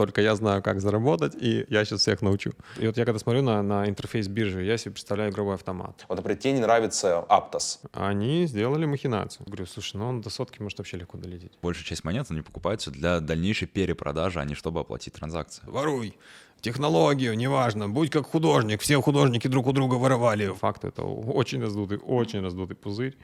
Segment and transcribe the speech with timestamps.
[0.00, 2.52] только я знаю, как заработать, и я сейчас всех научу.
[2.78, 6.06] И вот я когда смотрю на, на интерфейс биржи, я себе представляю игровой автомат.
[6.08, 7.80] Вот, например, тебе не нравится Aptos.
[7.92, 9.44] Они сделали махинацию.
[9.44, 11.52] Говорю, слушай, ну он до сотки может вообще легко долететь.
[11.60, 15.62] Большая часть монет, они покупаются для дальнейшей перепродажи, а не чтобы оплатить транзакции.
[15.66, 16.16] Воруй!
[16.62, 20.46] Технологию, неважно, будь как художник, все художники друг у друга воровали.
[20.46, 23.18] Факт это очень раздутый, очень раздутый пузырь.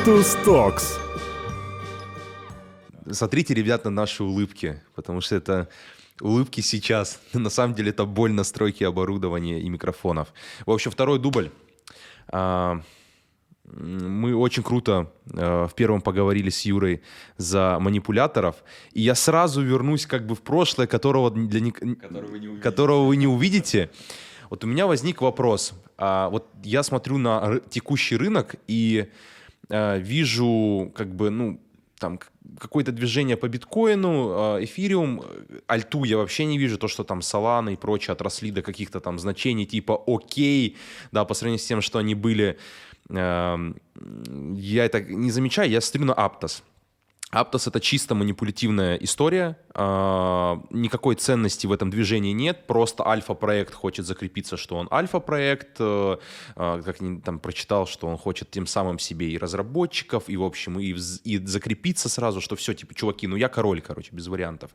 [0.00, 0.98] Криптус Talks.
[3.10, 5.68] Смотрите, ребята, наши улыбки, потому что это
[6.22, 7.20] улыбки сейчас.
[7.34, 10.32] На самом деле это боль настройки оборудования и микрофонов.
[10.64, 11.50] В общем, второй дубль.
[12.28, 12.80] А,
[13.64, 17.02] Мы очень круто э, в первом поговорили с Юрой
[17.36, 18.56] за манипуляторов,
[18.92, 23.90] и я сразу вернусь как бы в прошлое, которого, для, ник- которого вы не увидите.
[24.48, 25.74] Вот у меня возник вопрос.
[25.98, 29.10] А, вот я смотрю на текущий рынок и
[29.70, 31.60] вижу как бы, ну,
[32.00, 32.18] там
[32.58, 37.20] какое-то движение по биткоину, э, эфириум, э, альту я вообще не вижу, то, что там
[37.20, 40.76] Solana и прочее отросли до каких-то там значений типа окей,
[41.12, 42.58] да, по сравнению с тем, что они были,
[43.10, 43.76] эм,
[44.56, 46.62] я это не замечаю, я смотрю на Aptos.
[47.32, 54.04] Aptos это чисто манипулятивная история, а, никакой ценности в этом движении нет, просто альфа-проект хочет
[54.04, 56.16] закрепиться, что он альфа-проект, э,
[56.56, 60.80] а, как там прочитал, что он хочет тем самым себе и разработчиков, и в общем,
[60.80, 64.72] и, и закрепиться сразу, что все, типа, чуваки, ну я король, короче, без вариантов.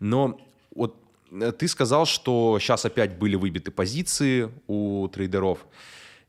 [0.00, 0.38] Но
[0.74, 0.96] вот
[1.32, 5.64] э, ты сказал, что сейчас опять были выбиты позиции у трейдеров,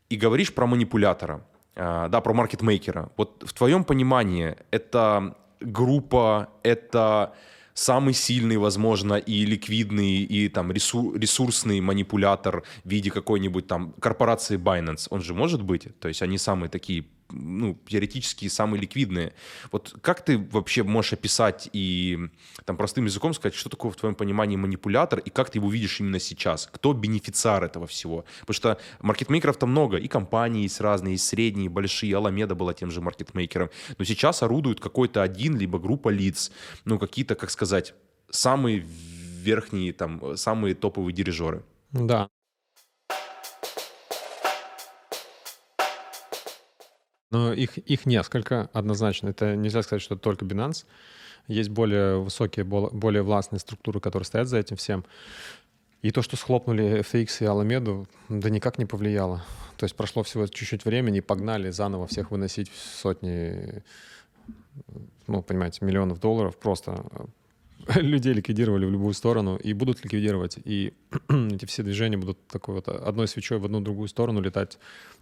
[0.07, 3.11] и говоришь про манипулятора, а, да, про маркетмейкера.
[3.17, 7.33] Вот в твоем понимании это группа, это
[7.73, 14.57] самый сильный, возможно, и ликвидный, и там ресу- ресурсный манипулятор в виде какой-нибудь там корпорации
[14.57, 15.07] Binance.
[15.09, 15.87] Он же может быть?
[15.99, 19.33] То есть они самые такие ну, теоретически самые ликвидные.
[19.71, 22.19] Вот как ты вообще можешь описать и
[22.65, 25.99] там простым языком сказать, что такое в твоем понимании манипулятор и как ты его видишь
[25.99, 26.69] именно сейчас?
[26.71, 28.25] Кто бенефициар этого всего?
[28.41, 33.01] Потому что маркетмейкеров-то много, и компании есть разные, есть средние, большие, Аламеда была тем же
[33.01, 33.69] маркетмейкером.
[33.97, 36.51] Но сейчас орудует какой-то один, либо группа лиц,
[36.85, 37.93] ну, какие-то, как сказать,
[38.29, 41.63] самые верхние, там, самые топовые дирижеры.
[41.91, 42.29] Да.
[47.31, 49.29] Но их, их несколько однозначно.
[49.29, 50.85] Это нельзя сказать, что только Binance.
[51.47, 55.05] Есть более высокие, бол- более властные структуры, которые стоят за этим всем.
[56.01, 59.43] И то, что схлопнули FTX и Аламеду, да никак не повлияло.
[59.77, 63.83] То есть прошло всего чуть-чуть времени, и погнали заново всех выносить сотни,
[65.27, 66.57] ну, понимаете, миллионов долларов.
[66.57, 67.05] Просто
[67.95, 70.57] людей ликвидировали в любую сторону и будут ликвидировать.
[70.63, 70.93] И
[71.29, 74.77] эти все движения будут такой вот одной свечой в одну другую сторону летать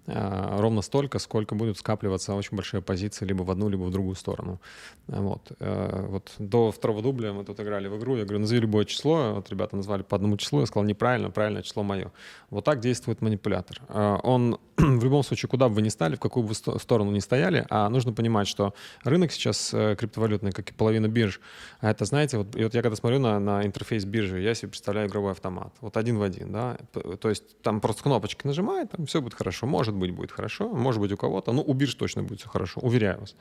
[0.07, 4.15] а, ровно столько, сколько будут скапливаться очень большие позиции либо в одну, либо в другую
[4.15, 4.59] сторону.
[5.07, 5.51] А, Вот.
[5.59, 9.33] Э, вот до второго дубля мы тут играли в игру, я говорю, назови любое число,
[9.35, 12.11] вот ребята назвали по одному числу, я сказал, неправильно, правильное число мое.
[12.49, 13.81] Вот так действует манипулятор.
[13.89, 14.59] А, Он
[14.99, 17.65] в любом случае, куда бы вы ни стали, в какую бы сто- сторону ни стояли,
[17.69, 18.73] а нужно понимать, что
[19.03, 21.41] рынок сейчас э, криптовалютный, как и половина бирж,
[21.81, 24.69] а это, знаете, вот, и вот я когда смотрю на, на интерфейс биржи, я себе
[24.69, 25.73] представляю игровой автомат.
[25.81, 26.77] Вот один в один, да.
[26.93, 29.67] То есть там просто кнопочки нажимает, там все будет хорошо.
[29.67, 31.51] Может быть, будет хорошо, может быть, у кого-то.
[31.51, 33.35] Ну, у бирж точно будет все хорошо, уверяю вас.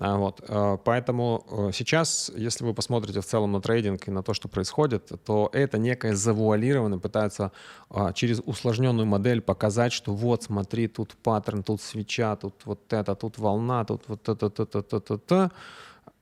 [0.00, 0.40] А, Вот.
[0.46, 4.48] э, Поэтому э, сейчас, если вы посмотрите в целом на трейдинг и на то, что
[4.48, 7.52] происходит, то это некое завуалированное, пытаются
[7.90, 13.14] а, через усложненную модель показать, что вот, смотри, тут паттерн, тут свеча, тут вот это,
[13.14, 15.50] тут волна, тут вот это, это, это, это, это.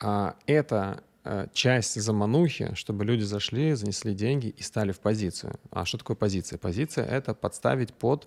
[0.00, 1.03] А, Это
[1.52, 5.58] часть заманухи, чтобы люди зашли, занесли деньги и стали в позицию.
[5.70, 6.58] А что такое позиция?
[6.58, 8.26] Позиция— это подставить под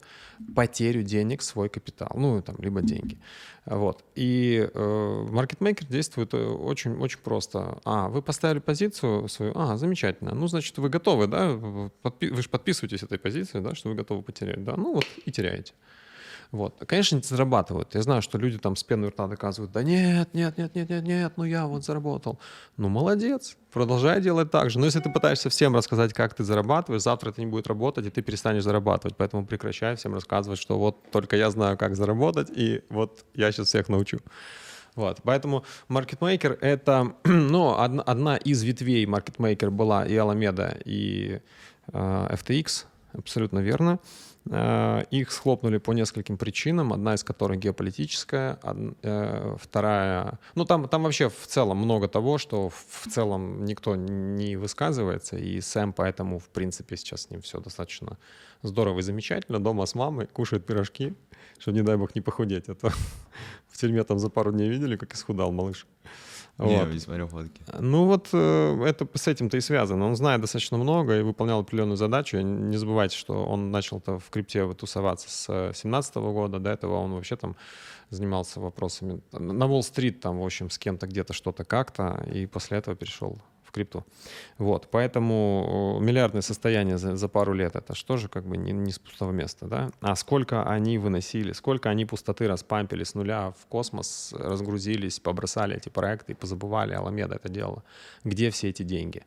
[0.55, 3.17] потерю денег свой капитал, ну, там, либо деньги.
[3.65, 4.03] Вот.
[4.15, 7.79] И э, маркетмейкер действует э, очень, очень просто.
[7.85, 10.33] А, вы поставили позицию свою, а, замечательно.
[10.33, 11.51] Ну, значит, вы готовы, да?
[12.03, 14.75] Подпи- вы же подписываетесь этой позиции, да, что вы готовы потерять, да?
[14.75, 15.73] Ну, вот и теряете.
[16.53, 16.75] Вот.
[16.85, 17.95] Конечно, не зарабатывают.
[17.95, 21.03] Я знаю, что люди там с пеной рта доказывают, да нет, нет, нет, нет, нет,
[21.03, 22.37] нет, ну я вот заработал.
[22.77, 24.77] Ну, молодец, продолжай делать так же.
[24.77, 28.11] Но если ты пытаешься всем рассказать, как ты зарабатываешь, завтра это не будет работать, и
[28.11, 29.17] ты перестанешь зарабатывать.
[29.17, 33.69] Поэтому прекращай всем рассказывать, что вот только я знаю, как заработать, и вот я сейчас
[33.69, 34.19] всех научу.
[34.93, 41.41] Вот, поэтому маркетмейкер— это, ну, одна, одна из ветвей маркетмейкер была и Alameda, и
[41.91, 42.85] э, FTX.
[43.13, 43.99] абсолютно верно.
[44.49, 48.59] Э, их схлопнули по нескольким причинам, одна из которых геополитическая,
[49.01, 50.39] э, вторая...
[50.55, 55.61] Ну, там, там вообще в целом много того, что в целом никто не высказывается, и
[55.61, 58.17] Сэм поэтому, в принципе, сейчас с ним все достаточно
[58.63, 59.63] здорово и замечательно.
[59.63, 61.13] Дома с мамой кушает пирожки,
[61.57, 62.67] чтобы, не дай бог, не похудеть.
[62.67, 62.89] Это
[63.69, 65.87] в тюрьме там за пару дней видели, как исхудал малыш.
[66.57, 66.87] Вот.
[66.87, 67.63] не смотрел фотки.
[67.79, 70.05] Ну вот э, это с этим-то и связано.
[70.05, 72.37] Он знает достаточно много и выполнял определенную задачу.
[72.37, 76.59] Не забывайте, что он начал-то в крипте тусоваться с 2017 года.
[76.59, 77.55] До этого он вообще там
[78.11, 82.95] занимался вопросами на Уолл-стрит, там, в общем, с кем-то где-то что-то как-то, и после этого
[82.95, 83.39] перешел
[83.73, 84.05] крипту.
[84.57, 88.91] Вот, поэтому миллиардное состояние за, за пару лет это что же как бы не, не
[88.91, 89.91] с пустого места, да?
[90.01, 95.89] А сколько они выносили, сколько они пустоты распампили с нуля в космос, разгрузились, побросали эти
[95.89, 97.83] проекты и позабывали, Аламеда это делала.
[98.23, 99.23] Где все эти деньги?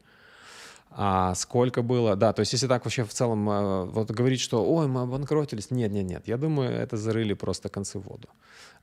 [0.90, 4.64] А сколько было, да, то есть если так вообще в целом э, вот говорить, что
[4.64, 8.28] ой, мы обанкротились, нет, нет, нет, я думаю, это зарыли просто концы в воду.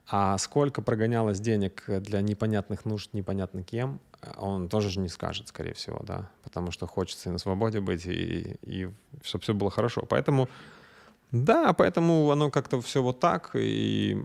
[0.08, 4.00] А сколько прогонялось денег для непонятных нужд, непонятно кем,
[4.38, 8.06] он тоже же не скажет, скорее всего, да, потому что хочется и на свободе быть,
[8.06, 8.90] и, и
[9.24, 10.06] чтобы все было хорошо.
[10.08, 10.50] Поэтому,
[11.34, 14.16] да, поэтому оно как-то все вот так, и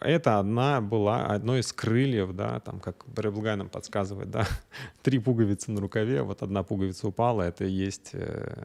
[0.00, 4.48] это одна была, одно из крыльев, да, там, как Бреблгай нам подсказывает, да,
[5.02, 8.64] три пуговицы на рукаве, вот одна пуговица упала, это и есть э,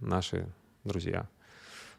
[0.00, 0.48] наши
[0.82, 1.28] друзья.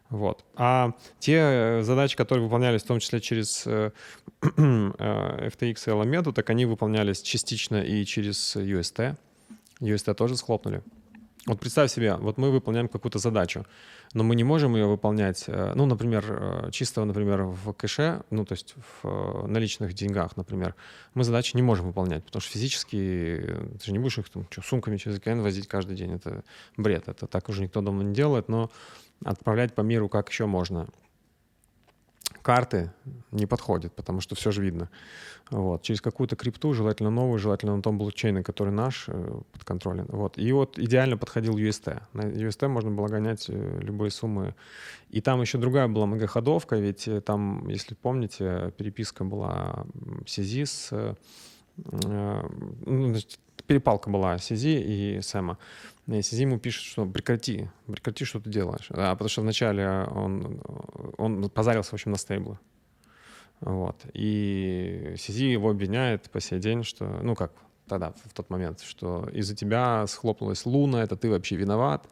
[0.09, 0.43] Вот.
[0.55, 3.91] А те э, задачи, которые выполнялись в том числе через э,
[4.41, 9.15] FTX и Alameda, так они выполнялись частично и через UST.
[9.79, 10.83] UST тоже схлопнули.
[11.45, 13.65] Вот представь себе, вот мы выполняем какую-то задачу,
[14.13, 18.75] но мы не можем ее выполнять, ну, например, чисто, например, в кэше, ну, то есть
[19.01, 20.73] в наличных деньгах, например,
[21.15, 23.41] мы задачи не можем выполнять, потому что физически
[23.77, 26.45] ты же не будешь их там, что, сумками через океан возить каждый день, это
[26.77, 28.71] бред, это так уже никто давно не делает, но
[29.25, 30.87] отправлять по миру как еще можно.
[32.41, 32.91] Карты
[33.31, 34.89] не подходят, потому что все же видно.
[35.49, 35.81] Вот.
[35.81, 40.05] Через какую-то крипту, желательно новую, желательно на том блокчейне, который наш, э, подконтролен.
[40.09, 40.37] Вот.
[40.37, 42.01] И вот идеально подходил UST.
[42.13, 44.55] На UST можно было гонять э, любые суммы.
[45.09, 49.85] И там еще другая была многоходовка, ведь э, там, если помните, переписка была
[50.25, 51.15] CZ с
[51.75, 53.15] ну,
[53.67, 55.57] перепалка была Сизи и Сэма.
[56.07, 58.87] И Сизи ему пишет, что прекрати, прекрати, что ты делаешь.
[58.89, 60.61] А, потому что вначале он,
[61.17, 62.59] он позарился, в общем, на стейблы.
[63.61, 64.01] Вот.
[64.13, 67.53] И Сизи его обвиняет по сей день, что, ну как,
[67.87, 72.07] тогда, в тот момент, что из-за тебя схлопнулась Луна, это ты вообще виноват.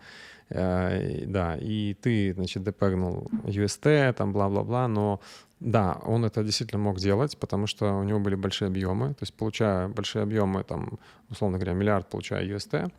[0.50, 5.22] Э, да, и ты, значит, депегнул UST, там, бла-бла-бла, но
[5.60, 9.10] да, он это действительно мог делать, потому что у него были большие объемы.
[9.10, 11.00] То есть, получая большие объемы, там,
[11.30, 12.92] условно говоря, миллиард, получая UST,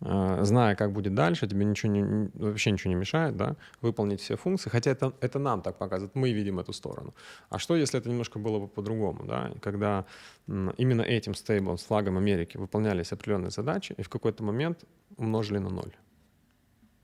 [0.00, 4.68] зная, как будет дальше, тебе ничего не, вообще ничего не мешает, да, выполнить все функции,
[4.68, 7.14] хотя это, это нам так показывает, мы видим эту сторону.
[7.48, 10.04] А что, если это немножко было бы по-другому, да, когда
[10.46, 14.84] именно этим стейблом с флагом Америки выполнялись определенные задачи, и в какой-то момент
[15.16, 15.92] умножили на ноль.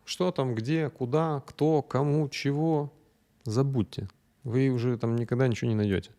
[0.04, 2.92] Что там, где, куда, кто, кому, чего,
[3.44, 4.08] забудьте.
[4.44, 6.10] Вы уже там никогда ничего не найдете.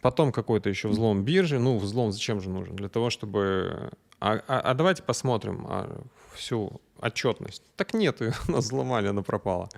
[0.00, 1.58] Потом какой-то еще взлом биржи.
[1.58, 2.76] Ну, взлом зачем же нужен?
[2.76, 3.90] Для того, чтобы...
[4.20, 6.02] А, а, а давайте посмотрим а,
[6.34, 7.62] всю отчетность.
[7.76, 9.68] Так нет, ее нас взломали, она пропала.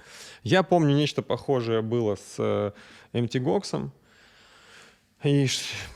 [0.42, 2.72] Я помню, нечто похожее было с э,
[3.12, 3.90] MTGOX.
[5.22, 5.46] И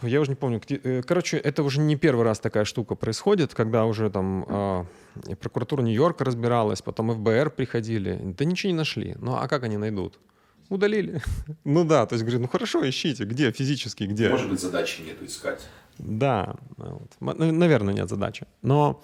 [0.02, 3.84] я уже не помню, э, короче, это уже не первый раз такая штука происходит, когда
[3.84, 9.16] уже там э, прокуратура Нью-Йорка разбиралась, потом ФБР приходили, да ничего не нашли.
[9.18, 10.20] Ну а как они найдут?
[10.68, 11.22] удалили.
[11.64, 14.28] ну да, то есть говорю, ну хорошо, ищите, где физически, где.
[14.28, 15.60] Может быть, задачи нету искать.
[15.98, 17.16] Да, вот.
[17.20, 18.46] наверное, нет задачи.
[18.62, 19.02] Но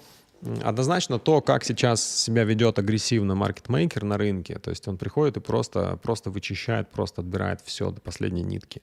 [0.62, 5.40] однозначно то, как сейчас себя ведет агрессивно маркетмейкер на рынке, то есть он приходит и
[5.40, 8.82] просто, просто вычищает, просто отбирает все до последней нитки.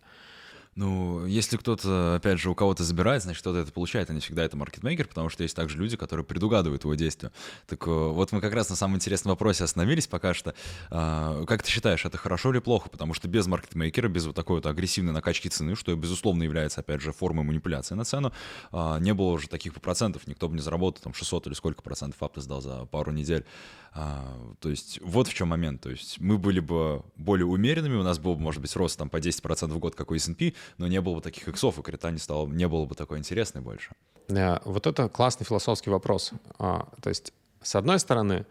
[0.75, 4.43] Ну, если кто-то, опять же, у кого-то забирает, значит, кто-то это получает, а не всегда
[4.43, 7.31] это маркетмейкер, потому что есть также люди, которые предугадывают его действия.
[7.67, 10.53] Так э, вот мы как раз на самом интересном вопросе остановились пока что.
[10.89, 12.89] А, как ты считаешь, это хорошо или плохо?
[12.89, 17.01] Потому что без маркетмейкера, без вот такой вот агрессивной накачки цены, что, безусловно, является, опять
[17.01, 18.31] же, формой манипуляции на цену,
[18.71, 22.21] а, не было уже таких процентов, никто бы не заработал там 600 или сколько процентов
[22.21, 23.45] Apple сдал за пару недель.
[23.93, 25.81] А, то есть вот в чем момент.
[25.81, 29.09] То есть мы были бы более умеренными, у нас был бы, может быть, рост там
[29.09, 32.11] по 10% в год, как у S&P, но не было бы таких иксов, и крита
[32.11, 33.91] не стало, не было бы такой интересной больше.
[34.27, 36.31] Yeah, вот это классный философский вопрос.
[36.59, 38.45] А, то есть, с одной стороны,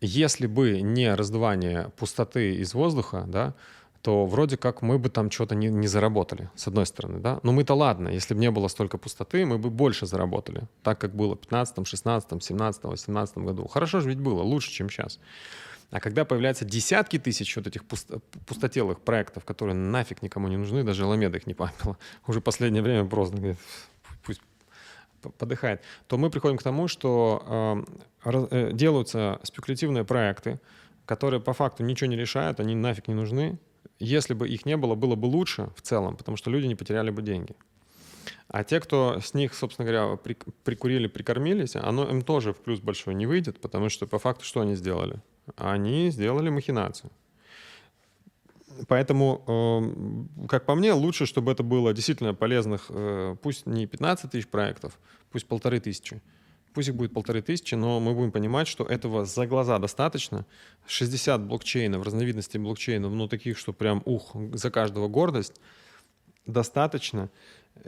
[0.00, 3.54] если бы не раздувание пустоты из воздуха, да,
[4.02, 7.38] то вроде как мы бы там что-то не, не заработали, с одной стороны, да.
[7.44, 11.14] Но мы-то ладно, если бы не было столько пустоты, мы бы больше заработали, так как
[11.14, 13.68] было в 15, 16, 17, 18 году.
[13.68, 15.20] Хорошо же ведь было, лучше, чем сейчас.
[15.92, 21.04] А когда появляются десятки тысяч вот этих пустотелых проектов, которые нафиг никому не нужны, даже
[21.04, 23.56] Ламеда их не памятила, уже последнее время просто
[24.24, 24.40] пусть
[25.38, 27.84] подыхает, то мы приходим к тому, что
[28.24, 30.58] э, делаются спекулятивные проекты,
[31.06, 33.58] которые по факту ничего не решают, они нафиг не нужны.
[33.98, 37.10] Если бы их не было, было бы лучше в целом, потому что люди не потеряли
[37.10, 37.54] бы деньги.
[38.48, 42.80] А те, кто с них, собственно говоря, при, прикурили, прикормились, оно им тоже в плюс
[42.80, 45.22] большой не выйдет, потому что по факту что они сделали?
[45.56, 47.10] Они сделали махинацию.
[48.88, 49.42] Поэтому,
[50.42, 54.48] э, как по мне, лучше, чтобы это было действительно полезных, э, пусть не 15 тысяч
[54.48, 54.98] проектов,
[55.30, 56.20] пусть полторы тысячи.
[56.74, 60.46] Пусть их будет полторы тысячи, но мы будем понимать, что этого за глаза достаточно.
[60.86, 65.60] 60 блокчейнов, разновидностей блокчейнов, ну таких, что прям ух, за каждого гордость,
[66.46, 67.30] достаточно.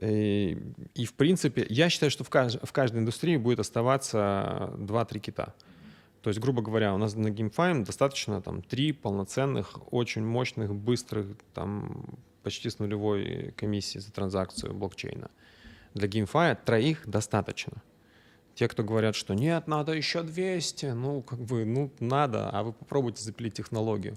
[0.01, 0.59] И,
[0.95, 5.55] и в принципе, я считаю, что в, кажд, в каждой индустрии будет оставаться 2-3 кита.
[6.23, 11.27] То есть, грубо говоря, у нас на GameFi достаточно там три полноценных, очень мощных, быстрых,
[11.53, 12.07] там
[12.43, 15.31] почти с нулевой комиссией за транзакцию блокчейна.
[15.93, 17.83] Для GameFi троих достаточно.
[18.55, 22.73] Те, кто говорят, что нет, надо еще 200, ну, как бы, ну, надо, а вы
[22.73, 24.17] попробуйте запилить технологию.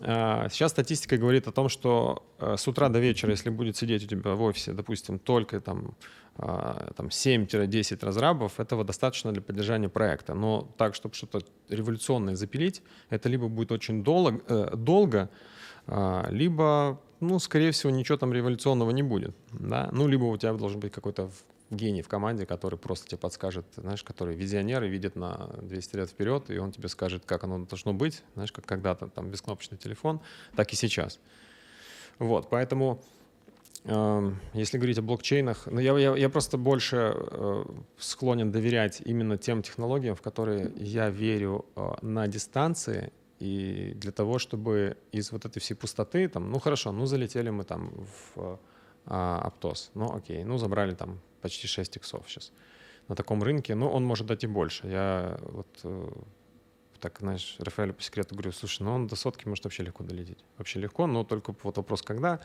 [0.00, 4.04] А, сейчас статистика говорит о том, что э, с утра до вечера, если будет сидеть
[4.04, 5.94] у тебя в офисе, допустим, только там,
[6.36, 10.34] а, там 7-10 разрабов, этого достаточно для поддержания проекта.
[10.34, 15.30] Но так, чтобы что-то революционное запилить, это либо будет очень долго, э, долго
[15.86, 19.36] а, либо, ну, скорее всего, ничего там революционного не будет.
[19.52, 19.88] Да?
[19.92, 21.30] Ну, либо у тебя должен быть какой-то
[21.70, 26.10] гений в команде, который просто тебе подскажет, знаешь, который визионер и видит на 200 лет
[26.10, 30.20] вперед, и он тебе скажет, как оно должно быть, знаешь, как когда-то там бескнопочный телефон,
[30.54, 31.18] так и сейчас.
[32.18, 33.02] Вот, поэтому
[33.84, 37.64] э, если говорить о блокчейнах, ну, я, я, я просто больше э,
[37.98, 44.38] склонен доверять именно тем технологиям, в которые я верю э, на дистанции, и для того,
[44.38, 47.92] чтобы из вот этой всей пустоты, там, ну хорошо, ну залетели мы там
[48.34, 48.58] в
[49.06, 49.90] а, Аптос.
[49.94, 52.52] Ну, окей, ну, забрали там почти 6 иксов сейчас
[53.08, 53.74] на таком рынке.
[53.76, 54.88] Ну, он может дать и больше.
[54.88, 56.08] Я вот э,
[56.98, 60.44] так, знаешь, Рафаэлю по секрету говорю, слушай, ну он до сотки может вообще легко долететь.
[60.58, 62.40] Вообще легко, но только вот вопрос когда.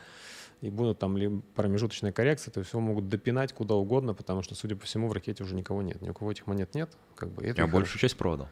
[0.60, 4.54] И будут там либо промежуточные коррекции, то есть его могут допинать куда угодно, потому что,
[4.54, 6.00] судя по всему, в ракете уже никого нет.
[6.00, 6.88] Ни у кого этих монет нет.
[7.16, 8.48] Как бы, это Я большую часть продал.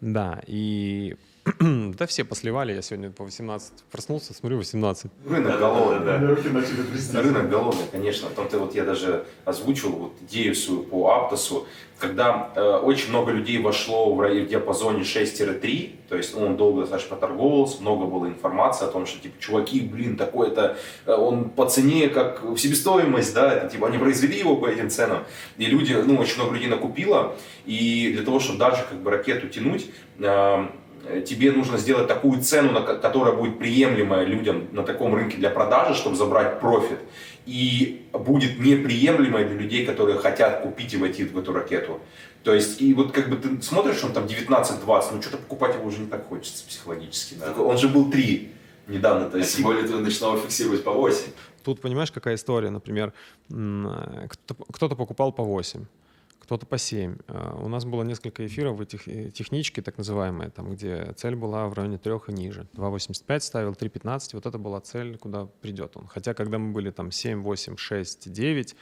[0.00, 1.16] Да, и
[1.60, 5.10] да все посливали, я сегодня по 18 проснулся, смотрю 18.
[5.28, 6.18] Рынок голодный, да.
[7.20, 8.28] Рынок голодный, конечно.
[8.28, 11.66] В том-то вот я даже озвучил вот идею свою по Аптосу,
[12.02, 17.16] когда э, очень много людей вошло в, в диапазоне 6-3, то есть он долго достаточно
[17.16, 22.08] поторговывался, много было информации о том, что типа, чуваки, блин, такой-то, э, он по цене
[22.08, 25.24] как в себестоимость, да, это типа они произвели его по этим ценам,
[25.58, 27.34] и люди, ну, очень много людей накупило,
[27.66, 29.86] и для того, чтобы дальше как бы ракету тянуть,
[30.18, 30.66] э,
[31.26, 36.16] тебе нужно сделать такую цену, которая будет приемлемая людям на таком рынке для продажи, чтобы
[36.16, 36.98] забрать профит,
[37.44, 42.00] и будет неприемлемой для людей, которые хотят купить и войти в эту ракету.
[42.44, 45.86] То есть, и вот как бы ты смотришь, он там 19-20, ну что-то покупать его
[45.86, 47.34] уже не так хочется психологически.
[47.34, 47.52] Да?
[47.62, 48.52] Он же был 3
[48.88, 49.30] недавно.
[49.30, 51.18] То есть, а тем более ты начинал фиксировать по 8.
[51.62, 53.12] Тут понимаешь, какая история, например,
[53.48, 55.84] кто-то покупал по 8
[56.52, 57.16] кто-то по 7.
[57.28, 61.34] А, у нас было несколько эфиров в этих э, технички, так называемые, там, где цель
[61.34, 62.68] была в районе 3 и ниже.
[62.74, 66.06] 2,85 ставил, 3,15, вот это была цель, куда придет он.
[66.08, 68.76] Хотя, когда мы были там 7, 8, 6, 9,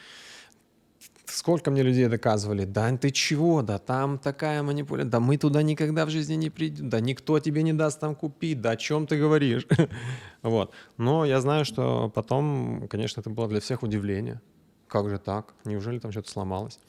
[1.27, 6.07] сколько мне людей доказывали, да ты чего, да там такая манипуляция, да мы туда никогда
[6.07, 9.17] в жизни не придем, да никто тебе не даст там купить, да о чем ты
[9.17, 9.65] говоришь.
[10.43, 10.73] вот.
[10.97, 14.41] Но я знаю, что потом, конечно, это было для всех удивление.
[14.89, 15.55] Как же так?
[15.65, 16.81] Неужели там что-то сломалось?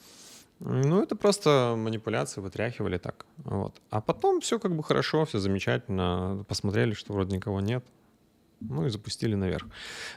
[0.63, 3.25] Ну, это просто манипуляции, вытряхивали так.
[3.37, 3.81] Вот.
[3.89, 6.45] А потом все как бы хорошо, все замечательно.
[6.47, 7.83] Посмотрели, что вроде никого нет.
[8.59, 9.65] Ну и запустили наверх.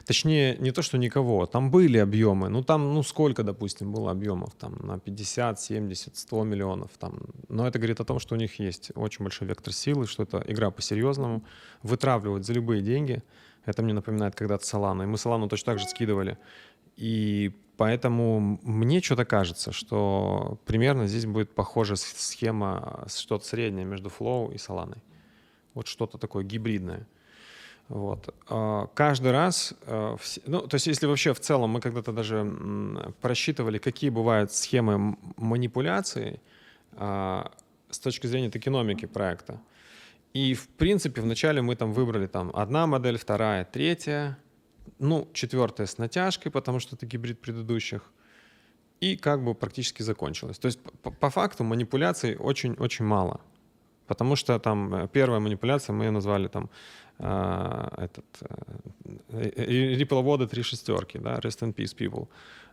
[0.05, 1.47] Точнее, не то, что никого.
[1.47, 2.49] Там были объемы.
[2.49, 4.53] Ну там, ну сколько, допустим, было объемов?
[4.53, 6.91] Там на 50, 70, 100 миллионов.
[6.99, 7.21] Там.
[7.49, 10.43] Но это говорит о том, что у них есть очень большой вектор силы, что это
[10.47, 11.43] игра по-серьезному.
[11.81, 13.23] Вытравливать за любые деньги.
[13.65, 15.03] Это мне напоминает когда-то Солана.
[15.03, 16.37] И мы Солану точно так же скидывали.
[16.97, 24.53] И Поэтому мне что-то кажется, что примерно здесь будет похожа схема, что-то среднее между Flow
[24.53, 24.97] и Solana.
[25.73, 27.05] Вот что-то такое гибридное.
[27.89, 28.33] Вот.
[28.49, 30.17] А, каждый раз, э,
[30.47, 32.43] ну, то есть если вообще в целом мы когда-то даже
[33.21, 36.39] просчитывали, какие бывают схемы манипуляции
[36.93, 37.51] а,
[37.89, 39.61] с точки зрения токеномики проекта.
[40.33, 44.37] И, в принципе, вначале мы там выбрали там одна модель, вторая, третья,
[44.99, 48.11] ну, четвертая с натяжкой, потому что это гибрид предыдущих.
[49.01, 50.57] И как бы практически закончилось.
[50.57, 53.41] То есть по, по факту манипуляций очень-очень мало.
[54.07, 56.69] Потому что там э, первая манипуляция, мы ее назвали там
[57.17, 58.25] а, этот
[59.29, 62.27] Ripple три шестерки, да, rest in peace people.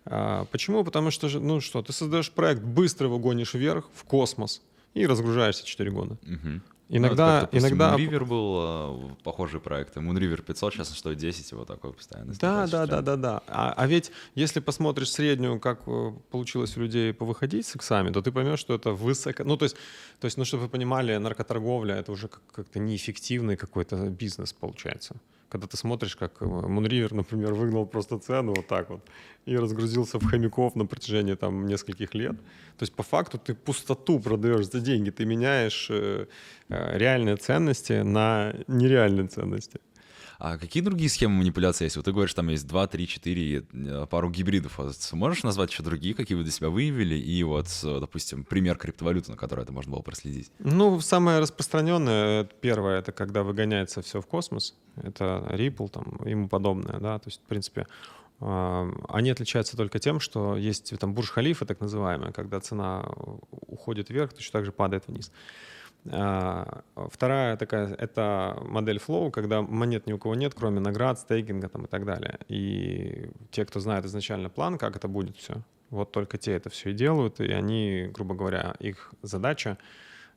[0.04, 0.84] А, почему?
[0.84, 4.62] Потому что, ну что, ты создаешь проект, быстро его гонишь вверх, в космос,
[4.94, 6.18] и разгружаешься 4 года.
[6.22, 6.60] Угу.
[6.94, 7.96] Иногда, ну, иногда...
[7.96, 9.96] Moonriver был э, похожий проект.
[9.96, 12.34] Moonriver 500 сейчас стоит 10, его такой постоянно.
[12.38, 13.42] Да, да, да, да, да.
[13.46, 18.20] А, а ведь если посмотришь среднюю, как э, получилось у людей повыходить с иксами, то
[18.20, 19.42] ты поймешь, что это высоко...
[19.44, 19.76] Ну, то есть,
[20.20, 25.16] то есть ну, чтобы вы понимали, наркоторговля— это уже как-то неэффективный какой-то бизнес получается
[25.52, 29.00] когда ты смотришь, как Мунривер, например, выгнал просто цену вот так вот
[29.49, 32.37] и разгрузился в хомяков на протяжении там нескольких лет.
[32.78, 36.26] То есть по факту ты пустоту продаешь за деньги, ты меняешь э,
[36.68, 39.78] э, реальные ценности на нереальные ценности.
[40.44, 41.94] А какие другие схемы манипуляции есть?
[41.94, 43.62] Вот ты говоришь, там есть 2, 3, 4,
[44.11, 44.76] пару гибридов.
[44.78, 47.14] Вот можешь назвать еще другие, какие вы для себя выявили?
[47.14, 50.50] И вот, допустим, пример криптовалюты, на которой это можно было проследить.
[50.58, 54.75] Ну, самое распространенное, первое, это когда выгоняется все в космос.
[54.96, 57.87] Это Ripple там, и ему подобное, да, то есть, в принципе,
[58.40, 63.08] а, они отличаются только тем, что есть там бурж-халифа, так называемая, когда цена
[63.68, 65.30] уходит вверх, точно так же падает вниз.
[66.11, 71.68] А, вторая такая— это модель Flow, когда монет ни у кого нет, кроме наград, стейкинга
[71.68, 72.38] там, и так далее.
[72.49, 76.90] И те, кто знает изначально план, как это будет все, вот только те это все
[76.90, 79.78] и делают, и они, грубо говоря, их задача,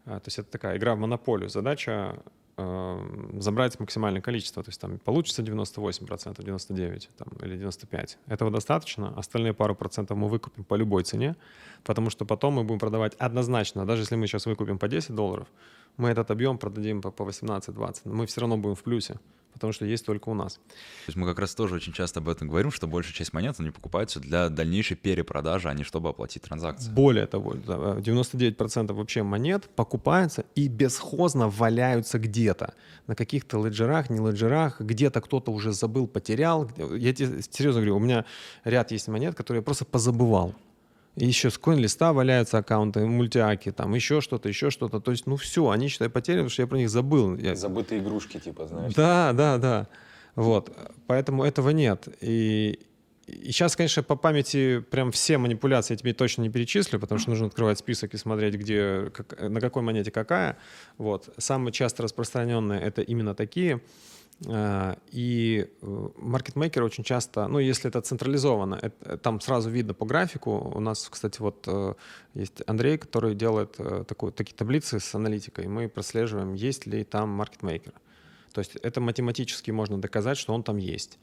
[0.06, 2.16] а, то есть это такая игра в монополию, задача
[2.58, 4.64] Эм, забрать максимальное количество.
[4.64, 8.18] То есть там получится 98%, 99% там, или 95%.
[8.28, 9.14] Этого достаточно.
[9.18, 11.36] Остальные пару процентов мы выкупим по любой цене,
[11.84, 13.86] потому что потом мы будем продавать однозначно.
[13.86, 15.48] Даже если мы сейчас выкупим по 10 долларов,
[15.98, 18.02] мы этот объем продадим по 18-20.
[18.06, 19.20] Мы все равно будем в плюсе
[19.56, 20.56] потому что есть только у нас.
[20.56, 20.62] То
[21.08, 23.72] есть мы как раз тоже очень часто об этом говорим, что большая часть монет они
[23.72, 26.92] покупаются для дальнейшей перепродажи, а не чтобы оплатить транзакции.
[26.92, 32.74] Более того, 99% вообще монет покупаются и бесхозно валяются где-то.
[33.08, 36.70] На каких-то леджерах, не леджерах, где-то кто-то уже забыл, потерял.
[36.78, 38.26] Я тебе серьезно говорю, у меня
[38.66, 40.54] ряд есть монет, которые я просто позабывал
[41.16, 45.00] еще с коин-листа валяются аккаунты, мультиаки, там еще что-то, еще что-то.
[45.00, 47.36] То есть, ну все, они, считай, потеряны, потому что я про них забыл.
[47.38, 47.56] Я...
[47.56, 48.94] Забытые игрушки, типа, знаешь.
[48.94, 49.88] Да, да, да.
[50.36, 50.76] Вот.
[51.08, 52.08] Поэтому этого нет.
[52.20, 52.80] И,
[53.28, 57.30] и сейчас, конечно, по памяти прям все манипуляции я тебе точно не перечислю, потому что
[57.30, 60.58] нужно открывать список и смотреть, где, как, на какой монете какая.
[60.98, 61.34] Вот.
[61.38, 63.82] Самые часто распространенные— это именно такие—
[64.42, 70.74] и э, маркетмейкеры очень часто, ну, если это централизованно, это, там сразу видно по графику.
[70.76, 71.94] У нас, кстати, вот э,
[72.34, 75.68] есть Андрей, который делает такую, такие таблицы с аналитикой.
[75.68, 77.94] Мы прослеживаем, есть ли там маркетмейкер.
[78.54, 81.18] То есть это математически можно доказать, что он там есть.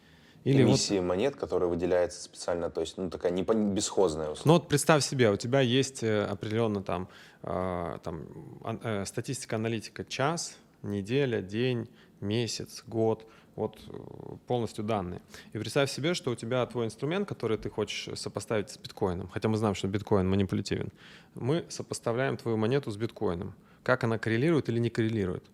[0.44, 1.04] Или Эмиссии вот...
[1.04, 4.48] монет, которая выделяется специально, то есть ну, такая не бесхозная услуга.
[4.48, 7.08] Ну вот представь себе, у тебя есть определенно там,
[7.42, 11.88] там статистика аналитика час, неделя, день,
[12.22, 15.20] месяц, год, вот э, полностью данные.
[15.52, 19.48] И представь себе, что у тебя твой инструмент, который ты хочешь сопоставить с биткоином, хотя
[19.48, 20.88] мы знаем, что биткоин манипулятивен,
[21.34, 23.54] мы сопоставляем твою монету с биткоином.
[23.82, 25.44] Как она коррелирует или не коррелирует.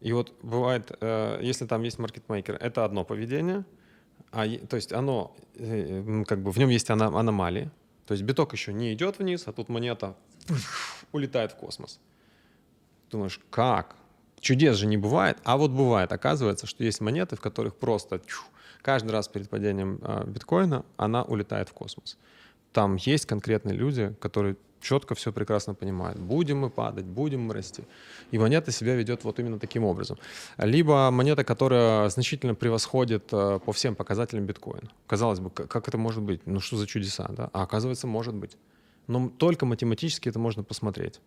[0.00, 3.64] И вот бывает, э, если там есть маркетмейкер, это одно поведение,
[4.30, 7.70] а, то есть оно, э, как бы в нем есть аномалии,
[8.06, 10.14] то есть биток еще не идет вниз, а тут монета
[11.12, 11.98] улетает в космос.
[13.10, 13.96] Думаешь, как?
[14.40, 16.12] Чудес же не бывает, а вот бывает.
[16.12, 18.42] Оказывается, что есть монеты, в которых просто чу,
[18.82, 22.18] каждый раз перед падением э, биткоина она улетает в космос.
[22.72, 26.18] Там есть конкретные люди, которые четко все прекрасно понимают.
[26.18, 27.82] Будем мы падать, будем мы расти.
[28.30, 30.18] И монета себя ведет вот именно таким образом.
[30.58, 34.88] Либо монета, которая значительно превосходит э, по всем показателям биткоина.
[35.06, 36.40] Казалось бы, как это может быть?
[36.46, 37.50] Ну что за чудеса, да?
[37.52, 38.56] А оказывается, может быть.
[39.08, 41.20] Но только математически это можно посмотреть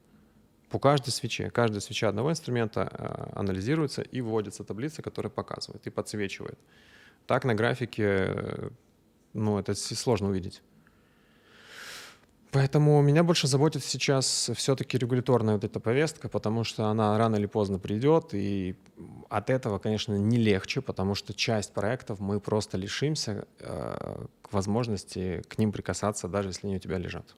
[0.70, 1.50] по каждой свече.
[1.50, 6.60] Каждая свеча одного инструмента э, анализируется и вводится таблица, которая показывает и подсвечивает.
[7.26, 8.70] Так на графике, э,
[9.34, 10.62] ну, это сложно увидеть.
[12.52, 17.46] Поэтому меня больше заботит сейчас все-таки регуляторная вот эта повестка, потому что она рано или
[17.46, 18.76] поздно придет, и
[19.30, 25.60] от этого, конечно, не легче, потому что часть проектов мы просто лишимся э, возможности к
[25.60, 27.36] ним прикасаться, даже если они у тебя лежат.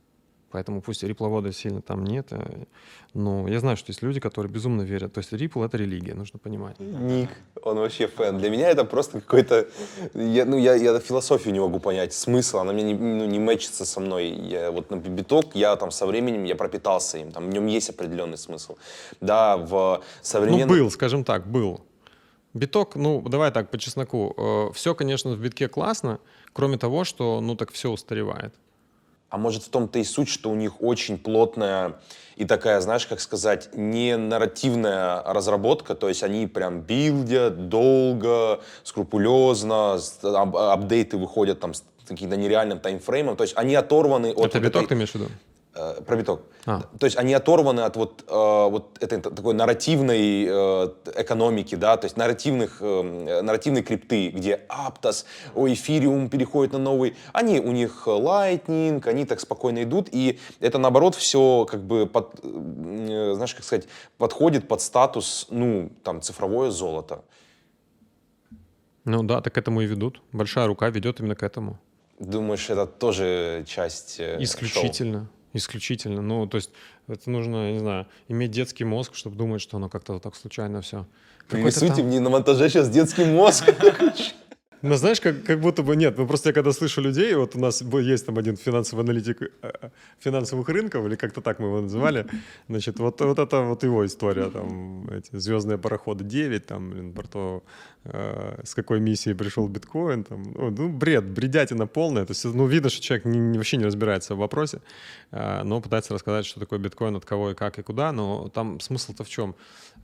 [0.52, 2.66] Поэтому пусть рипловода сильно там нет, э,
[3.14, 5.14] но я знаю, что есть люди, которые безумно верят.
[5.14, 6.80] То есть рипл— это религия, нужно понимать.
[6.80, 7.30] Ник,
[7.64, 8.38] он вообще фэн.
[8.38, 9.68] Для меня это просто какой-то...
[10.14, 13.86] Я, ну, я, я философию не могу понять, смысл, она мне не, ну, не мэчится
[13.86, 14.30] со мной.
[14.30, 17.90] Я, вот на биток, я там со временем, я пропитался им, там в нем есть
[17.90, 18.76] определенный смысл.
[19.22, 20.70] Да, в современном...
[20.70, 21.82] Ну, был, скажем так, был.
[22.54, 24.34] Биток, ну, давай так, по чесноку.
[24.38, 26.20] Э, все, конечно, в битке классно,
[26.52, 28.54] кроме того, что, ну, так все устаревает.
[29.32, 32.00] А может в том-то и суть, что у них очень плотная
[32.36, 40.00] и такая, знаешь, как сказать, не нарративная разработка, то есть они прям билдят долго, скрупулезно,
[40.24, 44.48] ап апдейты выходят там с каким-то нереальным таймфреймом, то есть они оторваны от...
[44.48, 44.88] Это биток этой...
[44.90, 45.30] ты имеешь в виду?
[45.74, 46.42] Э, про биток.
[46.66, 46.82] А.
[47.00, 48.34] То есть они оторваны от вот, э,
[48.70, 54.92] вот этой такой нарративной э, экономики, да, то есть нарративных, нарративной крипты, где о,
[55.68, 57.16] эфириум переходит на новый.
[57.32, 62.40] Они, у них Lightning, они так спокойно идут, и это наоборот все как бы, под,
[62.44, 67.24] знаешь, как сказать, подходит под статус, ну, там, цифровое золото.
[69.06, 70.22] Ну да, так к этому и ведут.
[70.34, 71.80] Большая рука ведет именно к этому.
[72.20, 75.20] Думаешь, это тоже часть Исключительно.
[75.20, 75.41] Шоу?
[75.54, 76.22] Исключительно.
[76.22, 76.72] Ну, то есть
[77.08, 80.36] это нужно, я не знаю, иметь детский мозг, чтобы думать, что оно как-то вот так
[80.36, 81.06] случайно все.
[81.50, 82.06] Принесуйте там...
[82.06, 83.70] мне на монтаже сейчас детский мозг.
[84.82, 86.18] Ну, знаешь, как, как будто бы нет.
[86.18, 89.50] Ну, просто я когда слышу людей, вот у нас есть там один финансовый аналитик э,
[89.62, 89.90] э,
[90.20, 92.26] финансовых рынков, или как-то так мы его называли,
[92.68, 97.28] значит, вот, вот это вот его история, там, эти звездные пароходы 9, там, блин, про
[97.28, 97.64] то,
[98.06, 102.90] э, с какой миссией пришел биткоин, там, ну, бред, бредятина полная, то есть, ну, видно,
[102.90, 104.82] что человек не, не, вообще не разбирается в вопросе,
[105.32, 108.80] э, но пытается рассказать, что такое биткоин, от кого и как и куда, но там
[108.80, 109.56] смысл-то в чем?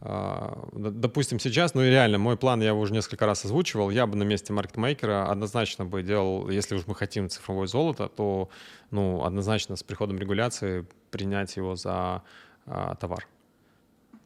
[0.01, 4.15] Э, допустим, сейчас, ну, и реально, мой план я уже несколько раз озвучивал, я бы
[4.15, 8.49] на месте маркетинга маркетмейкера однозначно бы делал, если уж мы хотим цифровое золото, то
[8.91, 12.23] ну, однозначно с приходом регуляции принять его за
[12.65, 13.27] а, товар.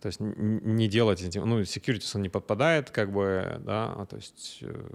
[0.02, 4.58] То есть не делать, ну, securities он не подпадает, как бы, да, а, то есть,
[4.62, 4.90] э,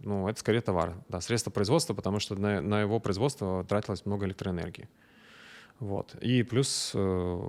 [0.00, 4.26] ну, это скорее товар, да, средство производства, потому что на, на его производство тратилось много
[4.26, 4.88] электроэнергии.
[5.78, 6.16] Вот.
[6.20, 7.40] И плюс э,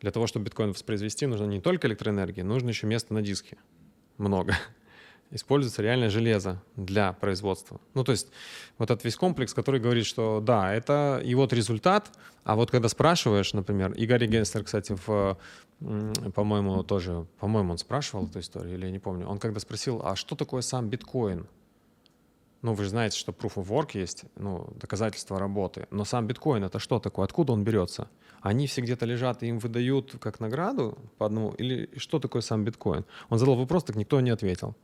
[0.00, 3.56] для того, чтобы биткоин воспроизвести, нужно не только электроэнергия, нужно еще место на диске.
[4.18, 4.54] Много
[5.30, 7.80] используется реальное железо для производства.
[7.94, 8.28] Ну, то есть
[8.78, 12.10] вот этот весь комплекс, который говорит, что да, это и вот результат,
[12.44, 15.38] а вот когда спрашиваешь, например, и Гарри Генстер, кстати, в,
[16.34, 20.16] по-моему, тоже, по-моему, он спрашивал эту историю, или я не помню, он когда спросил, а
[20.16, 21.46] что такое сам биткоин?
[22.60, 25.86] Ну, вы же знаете, что proof of work есть, ну, доказательство работы.
[25.92, 27.24] Но сам биткоин это что такое?
[27.24, 28.08] Откуда он берется?
[28.40, 31.52] Они все где-то лежат и им выдают как награду по одному?
[31.52, 33.04] Или что такое сам биткоин?
[33.28, 34.74] Он задал вопрос, так никто не ответил.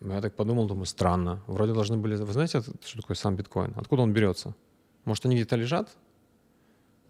[0.00, 1.42] Я так подумал, думаю, странно.
[1.46, 2.16] Вроде должны были...
[2.16, 3.72] Вы знаете, что такое сам биткоин?
[3.76, 4.54] Откуда он берется?
[5.04, 5.96] Может, они где-то лежат?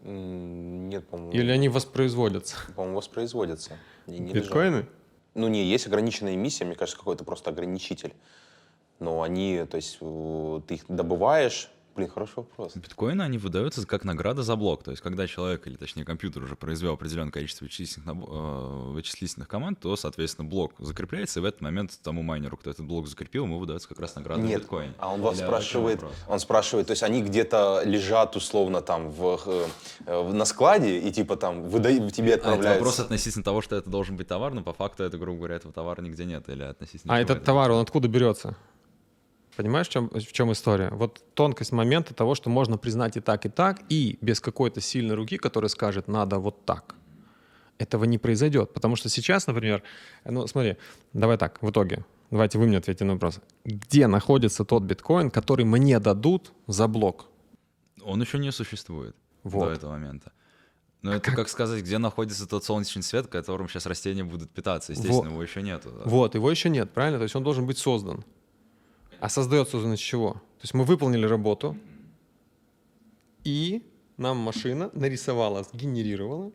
[0.02, 1.32] Нет, по-моему.
[1.32, 2.56] Или они воспроизводятся?
[2.76, 3.78] По-моему, воспроизводятся.
[4.06, 4.76] Не, не Биткоины?
[4.76, 4.90] Лежат.
[5.34, 8.12] Ну, не, есть ограниченная эмиссия, мне кажется, какой-то просто ограничитель.
[9.00, 12.74] Но они, то есть, ты их добываешь, Блин, хороший вопрос.
[12.74, 14.83] Биткоины, они выдаются как награда за блок.
[14.83, 19.78] То есть, когда человек, или точнее компьютер уже произвел определенное количество вычислительных, э, вычислительных команд,
[19.78, 23.59] то, соответственно, блок закрепляется, и в этот момент тому майнеру, кто этот блок закрепил, ему
[23.59, 24.94] выдается как раз награда Нет, биткоин.
[24.98, 29.40] а он вас спрашивает, он спрашивает, то есть они где-то лежат условно там в,
[30.07, 32.68] э, на складе и типа там выдают, тебе отправляются.
[32.68, 35.38] А это вопрос относительно того, что это должен быть товар, но по факту это, грубо
[35.38, 36.48] говоря, этого товара нигде нет.
[36.48, 38.57] Или относительно а этот товар, он откуда берется?
[39.56, 40.90] Понимаешь, в чем, в чем история?
[40.90, 45.14] Вот тонкость момента того, что можно признать и так, и так, и без какой-то сильной
[45.14, 46.96] руки, которая скажет, надо вот так.
[47.78, 48.72] Этого не произойдет.
[48.72, 49.82] Потому что сейчас, например,
[50.24, 50.76] ну смотри,
[51.12, 53.40] давай так, в итоге, давайте вы мне ответите на вопрос.
[53.64, 57.26] Где находится тот биткоин, который мне дадут за блок?
[58.02, 59.66] Он еще не существует вот.
[59.68, 60.32] до этого момента.
[61.02, 61.36] Но а это как?
[61.36, 64.92] как сказать, где находится тот солнечный свет, которым сейчас растения будут питаться.
[64.92, 65.30] Естественно, вот.
[65.32, 65.82] его еще нет.
[65.84, 67.18] Вот, его еще нет, правильно?
[67.18, 68.24] То есть он должен быть создан.
[69.24, 70.34] А создается он из чего?
[70.34, 71.78] То есть мы выполнили работу,
[73.42, 76.52] и нам машина нарисовала, сгенерировала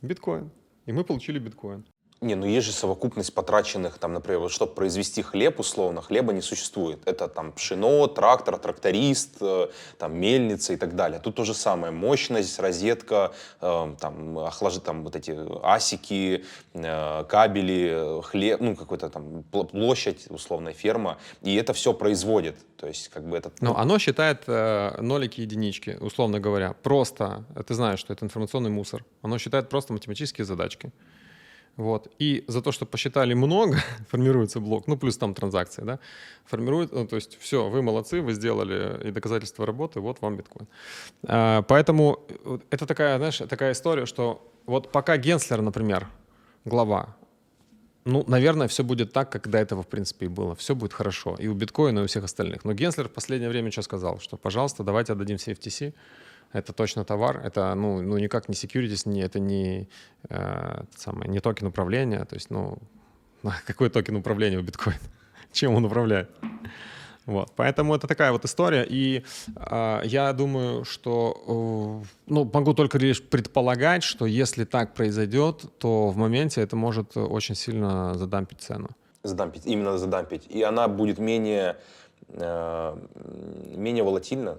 [0.00, 0.50] биткоин.
[0.86, 1.84] И мы получили биткоин.
[2.22, 6.40] Не, ну есть же совокупность потраченных, там, например, вот, чтобы произвести хлеб, условно, хлеба не
[6.40, 7.06] существует.
[7.06, 11.20] Это там пшено, трактор, тракторист, э, там, мельница и так далее.
[11.20, 11.92] Тут то же самое.
[11.92, 19.42] Мощность, розетка, э, там, охлажи, там, вот эти асики, э, кабели, хлеб, ну, какой-то там
[19.42, 21.18] площадь, условная ферма.
[21.42, 22.56] И это все производит.
[22.78, 23.52] То есть, как бы это...
[23.60, 26.74] Но ну, оно считает э, нолики единички, условно говоря.
[26.82, 29.04] Просто, ты знаешь, что это информационный мусор.
[29.20, 30.90] Оно считает просто математические задачки.
[31.76, 32.08] Вот.
[32.18, 33.76] И за то, что посчитали много,
[34.08, 35.98] формируется блок, ну плюс там транзакции, да,
[36.44, 40.66] формирует, ну, то есть все, вы молодцы, вы сделали и доказательство работы, вот вам биткоин.
[41.26, 42.20] А, поэтому
[42.70, 46.08] это такая, знаешь, такая история, что вот пока Генслер, например,
[46.64, 47.16] глава,
[48.06, 50.54] ну, наверное, все будет так, как до этого, в принципе, и было.
[50.54, 51.34] Все будет хорошо.
[51.40, 52.64] И у биткоина, и у всех остальных.
[52.64, 54.20] Но Генслер в последнее время что сказал?
[54.20, 55.92] Что, пожалуйста, давайте отдадим все FTC,
[56.52, 59.88] это точно товар, это ну, ну никак не securities, не, это не,
[60.28, 62.78] э, самое, не токен управления, то есть, ну,
[63.66, 64.98] какой токен управления у биткоина?
[65.52, 66.30] Чем он управляет?
[67.26, 69.24] Вот, поэтому это такая вот история, и
[69.56, 76.10] э, я думаю, что, э, ну, могу только лишь предполагать, что если так произойдет, то
[76.10, 78.90] в моменте это может очень сильно задампить цену.
[79.24, 80.46] Задампить, именно задампить.
[80.46, 81.76] И она будет менее,
[82.28, 82.96] э,
[83.76, 84.58] менее волатильна,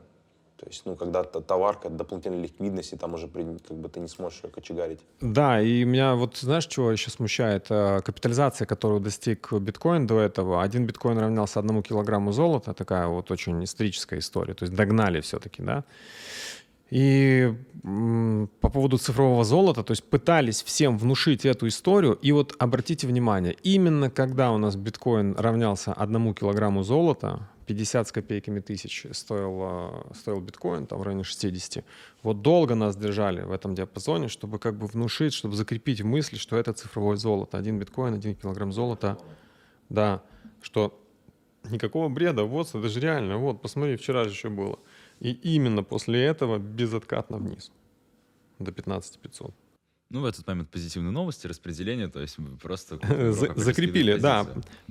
[0.58, 4.43] то есть, ну, когда товар, когда дополнительной ликвидности, там уже как бы ты не сможешь
[4.43, 5.00] ее кочегарить.
[5.22, 7.67] Да, и меня вот, знаешь, чего еще смущает?
[7.70, 10.63] Э, капитализация, которую достиг биткоин до этого.
[10.63, 14.56] Один биткоин равнялся одному килограмму золота, такая вот очень историческая история.
[14.56, 15.84] То есть догнали все-таки, да?
[16.89, 17.54] И
[18.62, 22.17] по поводу цифрового золота, то есть пытались всем внушить эту историю.
[22.21, 28.12] И вот обратите внимание, именно когда у нас биткоин равнялся одному килограмму золота, 50 с
[28.12, 31.84] копейками тысяч стоил, а, стоил биткоин, там в районе 60.
[32.23, 36.38] Вот долго нас держали в этом диапазоне, чтобы как бы внушить, чтобы закрепить в мысли,
[36.38, 37.58] что это цифровое золото.
[37.58, 39.17] Один биткоин, один килограмм золота.
[39.89, 40.23] Да,
[40.62, 40.97] что
[41.69, 44.80] никакого бреда, вот это же реально, вот посмотри, вчера же еще было.
[45.19, 47.71] И именно после этого безоткатно вниз
[48.60, 49.53] до 15 500.
[50.10, 52.97] Ну, в этот момент позитивные новости, распределение, то есть просто...
[53.56, 54.45] Закрепили, да.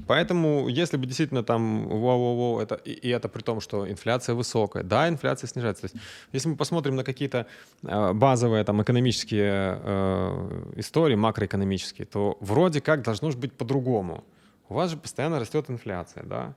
[0.06, 4.82] Поэтому, если бы действительно там, вау-вау-вау, это, и, и это при том, что инфляция высокая,
[4.82, 5.88] да, инфляция снижается.
[5.88, 7.46] То есть, если мы посмотрим на какие-то
[7.82, 14.22] э, базовые там экономические э, истории, макроэкономические, то вроде как должно же быть по-другому.
[14.68, 16.54] У вас же постоянно растет инфляция, да.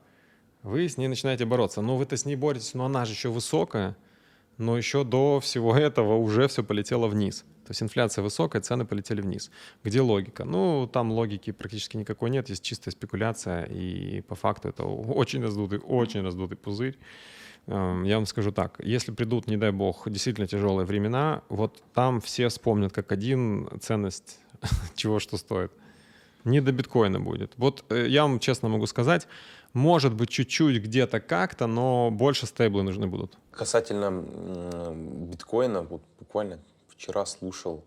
[0.64, 3.96] Вы с ней начинаете бороться, но вы-то с ней боретесь, но она же еще высокая,
[4.58, 7.46] но еще до всего этого уже все полетело вниз.
[7.64, 9.52] То есть инфляция высокая, цены полетели вниз.
[9.84, 10.44] Где логика?
[10.44, 15.80] Ну, там логики практически никакой нет, есть чистая спекуляция, и по факту это очень раздутый,
[15.80, 16.98] очень раздутый пузырь.
[17.68, 22.20] Эм, я вам скажу так, если придут, не дай бог, действительно тяжелые времена, вот там
[22.20, 24.40] все вспомнят как один ценность,
[24.96, 25.72] чего что стоит.
[26.46, 27.54] Не до биткоина будет.
[27.58, 29.28] Вот э, я вам честно могу сказать,
[29.74, 33.38] может быть, чуть-чуть где-то как-то, но больше стейблы нужны будут.
[33.52, 34.10] Касательно
[35.28, 37.84] биткоина, вот буквально вчера слушал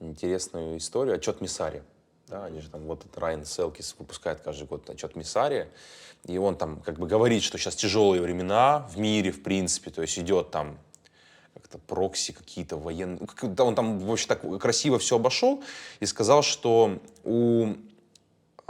[0.00, 1.82] интересную историю, отчет Миссари.
[2.28, 5.68] Да, они же там, вот Райан Селкис выпускает каждый год отчет Миссари,
[6.26, 10.02] и он там как бы говорит, что сейчас тяжелые времена в мире, в принципе, то
[10.02, 10.78] есть идет там
[11.54, 13.20] как-то прокси какие-то военные.
[13.58, 15.62] Он там вообще так красиво все обошел
[15.98, 17.74] и сказал, что у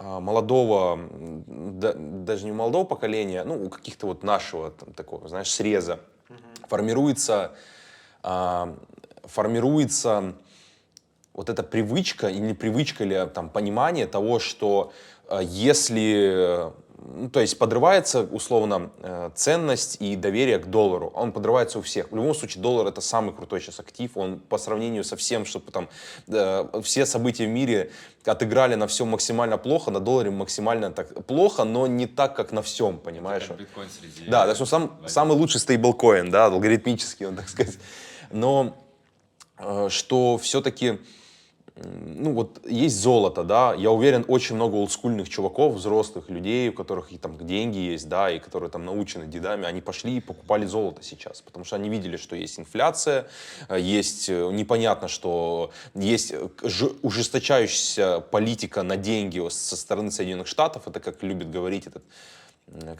[0.03, 0.99] а, молодого,
[1.47, 6.69] даже не молодого поколения, ну, у каких-то вот нашего там, такого, знаешь, среза mm-hmm.
[6.69, 7.53] формируется
[8.23, 8.75] а,
[9.25, 10.33] формируется
[11.35, 14.91] вот эта привычка или привычка или там понимание того, что
[15.29, 21.13] э, если ну, то есть подрывается условно э, ценность и доверие к доллару.
[21.15, 22.11] Он подрывается у всех.
[22.11, 24.17] В любом случае доллар это самый крутой сейчас актив.
[24.17, 25.89] Он по сравнению со всем, что там
[26.29, 27.91] э, все события в мире
[28.25, 32.63] отыграли на всем максимально плохо, на долларе максимально так плохо, но не так, как на
[32.63, 33.49] всем, понимаешь?
[33.49, 34.31] Биткоин среди...
[34.31, 37.79] Да, то есть он сам, самый лучший стейблкоин, да, алгоритмический, он так сказать.
[38.31, 38.77] Но
[39.61, 40.99] Э, что все-таки
[41.83, 47.13] ну вот есть золото, да, я уверен, очень много олдскульных чуваков, взрослых людей, у которых
[47.13, 51.03] и там деньги есть, да, и которые там научены дедами, они пошли и покупали золото
[51.03, 53.29] сейчас, потому что они видели, что есть инфляция,
[53.69, 56.35] э, есть э, непонятно, что есть
[57.03, 62.03] ужесточающаяся политика на деньги со стороны Соединенных Штатов, это как любит говорить этот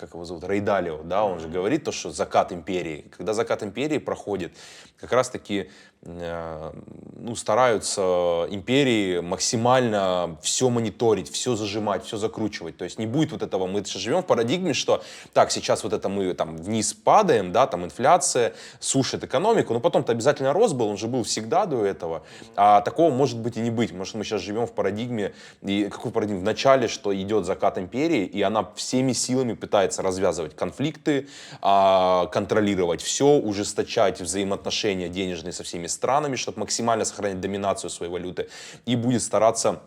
[0.01, 3.05] как его зовут, Рейдалио, да, он же говорит то, что закат империи.
[3.17, 4.53] Когда закат империи проходит,
[4.99, 12.79] как раз-таки Э, ну, стараются империи максимально все мониторить, все зажимать, все закручивать.
[12.79, 15.03] То есть не будет вот этого, мы живем в парадигме, что
[15.35, 20.13] так, сейчас вот это мы там вниз падаем, да, там инфляция сушит экономику, но потом-то
[20.13, 22.23] обязательно рост был, он же был всегда до этого,
[22.57, 23.93] а такого может быть и не быть.
[23.93, 26.41] Может, мы сейчас живем в парадигме, и какой парадигме?
[26.41, 31.29] В начале, что идет закат империи, и она всеми силами пытается развязывать конфликты,
[31.61, 38.49] а, контролировать все, ужесточать взаимоотношения денежные со всеми странами, чтобы максимально сохранить доминацию своей валюты,
[38.87, 39.81] и будет стараться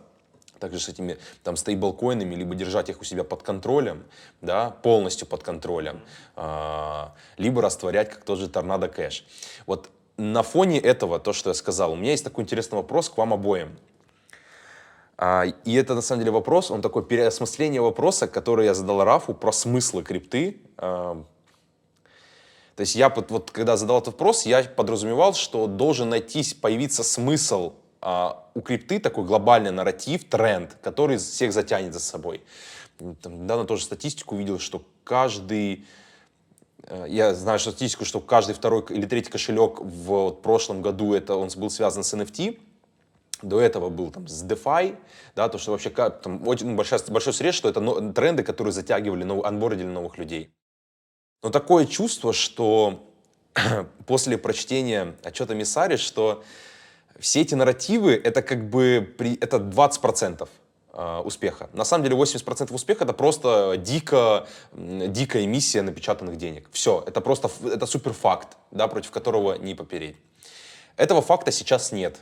[0.60, 4.04] также с этими там стейблкоинами, либо держать их у себя под контролем,
[4.40, 6.00] да, полностью под контролем,
[6.36, 9.26] э, либо растворять, как тот же торнадо кэш.
[9.66, 13.18] Вот на фоне этого, то, что я сказал, у меня есть такой интересный вопрос к
[13.18, 13.76] вам обоим.
[15.16, 19.34] А, и это на самом деле вопрос, он такой переосмысление вопроса, который я задал Рафу
[19.34, 21.22] про смыслы крипты, а,
[22.76, 27.74] то есть я вот, когда задал этот вопрос, я подразумевал, что должен найтись, появиться смысл
[28.00, 32.42] а, у крипты, такой глобальный нарратив, тренд, который всех затянет за собой.
[33.22, 35.86] Там, недавно тоже статистику увидел, что каждый
[36.82, 41.36] э, я знаю статистику, что каждый второй или третий кошелек в вот, прошлом году это
[41.36, 42.58] он был связан с NFT.
[43.42, 44.96] До этого был там с DeFi,
[45.36, 49.22] да, то, что вообще там, очень большой, большой срез, что это но, тренды, которые затягивали,
[49.24, 50.50] нов, анбордили новых людей.
[51.44, 53.04] Но такое чувство, что
[54.06, 56.42] после прочтения отчета Миссари, что
[57.18, 60.48] все эти нарративы это как бы при, это 20%
[60.94, 61.68] э, успеха.
[61.74, 66.66] На самом деле 80% успеха это просто дико, дикая эмиссия напечатанных денег.
[66.72, 70.16] Все, это просто это суперфакт, да, против которого не попереть.
[70.96, 72.20] Этого факта сейчас нет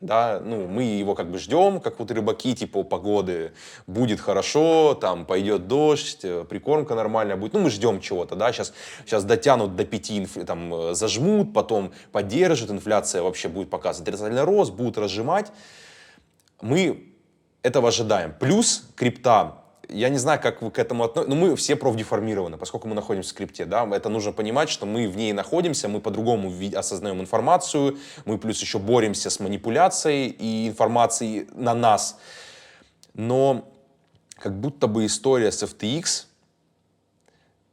[0.00, 3.52] да, ну, мы его как бы ждем, как вот рыбаки, типа, погоды,
[3.86, 8.72] будет хорошо, там, пойдет дождь, э, прикормка нормальная будет, ну, мы ждем чего-то, да, сейчас,
[9.04, 14.08] сейчас дотянут до 5, там, э, зажмут, потом поддержат, инфляция вообще будет показывать.
[14.08, 15.52] Отрицательный рост, будут разжимать,
[16.62, 17.12] мы
[17.62, 18.34] этого ожидаем.
[18.38, 22.88] Плюс крипта я не знаю, как вы к этому относитесь, но мы все профдеформированы, поскольку
[22.88, 26.52] мы находимся в скрипте, да, это нужно понимать, что мы в ней находимся, мы по-другому
[26.74, 32.18] осознаем информацию, мы плюс еще боремся с манипуляцией и информацией на нас.
[33.14, 33.68] Но
[34.36, 36.24] как будто бы история с FTX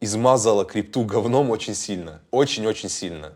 [0.01, 3.33] измазала крипту говном очень сильно, очень-очень сильно.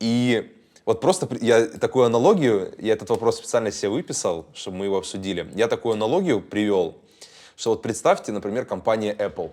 [0.00, 0.50] И
[0.84, 5.50] вот просто я такую аналогию, я этот вопрос специально себе выписал, чтобы мы его обсудили.
[5.54, 6.98] Я такую аналогию привел
[7.56, 9.50] что вот представьте, например, компания Apple.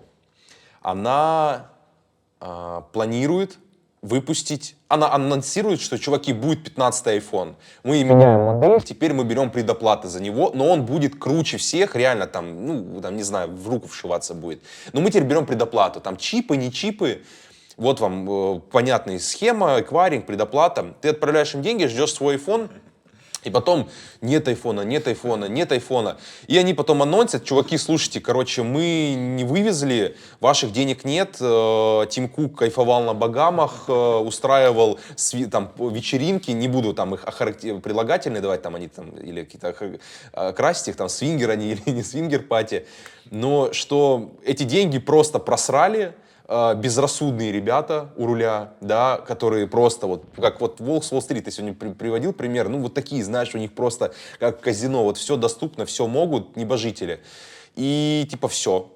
[0.80, 1.68] Она
[2.40, 3.58] э, планирует
[4.02, 7.54] выпустить, она анонсирует, что, чуваки, будет 15 iPhone.
[7.84, 12.26] Мы меняем модель, теперь мы берем предоплаты за него, но он будет круче всех, реально
[12.26, 14.60] там, ну, там, не знаю, в руку вшиваться будет.
[14.92, 17.22] Но мы теперь берем предоплату, там чипы, не чипы,
[17.76, 20.94] вот вам э, понятная схема, эквайринг, предоплата.
[21.00, 22.70] Ты отправляешь им деньги, ждешь свой iPhone,
[23.44, 23.88] и потом
[24.20, 26.16] нет айфона, нет айфона, нет айфона.
[26.46, 31.36] И они потом анонсят, чуваки, слушайте, короче, мы не вывезли, ваших денег нет.
[31.40, 35.00] Э, Тим Кук кайфовал на Багамах, э, устраивал
[35.50, 37.24] там вечеринки, не буду там их
[37.82, 39.74] прилагательные давать, там они там, или какие-то
[40.32, 42.86] э, красить их, там свингер они или не свингер пати.
[43.30, 46.14] Но что эти деньги просто просрали,
[46.48, 51.52] э, безрассудные ребята у руля, да, которые просто вот, как вот Волк с Уолл-стрит, я
[51.52, 55.36] сегодня при, приводил пример, ну вот такие, знаешь, у них просто как казино, вот все
[55.36, 57.20] доступно, все могут, небожители.
[57.74, 58.90] И типа все,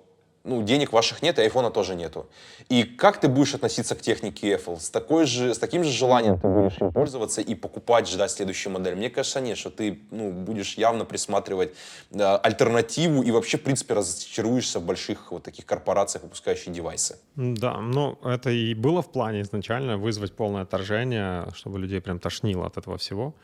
[0.46, 2.26] ну, денег ваших нет, и айфона тоже нету.
[2.68, 4.78] И как ты будешь относиться к технике Apple?
[4.80, 8.72] С, такой же, с таким же желанием ты будешь им пользоваться и покупать, ждать следующую
[8.72, 8.94] модель?
[8.94, 11.74] Мне кажется, нет, что ты ну, будешь явно присматривать
[12.12, 17.18] э, альтернативу и вообще, в принципе, разочаруешься в больших вот таких корпорациях, выпускающих девайсы.
[17.34, 22.66] Да, ну, это и было в плане изначально вызвать полное отторжение, чтобы людей прям тошнило
[22.66, 23.34] от этого всего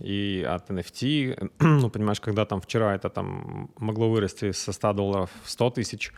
[0.00, 1.50] и от NFT.
[1.60, 6.12] Ну, понимаешь, когда там вчера это там могло вырасти со 100 долларов в 100 тысяч,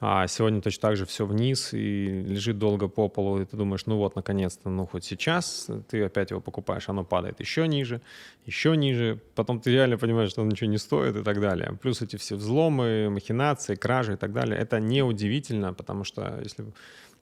[0.00, 3.84] а сегодня точно так же все вниз и лежит долго по полу, и ты думаешь,
[3.86, 8.00] ну вот, наконец-то, ну хоть сейчас ты опять его покупаешь, оно падает еще ниже,
[8.46, 11.78] еще ниже, потом ты реально понимаешь, что он ничего не стоит и так далее.
[11.82, 16.64] Плюс эти все взломы, махинации, кражи и так далее, это неудивительно, потому что если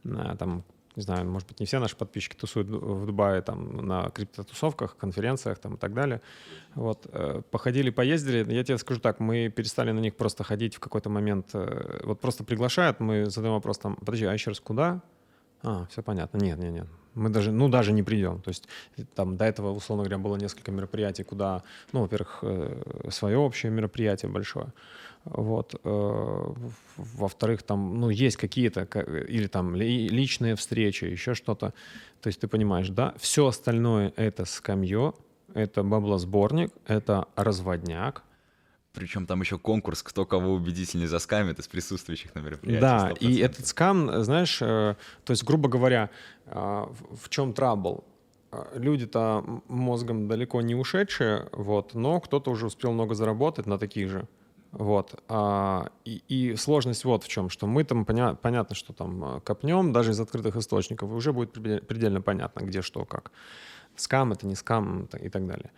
[0.05, 0.65] а, там
[0.99, 5.59] не знаю, может быть, не все наши подписчики тусуют в Дубае там на криптотусовках, конференциях
[5.59, 6.21] там и так далее.
[6.75, 8.53] Вот, э, походили, поездили.
[8.53, 11.51] Я тебе скажу так, мы перестали на них просто ходить в какой-то момент.
[11.55, 15.01] Э, вот просто приглашают, мы задаем вопрос там, подожди, а еще раз куда?
[15.63, 16.39] А, все понятно.
[16.39, 16.87] Нет, нет, нет.
[17.15, 18.43] Мы даже, ну, даже не придем.
[18.43, 18.69] То есть
[19.15, 24.33] там до этого, условно говоря, было несколько мероприятий, куда, ну, во-первых, э, свое общее мероприятие
[24.33, 24.73] большое.
[25.25, 25.75] Вот.
[25.85, 26.55] Э,
[26.97, 28.83] во-вторых, там, ну, есть какие-то,
[29.29, 31.73] или там личные встречи, еще что-то.
[32.21, 35.13] То есть ты понимаешь, да, все остальное— это скамье,
[35.55, 38.23] это баблосборник, это разводняк,
[38.99, 42.81] причем там еще конкурс, кто кого убедительнее заскамит из присутствующих на мероприятии.
[42.81, 43.19] Да, 100%.
[43.21, 46.11] и этот скам, знаешь, э, то есть, грубо говоря,
[46.47, 48.05] э, в чем трабл?
[48.75, 54.27] Люди-то мозгом далеко не ушедшие, вот, но кто-то уже успел много заработать на таких же.
[54.73, 55.23] Вот.
[55.29, 59.41] А, и, и сложность вот в чем, что мы там, поня- понятно, что там а,
[59.41, 63.33] копнем, даже из открытых источников, и уже будет предельно понятно, где что, как.
[63.97, 65.71] Скам это не скам и так далее.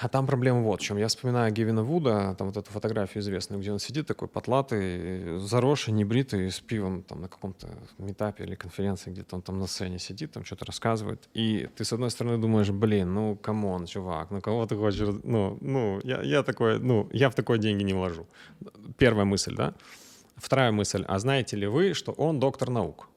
[0.00, 0.96] А там проблема вот в чем.
[0.96, 5.92] Я вспоминаю Гевина Вуда, там вот эту фотографию известную, где он сидит такой потлатый, заросший,
[5.92, 7.66] небритый, с пивом там на каком-то
[7.98, 11.28] митапе или конференции, где-то он там на сцене сидит, там что-то рассказывает.
[11.34, 15.20] И ты, с одной стороны, думаешь, блин, ну, come on, чувак, ну, кого ты хочешь...
[15.24, 18.28] Ну, ну я, я такой, ну, я в такое деньги не вложу.
[18.98, 19.74] Первая мысль, да?
[20.36, 21.04] Вторая мысль.
[21.08, 23.08] А знаете ли вы, что он доктор наук?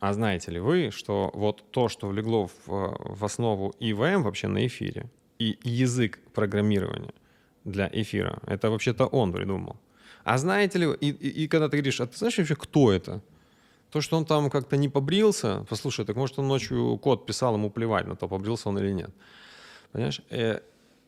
[0.00, 4.66] А знаете ли вы, что вот то, что легло в, в основу EVM вообще на
[4.66, 5.10] эфире,
[5.42, 7.12] и язык программирования
[7.64, 8.38] для эфира.
[8.46, 9.76] Это вообще-то он придумал.
[10.24, 13.20] А знаете ли, и, и, и когда ты говоришь, а ты знаешь вообще, кто это?
[13.90, 17.70] То, что он там как-то не побрился, послушай, так может он ночью код писал, ему
[17.70, 19.10] плевать на то, побрился он или нет.
[19.92, 20.22] Понимаешь?
[20.30, 20.60] Э,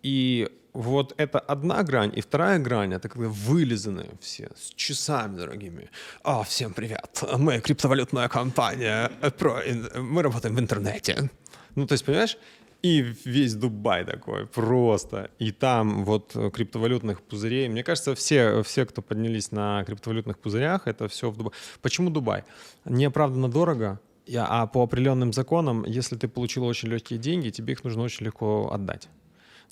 [0.03, 5.89] и вот это одна грань, и вторая грань, это когда вылизанные все, с часами дорогими.
[6.23, 9.63] А, всем привет, мы криптовалютная компания, про,
[10.03, 11.31] мы работаем в интернете.
[11.77, 12.37] Ну, то есть, понимаешь,
[12.85, 15.31] и весь Дубай такой просто.
[15.39, 17.67] И там вот криптовалютных пузырей.
[17.69, 21.55] Мне кажется, все, все, кто поднялись на криптовалютных пузырях, это все в Дубае.
[21.81, 22.45] Почему Дубай?
[22.85, 24.01] Неоправданно дорого,
[24.37, 28.71] а по определенным законам, если ты получил очень легкие деньги, тебе их нужно очень легко
[28.71, 29.09] отдать.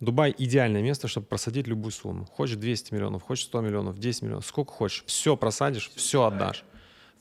[0.00, 2.24] Дубай— идеальное место, чтобы просадить любую сумму.
[2.24, 5.04] Хочешь 200 миллионов, хочешь 100 миллионов, 10 миллионов, сколько хочешь.
[5.06, 6.64] Все просадишь, все отдашь.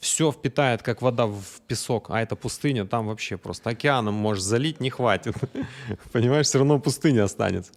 [0.02, 4.80] Все впитает, как вода в песок, а это пустыня, там вообще просто океаном можешь залить,
[4.80, 5.36] не хватит.
[6.12, 7.72] Понимаешь, все равно пустыня останется.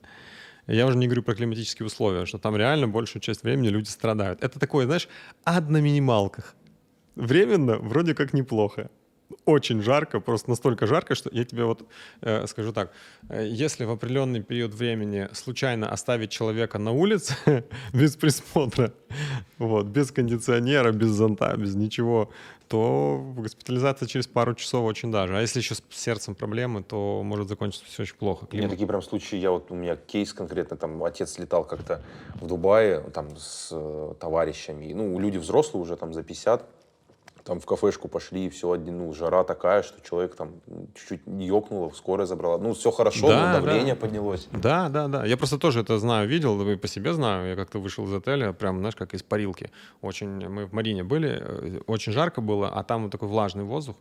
[0.67, 4.43] Я уже не говорю про климатические условия, что там реально большую часть времени люди страдают.
[4.43, 5.07] Это такое, знаешь,
[5.45, 6.55] ад на минималках.
[7.15, 8.91] Временно вроде как неплохо
[9.45, 11.87] очень жарко, просто настолько жарко, что я тебе вот
[12.23, 12.93] э, скажу так,
[13.29, 17.35] э, если в определенный период времени случайно оставить человека на улице
[17.93, 18.93] без присмотра,
[19.59, 22.31] вот, без кондиционера, без зонта, без ничего,
[22.69, 25.37] то госпитализация через пару часов очень даже.
[25.37, 28.47] А если еще с сердцем проблемы, то может закончиться все очень плохо.
[28.47, 28.65] Климат.
[28.65, 32.03] Нет, такие прям случаи, я вот, у меня кейс конкретно, там, отец летал как-то
[32.41, 36.67] в Дубае, там, с э, товарищами, ну, люди взрослые уже, там, за 50,
[37.45, 40.55] там в кафешку пошли, и все, один, ну, жара такая, что человек там
[40.95, 42.59] чуть-чуть ёкнуло, скорая забрала.
[42.59, 44.01] Ну, все хорошо, да, но давление да.
[44.01, 44.49] поднялось.
[44.51, 45.27] Да, да, да.
[45.27, 47.51] Я просто тоже это знаю, видел, и по себе знаю.
[47.51, 49.71] Я как-то вышел из отеля, прям, знаешь, как из парилки.
[50.01, 53.97] Очень, мы в Марине были, э, очень жарко было, а там вот такой влажный воздух.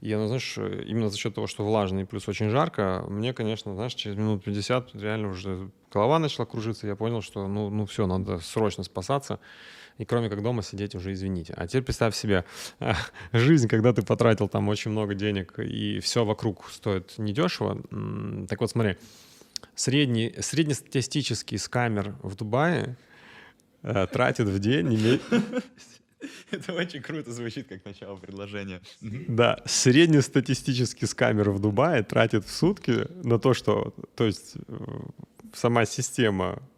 [0.00, 3.94] И, ну, знаешь, именно за счет того, что влажный плюс очень жарко, мне, конечно, знаешь,
[3.94, 8.38] через минут 50 реально уже голова начала кружиться, я понял, что, ну, ну все, надо
[8.38, 9.40] срочно спасаться
[9.98, 11.52] и кроме как дома сидеть уже извините.
[11.56, 12.44] А теперь представь себе
[13.32, 17.82] жизнь, когда ты потратил там очень много денег, и все вокруг стоит недешево.
[18.48, 18.96] Так вот, смотри,
[19.74, 22.96] средний, среднестатистический скамер в Дубае
[23.82, 25.20] э, тратит в день
[26.50, 28.80] Это очень круто звучит, как начало предложения.
[29.00, 34.74] Да, среднестатистический скамер в Дубае тратит в сутки на то, что, то есть э,
[35.52, 36.77] сама система Э,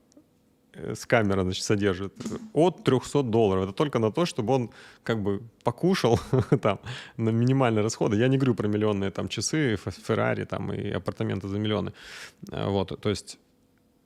[0.74, 2.12] с камера значит, содержит
[2.52, 3.64] от 300 долларов.
[3.64, 4.70] Это только на то, чтобы он
[5.02, 6.20] как бы покушал
[6.62, 6.80] там
[7.16, 8.16] на минимальные расходы.
[8.16, 11.92] Я не говорю про миллионные там часы, Феррари там и апартаменты за миллионы.
[12.50, 13.38] Э, вот, то есть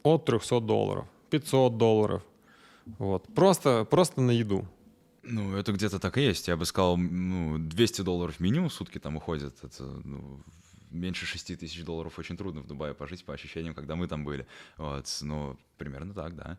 [0.03, 2.23] от 300 долларов, 500 долларов.
[2.99, 3.27] Вот.
[3.35, 4.67] Просто, просто на еду.
[5.23, 6.49] Ну, это где-то так и есть.
[6.49, 9.55] Я бы сказал, ну, 200 долларов минимум в сутки там уходит.
[9.63, 10.41] Это ну,
[10.95, 14.47] меньше 6 тысяч долларов очень трудно в Дубае пожить, по ощущениям, когда мы там были.
[14.77, 16.59] Вот, ну, примерно так, да.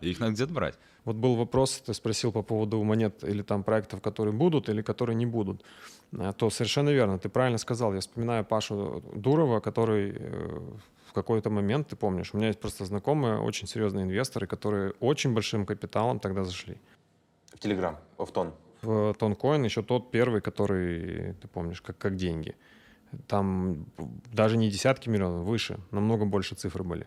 [0.00, 0.78] И их надо где-то брать.
[1.04, 5.16] Вот был вопрос, ты спросил по поводу монет или там проектов, которые будут или которые
[5.16, 5.64] не будут.
[6.16, 7.94] А, то совершенно верно, ты правильно сказал.
[7.94, 10.60] Я вспоминаю Пашу Дурова, который э,
[11.06, 15.34] в какой-то момент, ты помнишь, у меня есть просто знакомые, очень серьезные инвесторы, которые очень
[15.34, 16.76] большим капиталом тогда зашли.
[17.54, 18.52] В Телеграм, в Тон.
[18.82, 22.54] В Тонкоин, еще тот первый, который, ты помнишь, как, как деньги
[23.26, 23.86] там
[24.32, 27.06] даже не десятки миллионов, выше, намного больше цифры были.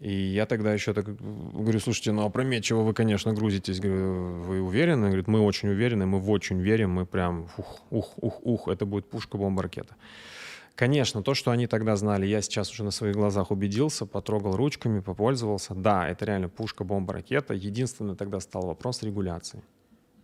[0.00, 3.80] И я тогда еще так говорю, слушайте, ну опрометчиво вы, конечно, грузитесь.
[3.80, 5.08] Говорю, вы уверены?
[5.08, 8.86] Говорит, мы очень уверены, мы в очень верим, мы прям ух, ух, ух, ух, это
[8.86, 9.96] будет пушка, бомба, ракета.
[10.76, 15.00] Конечно, то, что они тогда знали, я сейчас уже на своих глазах убедился, потрогал ручками,
[15.00, 15.74] попользовался.
[15.74, 17.54] Да, это реально пушка, бомба, ракета.
[17.54, 19.62] Единственное тогда стал вопрос регуляции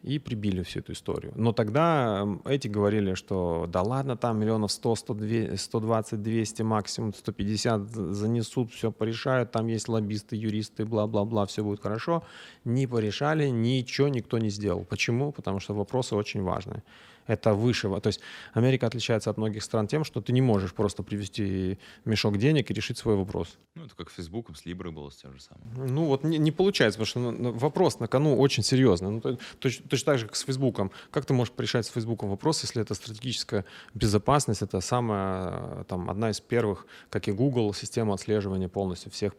[0.05, 1.33] и прибили всю эту историю.
[1.35, 5.15] Но тогда эти говорили, что да ладно, там миллионов 100, 100
[5.57, 12.23] 120, 200, максимум 150 занесут, все порешают, там есть лоббисты, юристы, бла-бла-бла, все будет хорошо.
[12.65, 14.85] Не порешали, ничего никто не сделал.
[14.85, 15.33] Почему?
[15.33, 16.83] Потому что вопросы очень важные
[17.27, 17.89] это выше.
[18.01, 18.21] То есть
[18.53, 22.75] Америка отличается от многих стран тем, что ты не можешь просто привести мешок денег и
[22.75, 23.59] решить свой вопрос.
[23.75, 25.95] Ну, это как с Фейсбуком, с Либрой было с тем же самым.
[25.95, 29.11] Ну, вот не, не получается, потому что ну, вопрос на кону очень серьезный.
[29.11, 30.91] Ну, то, точно, точно так же, как с Фейсбуком.
[31.11, 33.65] Как ты можешь решать с Фейсбуком вопрос, если это стратегическая
[33.95, 39.33] безопасность, это самая, там, одна из первых, как и Google, система отслеживания полностью всех.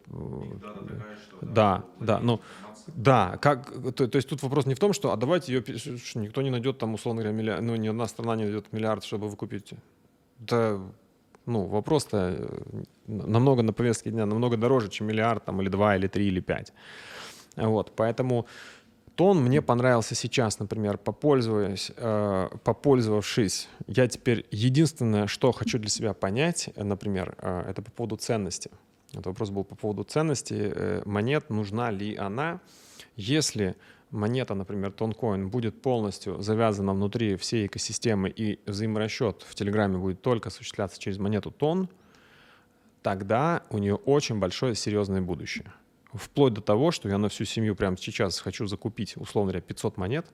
[1.40, 2.40] Да, да, ну,
[2.86, 5.64] да, как, то, то есть тут вопрос не в том, что, а давайте ее,
[6.14, 9.28] никто не найдет там, условно говоря, миллиард, ну, ни одна страна не найдет миллиард, чтобы
[9.28, 9.76] вы купите.
[10.38, 10.80] Да,
[11.46, 16.06] ну, вопрос-то э, намного на повестке дня, намного дороже, чем миллиард, там, или два, или
[16.06, 16.72] три, или пять.
[17.56, 18.46] Вот, поэтому
[19.16, 23.68] тон мне понравился сейчас, например, попользуясь, э, попользовавшись.
[23.86, 28.70] Я теперь единственное, что хочу для себя понять, например, э, это по поводу ценности.
[29.12, 32.60] Это вопрос был по поводу ценности э, монет, нужна ли она.
[33.16, 33.76] Если
[34.10, 40.48] монета, например, тонкоин, будет полностью завязана внутри всей экосистемы и взаиморасчет в Телеграме будет только
[40.48, 41.88] осуществляться через монету тон,
[43.02, 45.72] тогда у нее очень большое серьезное будущее.
[46.12, 49.96] Вплоть до того, что я на всю семью прямо сейчас хочу закупить, условно говоря, 500
[49.96, 50.26] монет,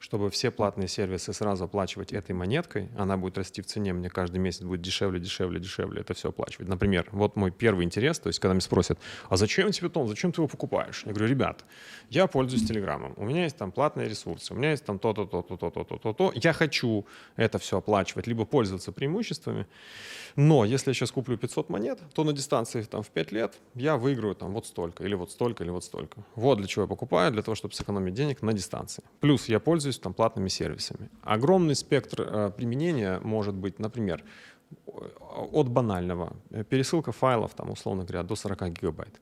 [0.00, 4.38] чтобы все платные сервисы сразу оплачивать этой монеткой, она будет расти в цене, мне каждый
[4.38, 6.68] месяц будет дешевле, дешевле, дешевле это все оплачивать.
[6.68, 8.98] Например, вот мой первый интерес, то есть когда меня спросят,
[9.28, 11.02] а зачем тебе тон, зачем ты его покупаешь?
[11.04, 11.64] Я говорю, ребят,
[12.08, 15.56] я пользуюсь Телеграмом, у меня есть там платные ресурсы, у меня есть там то-то, то-то,
[15.56, 19.66] то-то, то-то, то, я хочу это все оплачивать, либо пользоваться преимуществами,
[20.36, 23.96] но если я сейчас куплю 500 монет, то на дистанции там в 5 лет я
[23.96, 26.24] выиграю там вот столько, или вот столько, или вот столько.
[26.34, 29.02] Вот для чего я покупаю, для того, чтобы сэкономить денег на дистанции.
[29.20, 31.08] Плюс я пользуюсь пользуюсь там платными сервисами.
[31.22, 34.22] Огромный спектр э, применения может быть, например,
[35.52, 36.32] от банального.
[36.68, 39.20] Пересылка файлов, там, условно говоря, до 40 гигабайт.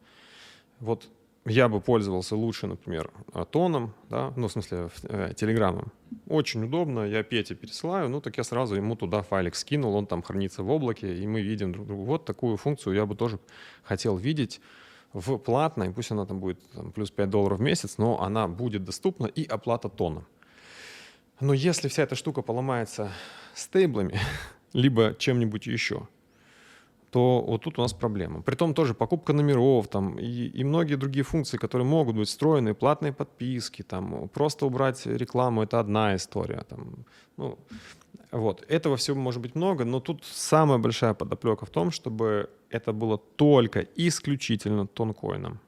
[0.80, 1.08] Вот
[1.46, 3.10] я бы пользовался лучше, например,
[3.50, 5.86] тоном, да, ну, в смысле, э, телеграммом.
[6.28, 10.22] Очень удобно, я Пете пересылаю, ну, так я сразу ему туда файлик скинул, он там
[10.22, 12.04] хранится в облаке, и мы видим друг друга.
[12.04, 13.38] Вот такую функцию я бы тоже
[13.84, 14.60] хотел видеть
[15.14, 18.84] в платной, пусть она там будет там, плюс 5 долларов в месяц, но она будет
[18.84, 20.24] доступна и оплата тоном.
[21.40, 23.10] Но если вся эта штука поломается
[23.54, 24.18] стейблами,
[24.72, 26.08] либо чем-нибудь еще,
[27.10, 28.42] то вот тут у нас проблема.
[28.42, 33.12] Притом тоже покупка номеров там, и, и многие другие функции, которые могут быть встроены, платные
[33.12, 36.64] подписки, там, просто убрать рекламу— это одна история.
[36.68, 37.58] Там, ну,
[38.30, 38.64] вот.
[38.68, 43.16] Этого всего может быть много, но тут самая большая подоплека в том, чтобы это было
[43.16, 45.60] только исключительно тонкоином.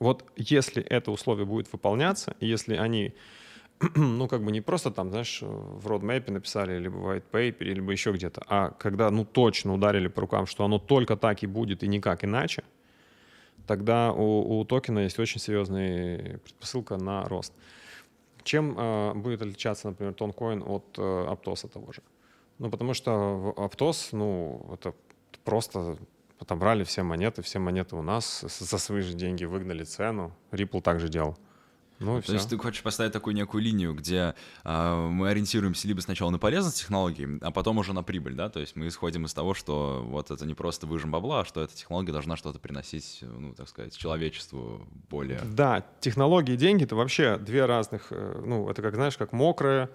[0.00, 3.14] Вот если это условие будет выполняться, если они
[3.94, 7.92] ну, как бы не просто там, знаешь, в родмэпе написали, либо в white paper, либо
[7.92, 11.82] еще где-то, а когда, ну, точно ударили по рукам, что оно только так и будет
[11.82, 12.64] и никак иначе,
[13.66, 17.52] тогда у, у токена есть очень серьезная предпосылка на рост.
[18.42, 22.02] Чем э, будет отличаться, например, тонкоин от э, Аптоса того же?
[22.58, 24.94] Ну, потому что Аптос, ну, это
[25.44, 25.98] просто
[26.40, 30.32] отобрали все монеты, все монеты у нас, за свои же деньги выгнали цену.
[30.50, 31.36] Ripple также делал.
[31.98, 32.32] Ну, То все.
[32.34, 34.34] есть ты хочешь поставить такую некую линию, где
[34.64, 38.48] а, мы ориентируемся либо сначала на полезность технологии, а потом уже на прибыль, да?
[38.48, 41.62] То есть мы исходим из того, что вот это не просто выжим бабла, а что
[41.62, 45.40] эта технология должна что-то приносить, ну, так сказать, человечеству более...
[45.44, 49.90] Да, технологии и деньги— это вообще две разных, э, ну, это как, знаешь, как мокрое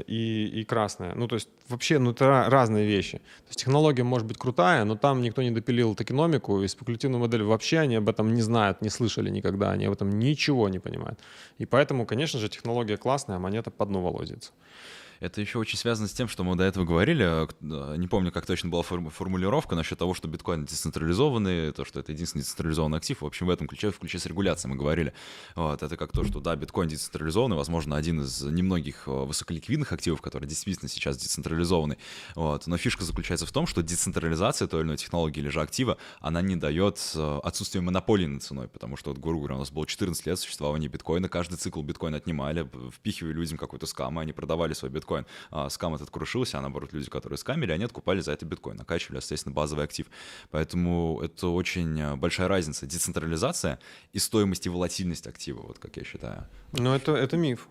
[0.00, 1.14] и, и красное.
[1.14, 3.18] Ну, то есть вообще, ну, это разные вещи.
[3.18, 7.42] То есть технология может быть крутая, но там никто не допилил токеномику, и спекулятивную модель
[7.42, 11.18] вообще они об этом не знают, не слышали никогда, они об этом ничего не понимают.
[11.58, 14.52] И поэтому, конечно же, технология классная, а монета по дну волозится.
[15.24, 18.44] Это еще очень связано с тем, что мы до этого говорили, э, не помню, как
[18.44, 23.22] точно была формулировка насчет того, что биткоин децентрализованный, то, что это единственный децентрализованный актив.
[23.22, 25.14] В общем, в этом ключе, в ключе с регуляцией мы говорили.
[25.54, 30.20] Вот, это как то, что, да, биткоин децентрализованный, возможно, один из немногих э, высоколиквидных активов,
[30.20, 31.96] который действительно сейчас децентрализованный.
[32.34, 35.96] Вот, но фишка заключается в том, что децентрализация той или иной технологии или же актива,
[36.20, 37.00] она не дает
[37.42, 40.88] отсутствие монополии над ценой, потому что, вот, грубо говоря, у нас было 14 лет существования
[40.88, 45.26] биткоина, каждый цикл биткоина отнимали, впихивали людям какой-то скам, и они продавали свой биткоин биткоин.
[45.50, 49.18] А, скам этот крушился, а наоборот, люди, которые скамили, они откупали за это биткоин, накачивали,
[49.18, 50.06] естественно, базовый актив.
[50.50, 52.86] Поэтому это очень а, большая разница.
[52.86, 53.78] Децентрализация
[54.12, 56.46] и стоимость и волатильность актива, вот как я считаю.
[56.72, 57.68] Ну, это, это миф.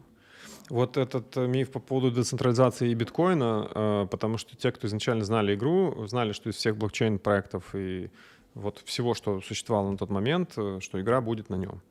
[0.69, 5.25] Вот этот э, миф по поводу децентрализации и биткоина, э, потому что те, кто изначально
[5.25, 8.09] знали игру, знали, что из всех блокчейн-проектов и
[8.53, 11.81] вот всего, что существовало на тот момент, э, что игра будет на нем,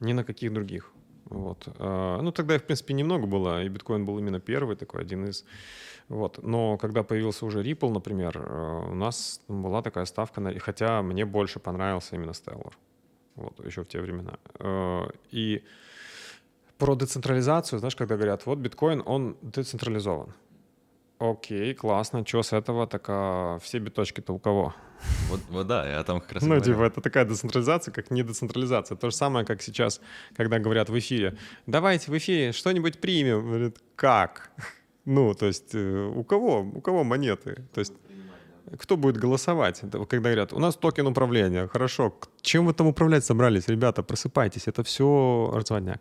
[0.00, 0.92] ни на каких других.
[1.30, 1.68] Вот.
[1.78, 5.26] А, ну, тогда их, в принципе, немного было, и биткоин был именно первый такой, один
[5.26, 5.44] из.
[6.08, 6.42] Вот.
[6.42, 10.58] Но когда появился уже Ripple, например, э, у нас была такая ставка, на...
[10.58, 12.72] хотя мне больше понравился именно Stellar.
[13.34, 14.38] Вот, еще в те времена.
[14.60, 15.64] Э, и
[16.78, 20.32] про децентрализацию, знаешь, когда говорят, вот биткоин, он децентрализован.
[21.18, 22.86] Окей, классно, что с этого?
[22.86, 24.74] Так а все биточки-то у кого?
[25.28, 28.96] Вот, вот да, я там как раз Ну, типа, это такая децентрализация, как не децентрализация.
[28.96, 30.00] То же самое, как сейчас,
[30.36, 31.36] когда говорят в эфире,
[31.66, 33.46] давайте в эфире что-нибудь примем.
[33.46, 34.50] Говорят, как?
[35.04, 36.60] Ну, то есть э, у кого?
[36.62, 37.64] У кого монеты?
[37.72, 37.92] То есть
[38.78, 39.80] кто будет голосовать?
[39.80, 43.68] Когда говорят, у нас токен управления, хорошо, чем вы там управлять собрались?
[43.68, 46.00] Ребята, просыпайтесь, это все разводняк.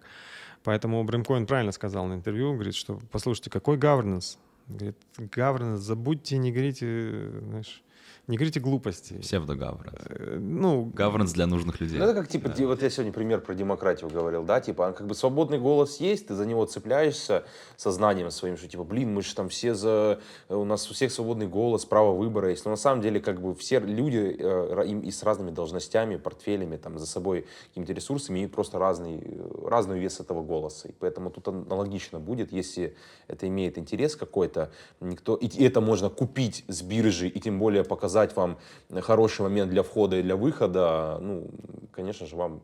[0.63, 4.37] Поэтому Бримкоин правильно сказал на интервью, говорит, что, послушайте, какой governance?
[4.67, 7.83] Говорит, governance, забудьте, не говорите, знаешь,
[8.27, 9.13] не говорите глупости.
[9.19, 9.93] Псевдогавернс.
[10.09, 11.99] Э, ну, Гавернс для нужных людей.
[11.99, 12.65] Ну, это как, типа, да.
[12.65, 16.33] вот я сегодня пример про демократию говорил, да, типа, как бы свободный голос есть, ты
[16.33, 17.43] за него цепляешься
[17.77, 20.19] сознанием своим, что, типа, блин, мы же там все за,
[20.49, 23.53] у нас у всех свободный голос, право выбора есть, но на самом деле, как бы,
[23.53, 28.53] все люди э, им и с разными должностями, портфелями, там, за собой какими-то ресурсами имеют
[28.53, 29.21] просто разный,
[29.63, 32.95] разный вес этого голоса, и поэтому тут аналогично будет, если
[33.27, 38.14] это имеет интерес какой-то, никто, и это можно купить с биржи, и тем более показать
[38.15, 38.57] показать вам
[39.01, 41.47] хороший момент для входа и для выхода, ну,
[41.91, 42.61] конечно же, вам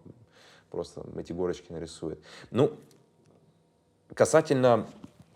[0.70, 2.20] просто эти горочки нарисует.
[2.52, 2.72] Ну,
[4.14, 4.88] касательно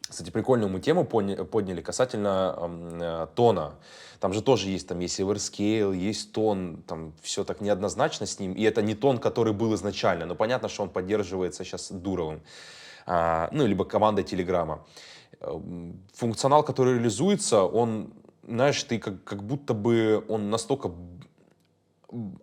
[0.08, 2.56] кстати, прикольную мы тему подняли касательно
[3.02, 3.74] э, тона.
[4.20, 8.54] Там же тоже есть, там есть Everscale, есть тон, там все так неоднозначно с ним.
[8.54, 10.26] И это не тон, который был изначально.
[10.28, 12.42] Но понятно, что он поддерживается сейчас Дуровым.
[13.08, 14.86] А, ну, либо командой Телеграма.
[15.42, 18.14] Эм, функционал, который реализуется, он,
[18.48, 20.92] знаешь, ты как, как будто бы он настолько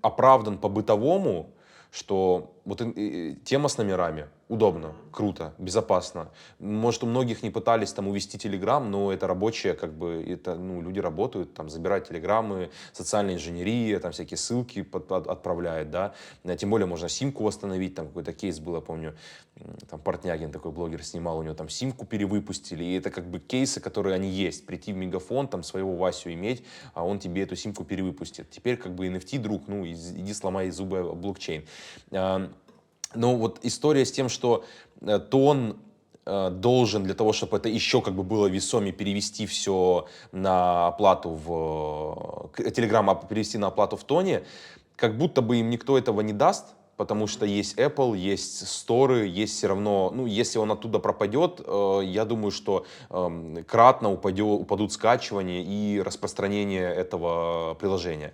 [0.00, 1.50] оправдан по-бытовому,
[1.90, 2.83] что вот
[3.45, 6.29] тема с номерами удобно, круто, безопасно.
[6.59, 10.83] Может, у многих не пытались там увести Телеграм, но это рабочие, как бы, это, ну,
[10.83, 16.13] люди работают, там, забирают Телеграммы, социальная инженерия, там, всякие ссылки под, под, отправляют, да.
[16.45, 19.17] А тем более можно симку восстановить, там, какой-то кейс был, я помню,
[19.89, 23.81] там, Портнягин такой блогер снимал, у него там симку перевыпустили, и это как бы кейсы,
[23.81, 24.67] которые они есть.
[24.67, 28.51] Прийти в Мегафон, там, своего Васю иметь, а он тебе эту симку перевыпустит.
[28.51, 31.65] Теперь как бы NFT, друг, ну, иди сломай зубы блокчейн.
[33.15, 34.65] Но вот история с тем, что
[35.01, 35.77] э, тон
[36.25, 41.31] э, должен для того, чтобы это еще как бы было весомее перевести все на оплату
[41.31, 42.51] в...
[42.57, 44.43] Telegram перевести на оплату в тоне,
[44.97, 49.57] как будто бы им никто этого не даст, потому что есть Apple, есть сторы, есть
[49.57, 54.93] все равно, ну, если он оттуда пропадет, э, я думаю, что э, кратно упадет, упадут
[54.93, 58.33] скачивания и распространение этого приложения.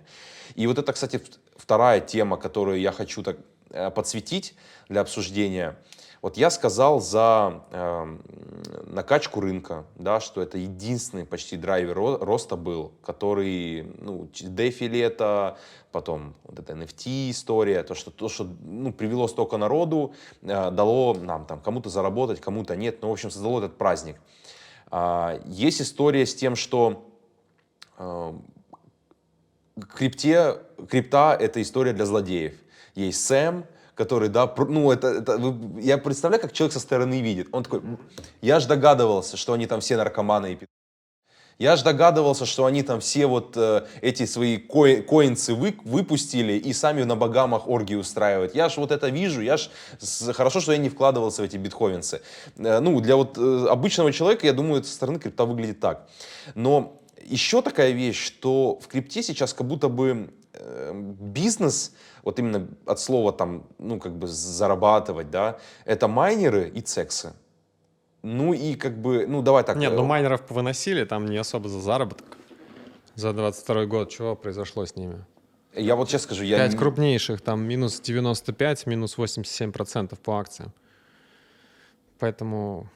[0.55, 1.21] И вот это, кстати,
[1.55, 3.37] вторая тема, которую я хочу так
[3.69, 4.55] подсветить
[4.87, 5.77] для обсуждения.
[6.21, 8.17] Вот я сказал за э,
[8.87, 15.57] накачку рынка, да, что это единственный почти драйвер роста был, который, ну, DeFi это,
[15.93, 21.13] потом вот эта NFT история, то, что, то, что ну, привело столько народу, э, дало
[21.13, 24.17] нам там кому-то заработать, кому-то нет, ну, в общем, создало этот праздник.
[24.91, 27.09] Э, есть история с тем, что
[27.97, 28.33] э,
[29.95, 30.57] крипте,
[30.89, 32.55] крипта это история для злодеев
[32.95, 33.65] есть Сэм,
[33.95, 37.49] который, да, ну, это, это, я представляю, как человек со стороны видит.
[37.51, 37.81] Он такой,
[38.41, 40.57] я же догадывался, что они там все наркоманы и
[41.59, 46.53] я же догадывался, что они там все вот э, эти свои ко коинцы вы, выпустили
[46.53, 48.55] и сами на богамах оргии устраивают.
[48.55, 49.69] Я же вот это вижу, я ж
[50.33, 52.21] хорошо, что я не вкладывался в эти битховенцы.
[52.57, 56.07] Э, ну, для вот э, обычного человека, я думаю, со стороны крипта выглядит так.
[56.55, 60.29] Но еще такая вещь, что в крипте сейчас как будто бы
[60.93, 61.93] бизнес
[62.23, 67.33] вот именно от слова там, ну, как бы зарабатывать, да, это майнеры и цексы.
[68.21, 69.77] Ну и как бы, ну давай так.
[69.77, 72.37] Нет, ну майнеров выносили, там не особо за заработок.
[73.15, 75.25] За 22 год чего произошло с ними?
[75.75, 76.57] Я вот сейчас скажу, я...
[76.57, 80.73] Пять крупнейших, там минус 95, минус 87 процентов по акциям.
[82.17, 82.89] Поэтому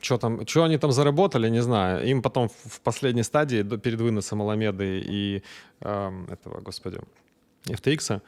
[0.00, 2.06] что там, что они там заработали, не знаю.
[2.06, 5.42] Им потом в последней стадии, перед выносом Аламеды и
[5.80, 7.00] э, этого, господи,
[7.64, 8.20] FTX,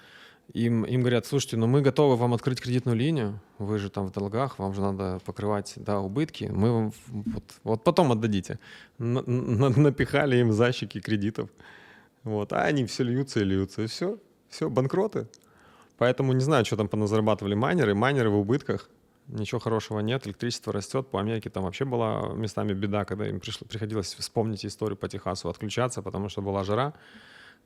[0.55, 4.13] им, им говорят, слушайте, ну мы готовы вам открыть кредитную линию, вы же там в
[4.13, 8.59] долгах, вам же надо покрывать да, убытки, мы вам вот, вот потом отдадите.
[8.99, 11.51] На, на, напихали им защики кредитов.
[12.25, 15.29] Вот, а они все льются и льются, и все, все, банкроты.
[15.99, 17.95] Поэтому не знаю, что там поназарабатывали майнеры.
[17.95, 18.89] Майнеры в убытках,
[19.29, 21.09] ничего хорошего нет, электричество растет.
[21.09, 25.49] По Америке там вообще была местами беда, когда им пришло, приходилось вспомнить историю по Техасу,
[25.49, 26.95] отключаться, потому что была жара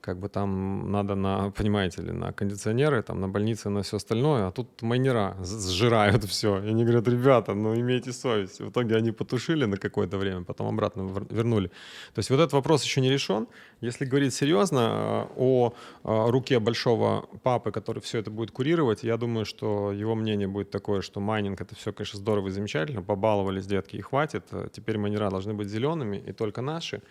[0.03, 4.49] как бы там надо на, понимаете ли, на кондиционеры, там на больницы, на все остальное,
[4.49, 6.63] а тут майнера сжирают все.
[6.63, 8.61] И они говорят, ребята, ну имейте совесть.
[8.61, 11.69] В итоге они потушили на какое-то время, потом обратно вернули.
[12.15, 13.47] То есть вот этот вопрос еще не решен.
[13.81, 15.73] Если говорить серьезно э, о,
[16.03, 20.71] о руке большого папы, который все это будет курировать, я думаю, что его мнение будет
[20.71, 24.45] такое, что майнинг это все, конечно, здорово и замечательно, побаловались детки и хватит.
[24.73, 27.03] Теперь майнера должны быть зелеными и только наши.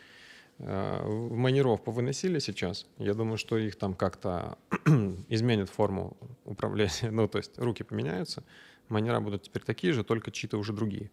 [0.63, 2.85] Э, майнеров повыносили сейчас.
[2.99, 4.57] Я думаю, что их там как-то
[5.29, 6.91] изменят форму управления.
[7.11, 8.43] Ну, то есть руки поменяются.
[8.89, 11.09] Майнера будут теперь такие же, только чьи-то уже другие.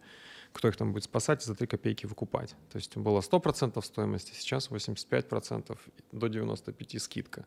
[0.53, 2.55] Кто их там будет спасать и за 3 копейки выкупать.
[2.71, 5.77] То есть было 100% стоимости, сейчас 85%,
[6.11, 7.45] до 95% скидка.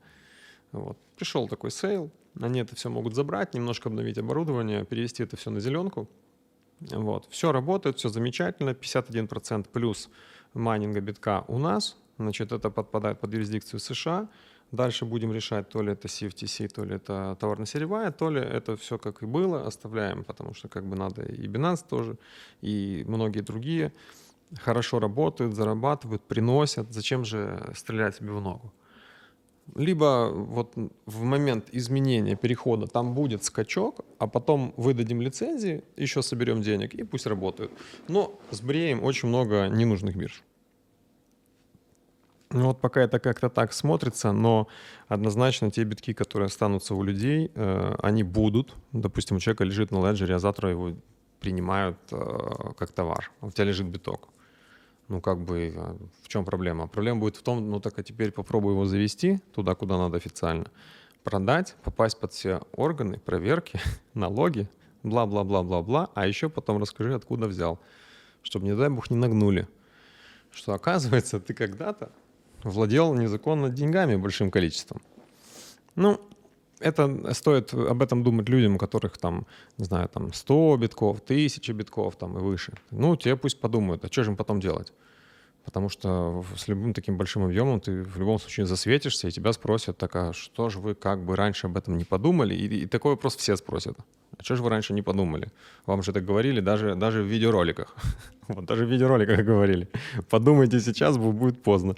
[0.73, 0.99] Вот.
[1.17, 5.61] Пришел такой sale, они это все могут забрать, немножко обновить оборудование, перевести это все на
[5.61, 6.09] зеленку.
[6.81, 7.29] Вот.
[7.31, 10.09] Все работает, все замечательно, 51% плюс
[10.55, 14.29] майнинга битка у нас, значит, это подпадает под юрисдикцию США.
[14.73, 18.97] Дальше будем решать, то ли это CFTC, то ли это товарно-сырьевая, то ли это все
[18.97, 22.17] как и было, оставляем, потому что как бы надо и Binance тоже,
[22.63, 23.93] и многие другие
[24.61, 26.93] хорошо работают, зарабатывают, приносят.
[26.93, 28.73] Зачем же стрелять себе в ногу?
[29.75, 30.75] Либо вот
[31.07, 37.05] в момент изменения перехода там будет скачок, а потом выдадим лицензии, еще соберем денег и
[37.05, 37.73] пусть работают.
[38.09, 40.43] Но с Бреем очень много ненужных бирж.
[42.51, 44.69] Ну вот пока это как-то так смотрится, но
[45.09, 48.75] однозначно те битки, которые останутся у людей, э, они будут.
[48.93, 50.93] Допустим, у человека лежит на леджере, а завтра его
[51.41, 53.31] принимают э, как товар.
[53.41, 54.29] У тебя лежит биток.
[55.09, 56.87] Ну как бы э, в чем проблема?
[56.87, 60.67] Проблема будет в том, ну так а теперь попробуй его завести туда, куда надо официально,
[61.25, 63.81] продать, попасть под все органы, проверки,
[64.15, 64.69] налоги,
[65.03, 67.81] бла-бла-бла-бла-бла, а еще потом расскажи, откуда взял,
[68.43, 69.69] чтобы, не дай бог, не нагнули.
[70.51, 72.13] Что оказывается, ты когда-то
[72.63, 75.01] владел незаконно деньгами большим количеством.
[75.95, 76.21] Ну,
[76.83, 79.47] это стоит об этом думать людям, у которых там,
[79.79, 82.73] не знаю, там 100 битков, 1000 битков там и выше.
[82.91, 84.93] Ну, те пусть подумают, а что же им потом делать?
[85.65, 89.97] Потому что с любым таким большим объемом ты в любом случае засветишься, и тебя спросят,
[89.97, 92.55] так а что же вы как бы раньше об этом не подумали?
[92.55, 93.97] И, и такой вопрос все спросят.
[94.37, 95.49] А что же вы раньше не подумали?
[95.87, 97.95] Вам же так говорили даже, даже в видеороликах.
[98.49, 99.89] Вот, даже в видеороликах говорили.
[100.29, 101.95] Подумайте сейчас, будет поздно.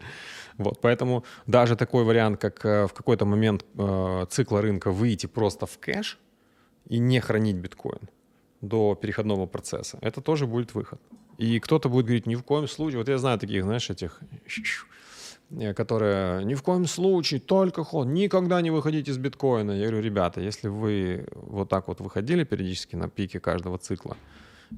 [0.58, 5.66] Вот, поэтому даже такой вариант, как э, в какой-то момент э, цикла рынка выйти просто
[5.66, 6.18] в кэш
[6.90, 8.08] и не хранить биткоин
[8.60, 11.00] до переходного процесса, это тоже будет выход.
[11.38, 14.20] И кто-то будет говорить, ни в коем случае, вот я знаю таких, знаешь, этих,
[15.50, 19.72] э, которые ни в коем случае, только ход, никогда не выходите из биткоина.
[19.72, 24.16] Я говорю, ребята, если вы вот так вот выходили периодически на пике каждого цикла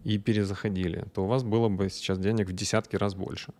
[0.04, 3.52] и перезаходили, то у вас было бы сейчас денег в десятки раз больше.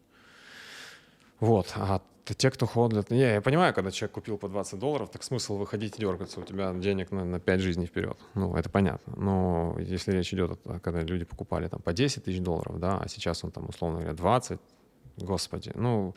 [1.40, 1.72] Вот.
[1.76, 3.10] А те, кто ходят...
[3.10, 6.40] Я, я понимаю, когда человек купил по 20 долларов, так смысл выходить и дергаться.
[6.40, 8.18] У тебя денег на, на 5 жизней вперед.
[8.34, 9.14] Ну, это понятно.
[9.16, 13.44] Но если речь идет, когда люди покупали там по 10 тысяч долларов, да, а сейчас
[13.44, 14.58] он там, условно говоря, 20,
[15.18, 16.14] господи, ну,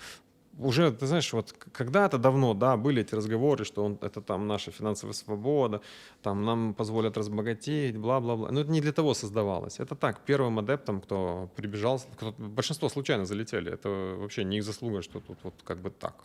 [0.57, 4.71] уже, ты знаешь, вот когда-то давно, да, были эти разговоры, что он, это там наша
[4.71, 5.81] финансовая свобода,
[6.21, 8.51] там нам позволят разбогатеть, бла-бла-бла.
[8.51, 9.79] Но это не для того создавалось.
[9.79, 13.71] Это так, первым адептом, кто прибежал, кто, большинство случайно залетели.
[13.71, 13.89] Это
[14.19, 16.15] вообще не их заслуга, что тут вот как бы так.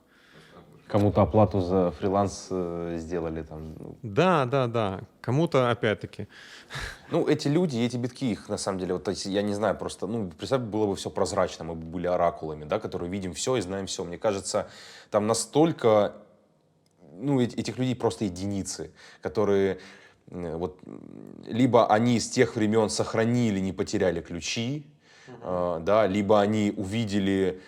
[0.87, 3.75] Кому-то оплату за фриланс э, сделали там.
[3.79, 3.97] Ну.
[4.03, 5.01] Да, да, да.
[5.21, 6.29] Кому-то опять-таки.
[7.11, 10.31] Ну, эти люди, эти битки, их на самом деле, вот я не знаю, просто, ну,
[10.31, 13.87] представь, было бы все прозрачно, мы бы были оракулами, да, которые видим все и знаем
[13.87, 14.05] все.
[14.05, 14.69] Мне кажется,
[15.11, 16.13] там настолько,
[17.19, 18.91] ну, этих людей просто единицы,
[19.23, 19.79] которые
[20.27, 20.79] вот
[21.47, 24.87] либо они с тех времен сохранили, не потеряли ключи,
[25.27, 25.81] uh-huh.
[25.81, 27.61] да, либо они увидели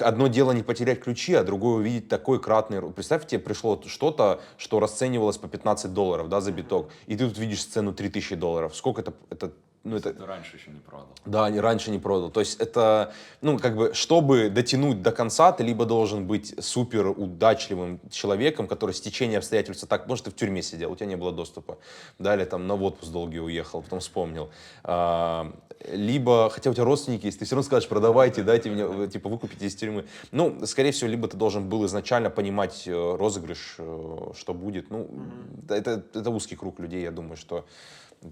[0.00, 2.80] одно дело не потерять ключи, а другое увидеть такой кратный...
[2.92, 7.38] Представь, тебе пришло что-то, что расценивалось по 15 долларов да, за биток, и ты тут
[7.38, 8.74] видишь цену 3000 долларов.
[8.76, 9.52] Сколько это, это
[9.84, 10.14] ну, это...
[10.14, 11.08] Ты раньше еще не продал.
[11.26, 12.30] Да, раньше не продал.
[12.30, 13.12] То есть это,
[13.42, 18.92] ну, как бы, чтобы дотянуть до конца, ты либо должен быть супер удачливым человеком, который
[18.92, 21.76] с течением обстоятельств так, может, ты в тюрьме сидел, у тебя не было доступа,
[22.18, 24.50] да, или там на отпуск долгий уехал, потом вспомнил.
[24.84, 25.52] А,
[25.92, 29.66] либо, хотя у тебя родственники есть, ты все равно скажешь, продавайте, дайте мне, типа, выкупите
[29.66, 30.06] из тюрьмы.
[30.32, 34.90] Ну, скорее всего, либо ты должен был изначально понимать э, розыгрыш, э, что будет.
[34.90, 35.74] Ну, mm-hmm.
[35.74, 37.66] это, это узкий круг людей, я думаю, что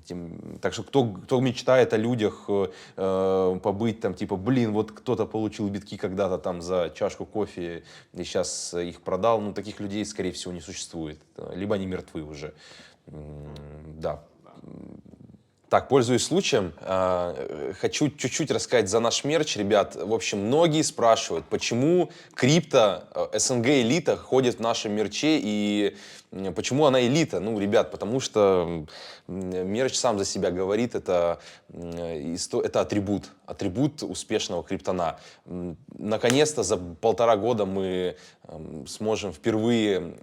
[0.01, 4.93] тем, так что кто, кто мечтает о людях э, э, побыть там, типа, блин, вот
[4.93, 10.05] кто-то получил битки когда-то там за чашку кофе и сейчас их продал, ну, таких людей,
[10.05, 11.18] скорее всего, не существует.
[11.55, 12.55] Либо они мертвы уже.
[13.07, 14.22] Да.
[15.72, 19.97] Так, пользуясь случаем, э, хочу чуть-чуть рассказать за наш мерч, ребят.
[19.97, 25.97] В общем, многие спрашивают, почему крипто э, СНГ элита ходит в нашем мерче и
[26.55, 27.41] Почему она элита?
[27.41, 28.87] Ну, ребят, потому что
[29.28, 31.41] мерч сам за себя говорит, это,
[31.72, 35.18] это атрибут, атрибут успешного криптона.
[35.45, 38.16] Наконец-то за полтора года мы
[38.87, 40.14] сможем впервые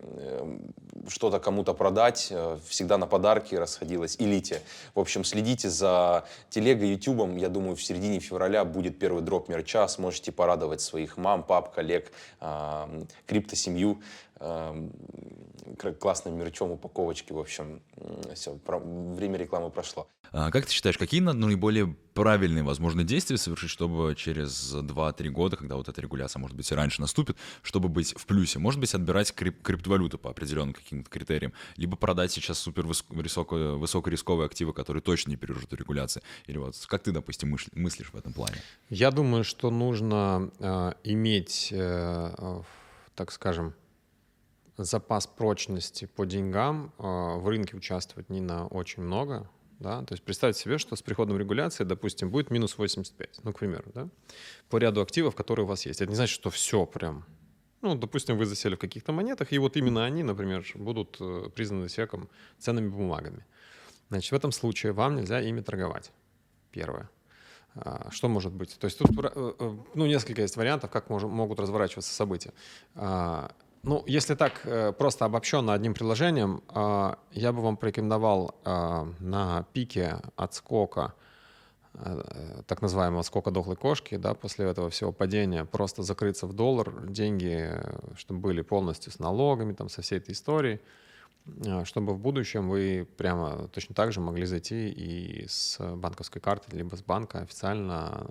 [1.08, 4.62] что-то кому-то продать, э, всегда на подарки расходилось, элите.
[4.96, 9.88] В общем, следите за телегой, ютубом, я думаю, в середине февраля будет первый дроп мерча,
[9.88, 12.12] сможете порадовать своих мам, пап, коллег,
[13.26, 14.02] криптосемью
[16.00, 17.82] классным мерчом, упаковочки, в общем,
[18.34, 20.08] все, время рекламы прошло.
[20.32, 25.58] А как ты считаешь, какие надо наиболее правильные, возможно, действия совершить, чтобы через 2-3 года,
[25.58, 28.60] когда вот эта регуляция, может быть, и раньше наступит, чтобы быть в плюсе?
[28.60, 34.46] Может быть, отбирать крип- криптовалюту по определенным каким-то критериям, либо продать сейчас супер высоко, высокорисковые
[34.46, 36.22] активы, которые точно не переживут регуляции?
[36.46, 38.58] Или вот как ты, допустим, мыслишь в этом плане?
[38.90, 42.62] Я думаю, что нужно э, иметь, э, э,
[43.16, 43.74] так скажем,
[44.84, 49.50] запас прочности по деньгам а, в рынке участвовать не на очень много.
[49.80, 50.04] Да?
[50.04, 53.92] То есть представить себе, что с приходом регуляции, допустим, будет минус 85, ну, к примеру,
[53.94, 54.10] да?
[54.70, 56.02] по ряду активов, которые у вас есть.
[56.02, 57.26] Это не значит, что все прям
[57.82, 61.88] ну, допустим, вы засели в каких-то монетах, и вот именно они, например, будут э, признаны
[61.88, 63.46] секом ценными бумагами.
[64.10, 66.12] Значит, в этом случае вам нельзя ими торговать.
[66.72, 67.10] Первое.
[67.76, 68.78] А, что может быть?
[68.78, 72.54] То есть тут э, э, ну, несколько есть вариантов, как мож, могут разворачиваться события.
[73.84, 79.66] А, ну, если так э, просто обобщенно одним приложением, а, я бы вам порекомендовал на
[79.74, 81.14] пике отскока
[82.68, 87.74] так называемого скока дохлой кошки, да, после этого всего падения, просто закрыться в доллар, деньги,
[88.16, 90.80] чтобы были полностью с налогами, там, со всей этой историей,
[91.66, 96.76] а, чтобы в будущем вы прямо точно так же могли зайти и с банковской карты,
[96.76, 98.30] либо с банка официально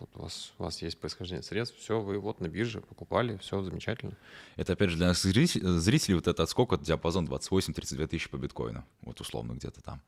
[0.00, 3.62] вот у вас, у вас есть происхождение средств, все, вы вот на бирже покупали, все
[3.62, 4.16] замечательно.
[4.56, 8.84] Это опять же для наших зрителей вот этот отскок от диапазон 28-32 тысячи по биткоину,
[9.02, 10.02] вот условно где-то там.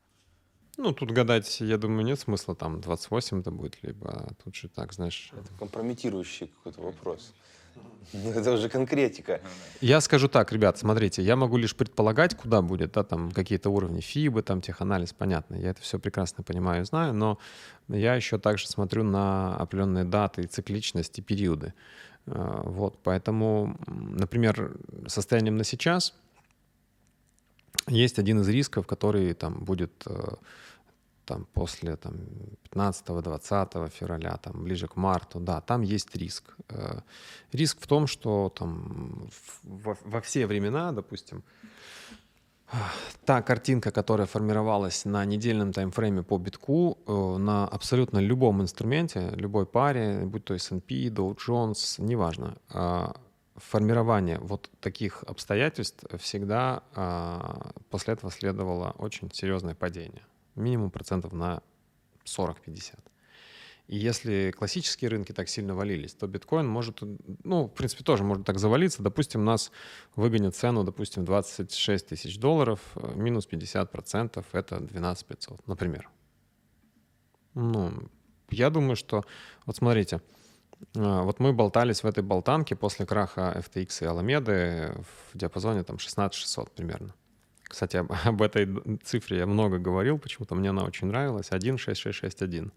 [0.75, 4.91] Ну, тут гадать, я думаю, нет смысла, там 28 это будет, либо тут же так,
[4.91, 5.31] знаешь...
[5.31, 7.33] Это компрометирующий какой-то вопрос.
[8.13, 9.41] Ну, это уже конкретика.
[9.81, 14.01] Я скажу так, ребят, смотрите, я могу лишь предполагать, куда будет, да, там какие-то уровни
[14.01, 17.39] ФИБы, там теханализ, понятно, я это все прекрасно понимаю и знаю, но
[17.87, 21.73] я еще также смотрю на определенные даты, цикличности, периоды.
[22.27, 26.13] А, вот, поэтому, например, состоянием на сейчас
[27.87, 30.35] есть один из рисков, который там будет э,
[31.25, 32.13] там, после там,
[32.71, 36.55] 15-20 февраля, там, ближе к марту, да, там есть риск.
[36.69, 37.01] Э,
[37.51, 39.29] риск в том, что там,
[39.63, 41.43] во, во все времена, допустим,
[43.25, 49.65] та картинка, которая формировалась на недельном таймфрейме по битку, э, на абсолютно любом инструменте, любой
[49.65, 53.13] паре, будь то S&P, Dow Jones, неважно, э,
[53.55, 56.81] формирование вот таких обстоятельств всегда
[57.91, 60.23] после этого следовало очень серьезное падение
[60.55, 61.61] минимум процентов на
[62.25, 62.99] 40-50.
[63.87, 67.01] И если классические рынки так сильно валились, то биткоин может,
[67.43, 69.03] ну, в принципе, тоже может так завалиться.
[69.03, 69.71] Допустим, нас
[70.15, 76.09] выгонят цену, допустим, 26 тысяч долларов, э, минус 50 процентов, это 12 500, например.
[77.55, 77.91] Ну,
[78.49, 79.25] я думаю, что,
[79.65, 80.21] вот смотрите,
[80.95, 85.99] э, вот мы болтались в этой болтанке после краха FTX и Alameda в диапазоне там
[85.99, 87.13] 16 600 примерно.
[87.73, 88.67] Кстати, об, об этой
[89.03, 91.47] цифре я много говорил, почему-то мне она очень нравилась.
[91.49, 92.71] 16661.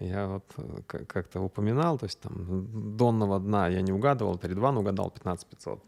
[0.00, 4.80] Я вот э, как-то упоминал, то есть там донного дна я не угадывал, 3.2, но
[4.80, 5.80] угадал 15500.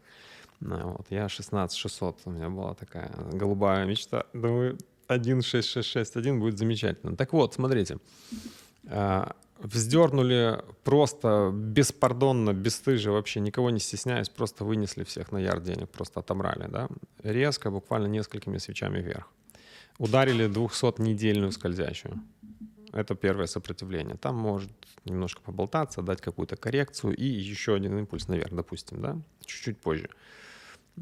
[0.61, 4.23] Вот, я 16600, у меня была такая голубая мечта.
[4.33, 4.77] Думаю,
[5.09, 7.17] 16661 будет замечательно.
[7.17, 7.97] Так вот, смотрите,
[8.87, 15.89] а, вздернули просто беспардонно, бесстыже, вообще никого не стесняясь, просто вынесли всех на ярд денег,
[15.89, 16.87] просто отобрали, да,
[17.23, 19.27] резко, буквально несколькими свечами вверх.
[19.97, 22.21] Ударили 200-недельную скользящую.
[22.93, 24.15] Это первое сопротивление.
[24.15, 24.71] Там может
[25.05, 30.09] немножко поболтаться, дать какую-то коррекцию и еще один импульс наверх, допустим, да, чуть-чуть позже.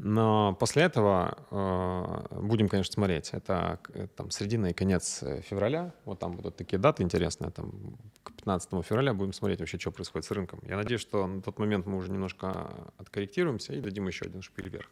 [0.00, 3.30] Но после этого э, будем, конечно, смотреть.
[3.32, 5.92] Это э, там середина и конец э, февраля.
[6.04, 7.50] Вот там будут такие даты интересные.
[7.50, 10.60] Там к 15 февраля будем смотреть вообще, что происходит с рынком.
[10.62, 14.68] Я надеюсь, что на тот момент мы уже немножко откорректируемся и дадим еще один шпиль
[14.68, 14.88] вверх.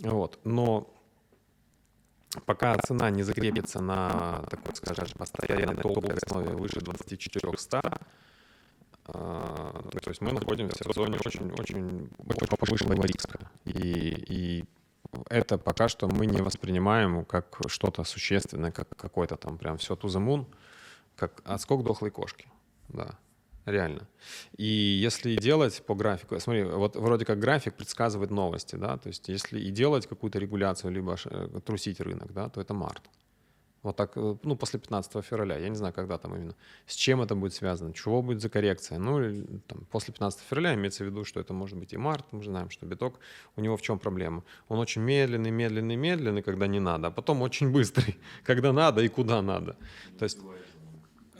[0.00, 0.38] Вот.
[0.44, 0.88] Но
[2.46, 7.98] пока цена не закрепится на такой, скажем, постоянной толковой основе выше 24 100, а,
[9.04, 12.08] то есть мы находимся в зоне очень-очень
[12.58, 13.50] повышенного риска.
[13.64, 14.64] И, и
[15.28, 20.46] это пока что мы не воспринимаем как что-то существенное, как какой-то там прям все moon,
[21.16, 22.46] как отскок дохлой кошки.
[22.88, 23.18] Да,
[23.66, 24.06] реально.
[24.56, 29.28] И если делать по графику, смотри, вот вроде как график предсказывает новости, да, то есть
[29.28, 33.02] если и делать какую-то регуляцию, либо э, трусить рынок, да, то это март.
[33.82, 35.56] Вот так, э, ну, после 15 февраля.
[35.56, 36.54] Я не знаю, когда там именно.
[36.86, 37.92] С чем это будет связано?
[37.94, 38.98] Чего будет за коррекция?
[38.98, 42.26] Ну, там, после 15 февраля имеется в виду, что это может быть и март.
[42.32, 43.18] Мы знаем, что биток,
[43.56, 44.44] у него в чем проблема?
[44.68, 49.08] Он очень медленный, медленный, медленный, когда не надо, а потом очень быстрый, когда надо и
[49.08, 49.76] куда надо.
[50.18, 50.38] То есть,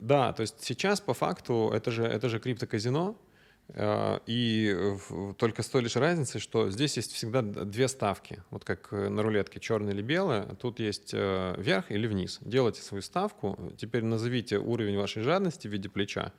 [0.01, 3.30] да, то есть сейчас по факту это же, это же криптоказино, Э,
[3.77, 4.97] и
[5.39, 8.43] только с той лишь разницей, что здесь есть всегда две ставки.
[8.51, 12.39] Вот как э, на рулетке черное или белое, тут есть э, вверх или вниз.
[12.41, 16.33] Делайте свою ставку, теперь назовите уровень вашей жадности в виде плеча,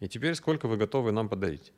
[0.00, 1.72] и теперь сколько вы готовы нам подарить.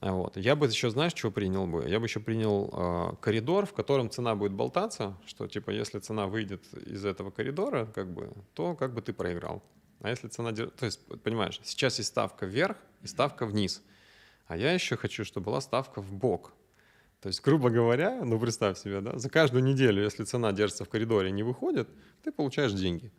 [0.00, 0.36] Вот.
[0.36, 1.86] Я бы еще, знаешь, чего принял бы?
[1.86, 6.28] Я бы еще принял э, коридор, в котором цена будет болтаться, что типа если цена
[6.28, 9.62] выйдет из этого коридора, как бы, то как бы ты проиграл.
[10.00, 10.52] А если цена...
[10.52, 13.82] То есть, понимаешь, сейчас есть ставка вверх и ставка вниз.
[14.46, 16.52] А я еще хочу, чтобы была ставка в бок.
[17.20, 20.88] То есть, грубо говоря, ну представь себе, да, за каждую неделю, если цена держится в
[20.88, 21.88] коридоре и не выходит,
[22.24, 23.12] ты получаешь деньги.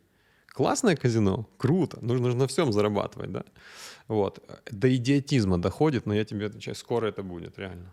[0.48, 3.44] Классное казино, круто, нужно же на всем зарабатывать, да.
[4.06, 4.42] Вот.
[4.70, 7.92] До идиотизма доходит, но я тебе отвечаю, скоро это будет, реально.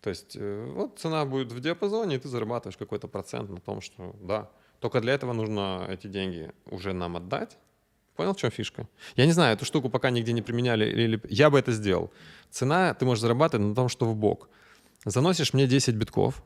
[0.00, 3.80] То есть э, вот цена будет в диапазоне, и ты зарабатываешь какой-то процент на том,
[3.80, 4.50] что да.
[4.80, 7.58] Только для этого нужно эти деньги уже нам отдать,
[8.18, 8.88] Понял, в чем фишка?
[9.14, 12.10] Я не знаю, эту штуку пока нигде не применяли, или я бы это сделал.
[12.50, 14.48] Цена, ты можешь зарабатывать на том, что в бок.
[15.04, 16.42] Заносишь мне 10 битков,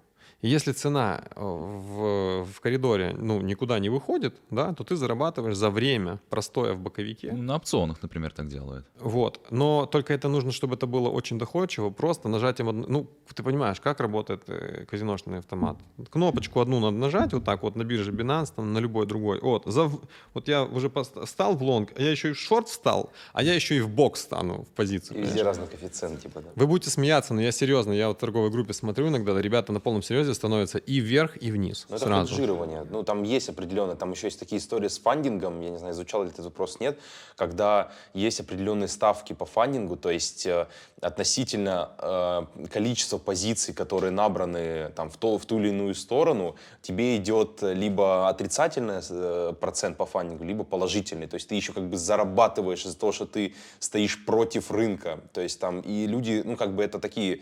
[0.48, 5.70] если цена э, в, в коридоре ну, никуда не выходит, да, то ты зарабатываешь за
[5.70, 7.32] время простоя в боковике.
[7.32, 8.86] На опционах, например, так делают.
[8.98, 9.40] Вот.
[9.50, 11.90] Но только это нужно, чтобы это было очень доходчиво.
[11.90, 12.68] Просто нажатием...
[12.68, 12.86] Одну...
[12.88, 15.78] Ну, ты понимаешь, как работает э, казиношный автомат.
[16.10, 19.40] Кнопочку одну надо нажать вот так вот на бирже Binance, там, на любой другой.
[19.40, 19.90] Вот, за...
[20.34, 20.90] вот я уже
[21.24, 23.88] встал в лонг, а я еще и в шорт встал, а я еще и в
[23.88, 25.18] бок стану в позицию.
[25.18, 26.48] И везде разный коэффициент, типа, да.
[26.56, 30.02] Вы будете смеяться, но я серьезно, я в торговой группе смотрю иногда, ребята на полном
[30.02, 32.34] серьезе становятся и вверх, и вниз Ну, это сразу.
[32.34, 32.86] хеджирование.
[32.90, 36.22] Ну, там есть определенные, там еще есть такие истории с фандингом, я не знаю, изучал
[36.24, 36.98] ли ты этот вопрос, нет,
[37.36, 40.66] когда есть определенные ставки по фандингу, то есть э,
[41.00, 47.16] относительно э, количества позиций, которые набраны там в, то, в ту или иную сторону, тебе
[47.16, 51.26] идет либо отрицательный э, процент по фандингу, либо положительный.
[51.26, 55.20] То есть ты еще как бы зарабатываешь из-за того, что ты стоишь против рынка.
[55.32, 57.40] То есть там и люди, ну как бы это такие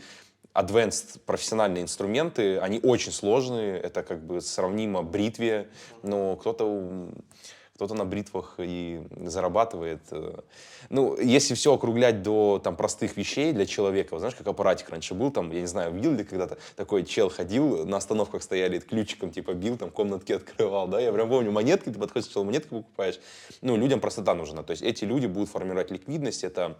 [0.54, 5.68] advanced профессиональные инструменты, они очень сложные, это как бы сравнимо бритве,
[6.02, 7.10] но кто-то
[7.80, 10.02] кто-то на бритвах и зарабатывает.
[10.90, 15.30] Ну, если все округлять до там простых вещей для человека, знаешь, как аппаратик раньше был,
[15.30, 19.54] там, я не знаю, видел ли когда-то такой чел ходил, на остановках стояли, ключиком типа
[19.54, 23.18] бил, там комнатки открывал, да, я прям помню, монетки, ты подходишь, монетки покупаешь,
[23.62, 26.76] ну, людям простота нужна, то есть эти люди будут формировать ликвидность, это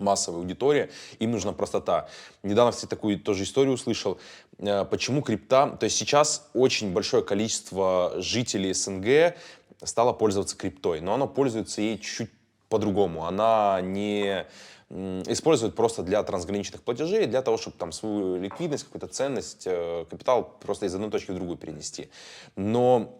[0.00, 2.08] массовая аудитория, им нужна простота.
[2.42, 4.18] Недавно, кстати, такую тоже историю услышал,
[4.58, 9.36] э, почему крипта, то есть сейчас очень большое количество жителей СНГ
[9.82, 12.30] стало пользоваться криптой, но оно пользуется ей чуть-чуть
[12.68, 13.26] по-другому.
[13.26, 14.46] Она не
[14.90, 20.56] использует просто для трансграничных платежей, для того, чтобы там свою ликвидность, какую-то ценность, э, капитал
[20.60, 22.10] просто из одной точки в другую перенести.
[22.56, 23.16] Но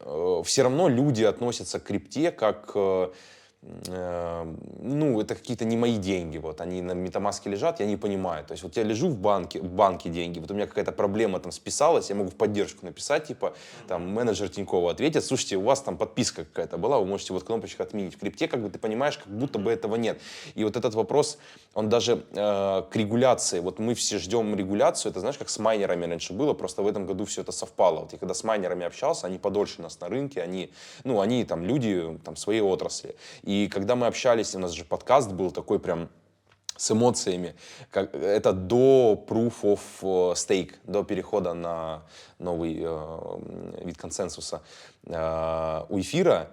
[0.00, 3.10] э, все равно люди относятся к крипте как э,
[3.64, 8.52] ну, это какие-то не мои деньги, вот, они на метамаске лежат, я не понимаю, то
[8.52, 11.50] есть вот я лежу в банке, в банке деньги, вот у меня какая-то проблема там
[11.50, 13.54] списалась, я могу в поддержку написать, типа,
[13.88, 17.82] там, менеджер Тинькова ответит, слушайте, у вас там подписка какая-то была, вы можете вот кнопочку
[17.82, 18.14] отменить.
[18.14, 20.20] В крипте, как бы ты понимаешь, как будто бы этого нет.
[20.54, 21.38] И вот этот вопрос,
[21.72, 26.06] он даже э, к регуляции, вот мы все ждем регуляцию, это знаешь, как с майнерами
[26.06, 28.00] раньше было, просто в этом году все это совпало.
[28.00, 30.70] Вот я когда с майнерами общался, они подольше нас на рынке, они,
[31.04, 33.16] ну, они там люди, там, своей отрасли.
[33.42, 36.08] И и когда мы общались, у нас же подкаст был такой прям
[36.76, 37.54] с эмоциями.
[37.90, 42.02] Как, это до proof of э, stake, до перехода на
[42.38, 44.62] новый э, вид консенсуса
[45.06, 46.50] э, у эфира.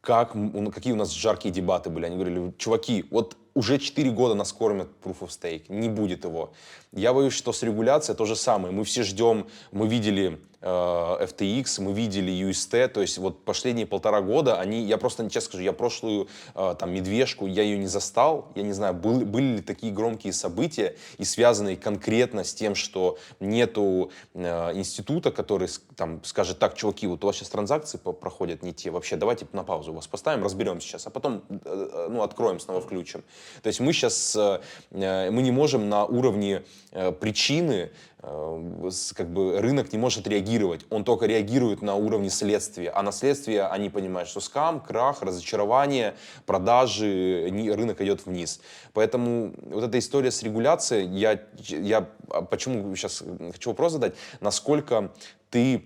[0.00, 0.32] Как,
[0.72, 2.06] какие у нас жаркие дебаты были.
[2.06, 6.52] Они говорили, чуваки, вот уже 4 года нас кормят Proof of Stake, не будет его.
[6.92, 8.72] Я боюсь, что с регуляцией то же самое.
[8.72, 14.58] Мы все ждем, мы видели FTX, мы видели UST, то есть вот последние полтора года
[14.58, 18.64] они, я просто честно скажу, я прошлую э, там медвежку, я ее не застал, я
[18.64, 24.10] не знаю, был, были ли такие громкие события и связанные конкретно с тем, что нету
[24.34, 28.90] э, института, который там скажет, так, чуваки, вот у вас сейчас транзакции проходят не те,
[28.90, 33.22] вообще давайте на паузу вас поставим, разберем сейчас, а потом ну, откроем, снова включим.
[33.62, 34.36] То есть мы сейчас,
[34.90, 36.64] мы не можем на уровне
[37.20, 43.02] причины Э, как бы рынок не может реагировать, он только реагирует на уровне следствия, а
[43.02, 46.14] на следствие они понимают, что скам, крах, разочарование,
[46.44, 48.60] продажи, рынок идет вниз.
[48.92, 55.12] Поэтому вот эта история с регуляцией, я, я а почему сейчас хочу вопрос задать, насколько
[55.50, 55.84] ты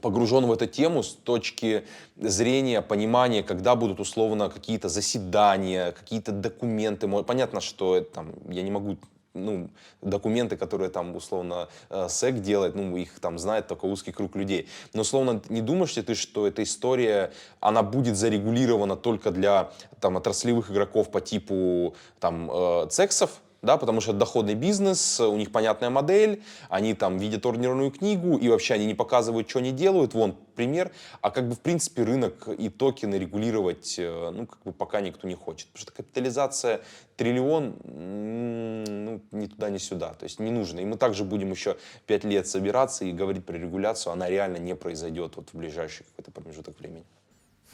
[0.00, 1.84] погружен в эту тему с точки
[2.16, 7.08] зрения понимания, когда будут условно какие-то заседания, какие-то документы.
[7.08, 8.96] Понятно, что там, я не могу
[9.44, 9.70] ну,
[10.02, 14.68] документы, которые там, условно, э, СЭК делает, ну, их там знает только узкий круг людей.
[14.94, 19.70] Но, условно, не думаешь ли ты, что эта история, она будет зарегулирована только для,
[20.00, 25.36] там, отраслевых игроков по типу, там, э, цексов, да, потому что это доходный бизнес, у
[25.36, 29.72] них понятная модель, они там видят ордерную книгу, и вообще они не показывают, что они
[29.72, 34.62] делают, вон пример, а как бы в принципе рынок и токены регулировать, э, ну, как
[34.62, 36.82] бы пока никто не хочет, потому что капитализация
[37.16, 41.76] триллион, ну, ни туда, ни сюда, то есть не нужно, и мы также будем еще
[42.06, 46.30] пять лет собираться и говорить про регуляцию, она реально не произойдет вот в ближайший какой-то
[46.30, 47.04] промежуток времени.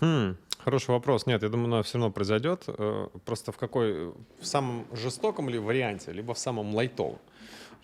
[0.01, 1.27] Хм, хороший вопрос.
[1.27, 2.65] Нет, я думаю, она все равно произойдет.
[2.67, 7.19] Э, просто в какой, в самом жестоком ли варианте, либо в самом лайтовом.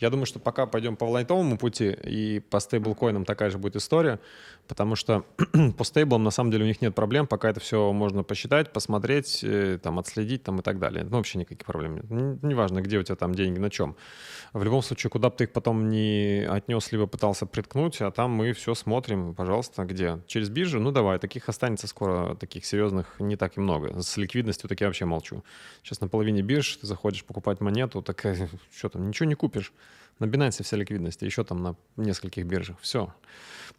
[0.00, 4.18] Я думаю, что пока пойдем по лайтовому пути, и по стейблкоинам такая же будет история,
[4.66, 5.26] потому что
[5.76, 9.40] по стейблам на самом деле у них нет проблем, пока это все можно посчитать, посмотреть,
[9.42, 11.04] э, там, отследить там, и так далее.
[11.04, 12.42] Ну, вообще никаких проблем нет.
[12.42, 13.94] Неважно, где у тебя там деньги, на чем.
[14.54, 18.30] В любом случае, куда бы ты их потом не отнес, либо пытался приткнуть, а там
[18.30, 20.20] мы все смотрим, пожалуйста, где?
[20.26, 20.80] Через биржу?
[20.80, 24.00] Ну, давай, таких останется скоро, таких серьезных не так и много.
[24.00, 25.44] С ликвидностью так я вообще молчу.
[25.82, 28.24] Сейчас на половине бирж ты заходишь покупать монету, так
[28.74, 29.72] что там, ничего не купишь.
[30.18, 32.76] На Binance вся ликвидность, еще там на нескольких биржах.
[32.80, 33.12] Все.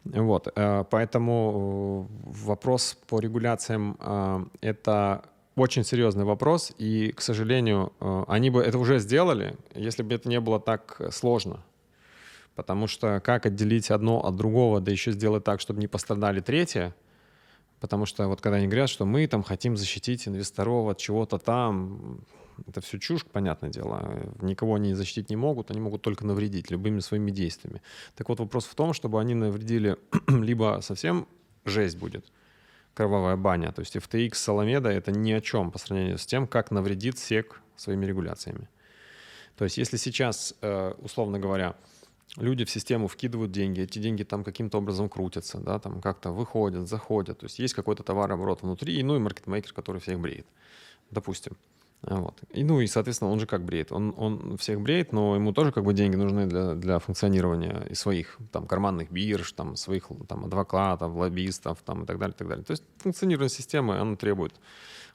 [0.04, 0.48] Вот.
[0.54, 5.22] Э, поэтому э, вопрос по регуляциям э,— это
[5.54, 7.92] очень серьезный вопрос, и, к сожалению,
[8.26, 11.62] они бы это уже сделали, если бы это не было так сложно.
[12.54, 16.94] Потому что как отделить одно от другого, да еще сделать так, чтобы не пострадали третье,
[17.80, 22.20] потому что вот когда они говорят, что мы там хотим защитить инвесторов от чего-то там,
[22.66, 24.32] это все чушь, понятное дело.
[24.40, 27.82] Никого они защитить не могут, они могут только навредить любыми своими действиями.
[28.16, 29.96] Так вот вопрос в том, чтобы они навредили
[30.28, 31.26] либо совсем
[31.64, 32.26] жесть будет,
[32.94, 36.46] кровавая баня, то есть FTX с Аламеда это ни о чем по сравнению с тем,
[36.46, 37.46] как навредит SEC
[37.76, 38.68] своими регуляциями.
[39.56, 41.76] То есть если сейчас, э, условно говоря,
[42.36, 46.88] люди в систему вкидывают деньги, эти деньги там каким-то образом крутятся, да, там как-то выходят,
[46.88, 50.46] заходят, то есть есть какой-то товарооборот внутри, ну и маркетмейкер, который всех бреет,
[51.10, 51.56] допустим.
[52.02, 52.40] Вот.
[52.50, 53.92] И, ну и, соответственно, он же как бреет?
[53.92, 57.94] Он, он всех бреет, но ему тоже как бы деньги нужны для, для функционирования и
[57.94, 62.48] своих там карманных бирж, там своих там адвокатов, лоббистов там и так далее, и так
[62.48, 62.64] далее.
[62.64, 64.52] То есть функционирование системы, оно требует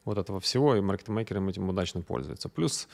[0.05, 2.47] вот этого всего, и маркетмейкерам этим удачно пользуются.
[2.47, 2.87] Плюс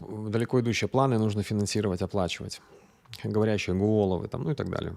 [0.00, 2.62] далеко идущие планы нужно финансировать, оплачивать.
[3.22, 4.96] Говорящие головы там, ну и так далее.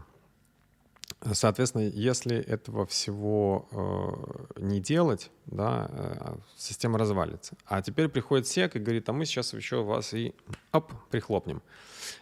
[1.33, 7.55] Соответственно, если этого всего э, не делать, да, э, система развалится.
[7.65, 10.33] А теперь приходит сек и говорит, а мы сейчас еще вас и
[10.71, 11.61] оп, прихлопнем.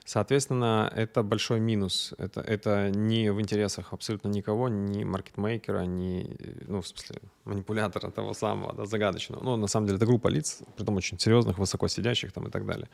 [0.06, 2.14] Соответственно, это большой минус.
[2.18, 8.34] Это, это не в интересах абсолютно никого, ни маркетмейкера, ни, ну, в смысле, манипулятора того
[8.34, 9.44] самого, да, загадочного.
[9.44, 12.66] Ну, на самом деле, это группа лиц, притом очень серьезных, высоко сидящих там и так
[12.66, 12.90] далее.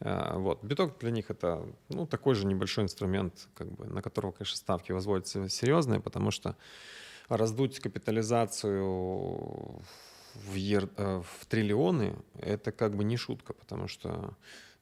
[0.00, 0.64] А, вот.
[0.64, 4.92] Биток для них это, ну, такой же небольшой инструмент, как бы, на которого, конечно, ставки
[4.92, 6.56] возводятся серьезные, потому что
[7.28, 9.82] раздуть капитализацию
[10.34, 14.34] в, ер, э, в триллионы, это как бы не шутка, потому что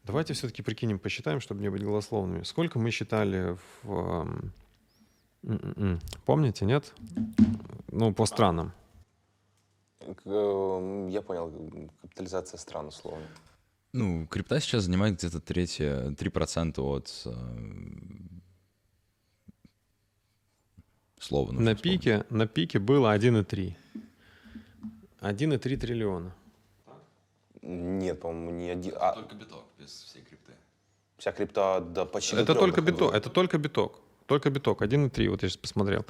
[0.05, 2.43] Давайте все-таки прикинем, посчитаем, чтобы не быть голословными.
[2.43, 4.27] Сколько мы считали в...
[5.43, 6.01] М-м-м.
[6.25, 6.93] Помните, нет?
[7.93, 8.73] Ну, по странам.
[10.01, 11.53] Э, я понял,
[12.01, 13.27] капитализация стран условно.
[13.93, 17.33] Ну, крипта сейчас занимает где-то третье, 3% от э,
[21.19, 21.53] слова.
[21.53, 23.75] На пике, на пике было 1,3.
[25.21, 26.35] 1,3 триллиона.
[27.63, 28.95] Нет, по-моему, не один.
[28.99, 29.13] А...
[29.13, 30.53] Только биток, без всей крипты.
[31.19, 34.01] Вся крипта да, почти Это только биток, это только биток.
[34.27, 36.07] Только биток, 1,3, вот я сейчас посмотрел.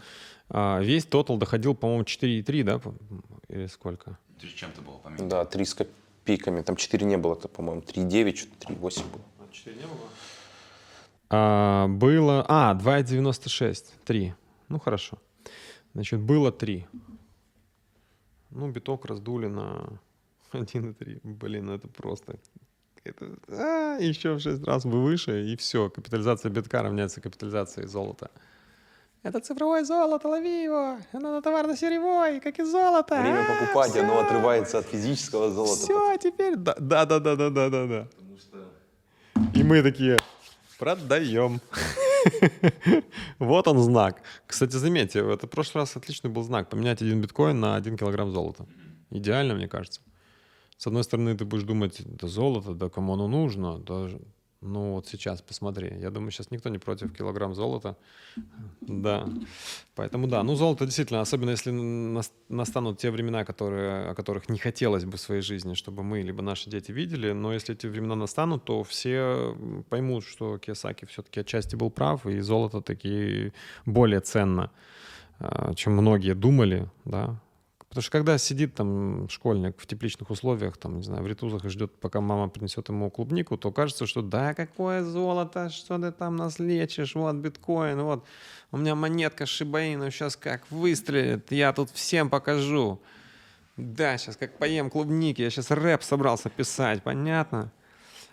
[0.50, 2.80] А, весь тотал доходил, по-моему, 4,3, да?
[3.48, 4.18] Или сколько?
[4.38, 5.24] Чем-то было поменьше.
[5.24, 6.62] Да, 3 с копейками.
[6.62, 9.22] Там 4 не было, это, по-моему, 3,9, что-то 3,8 было.
[9.38, 10.08] А 4 не было?
[11.30, 12.44] А, было...
[12.46, 14.34] А, 2,96, 3.
[14.68, 15.18] Ну, хорошо.
[15.94, 16.86] Значит, было 3.
[18.50, 19.98] Ну, биток раздули на
[20.52, 21.20] 1,3.
[21.22, 22.38] Блин, ну это просто...
[23.02, 25.88] Это, а, еще в 6 раз бы выше, и все.
[25.88, 28.30] Капитализация битка равняется капитализации золота.
[29.22, 30.98] Это цифровое золото, лови его!
[31.12, 33.20] Оно товарно-сырьевой, как и золото!
[33.20, 34.00] Время а, покупать, все.
[34.00, 35.82] оно отрывается от физического золота.
[35.82, 36.56] Все, теперь...
[36.56, 38.08] Да-да-да-да-да-да.
[39.54, 40.16] И мы такие,
[40.78, 41.60] продаем.
[43.38, 44.22] Вот он знак.
[44.46, 46.68] Кстати, заметьте, это в прошлый раз отличный был знак.
[46.68, 48.66] Поменять один биткоин на один килограмм золота.
[49.10, 50.00] Идеально, мне кажется.
[50.80, 54.08] С одной стороны, ты будешь думать, да золото, да кому оно нужно, да,
[54.62, 57.98] ну вот сейчас посмотри, я думаю, сейчас никто не против килограмм золота,
[58.80, 59.28] да,
[59.94, 61.70] поэтому да, ну золото действительно, особенно если
[62.48, 66.40] настанут те времена, которые, о которых не хотелось бы в своей жизни, чтобы мы либо
[66.40, 69.54] наши дети видели, но если эти времена настанут, то все
[69.90, 73.52] поймут, что Киосаки все-таки отчасти был прав, и золото таки
[73.84, 74.70] более ценно,
[75.40, 77.38] а, чем многие думали, да,
[77.90, 81.68] Потому что когда сидит там школьник в тепличных условиях, там, не знаю, в ритузах и
[81.68, 86.36] ждет, пока мама принесет ему клубнику, то кажется, что да, какое золото, что ты там
[86.36, 88.24] нас лечишь, вот биткоин, вот
[88.70, 93.00] у меня монетка Шибаину сейчас как выстрелит, я тут всем покажу.
[93.76, 97.72] Да, сейчас как поем клубники, я сейчас рэп собрался писать, понятно?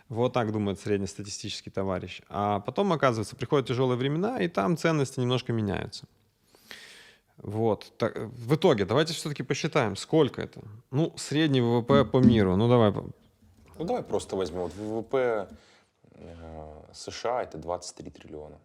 [0.07, 2.21] Вот так думает среднестатистический товарищ.
[2.29, 6.05] А потом, оказывается, приходят тяжелые времена, и там ценности немножко меняются.
[7.37, 7.93] Вот.
[7.97, 10.61] Так, в итоге, давайте все-таки посчитаем, сколько это.
[10.91, 12.55] Ну, средний ВВП по миру.
[12.55, 12.91] Ну, давай.
[12.91, 14.61] Ну, давай просто возьмем.
[14.61, 15.47] Вот ВВП
[16.19, 18.57] Э, США это 23 триллиона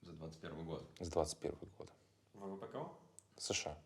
[0.00, 0.82] За 21 год.
[1.00, 1.90] с 21 года.
[2.34, 2.90] ВВП кого?
[3.36, 3.76] США.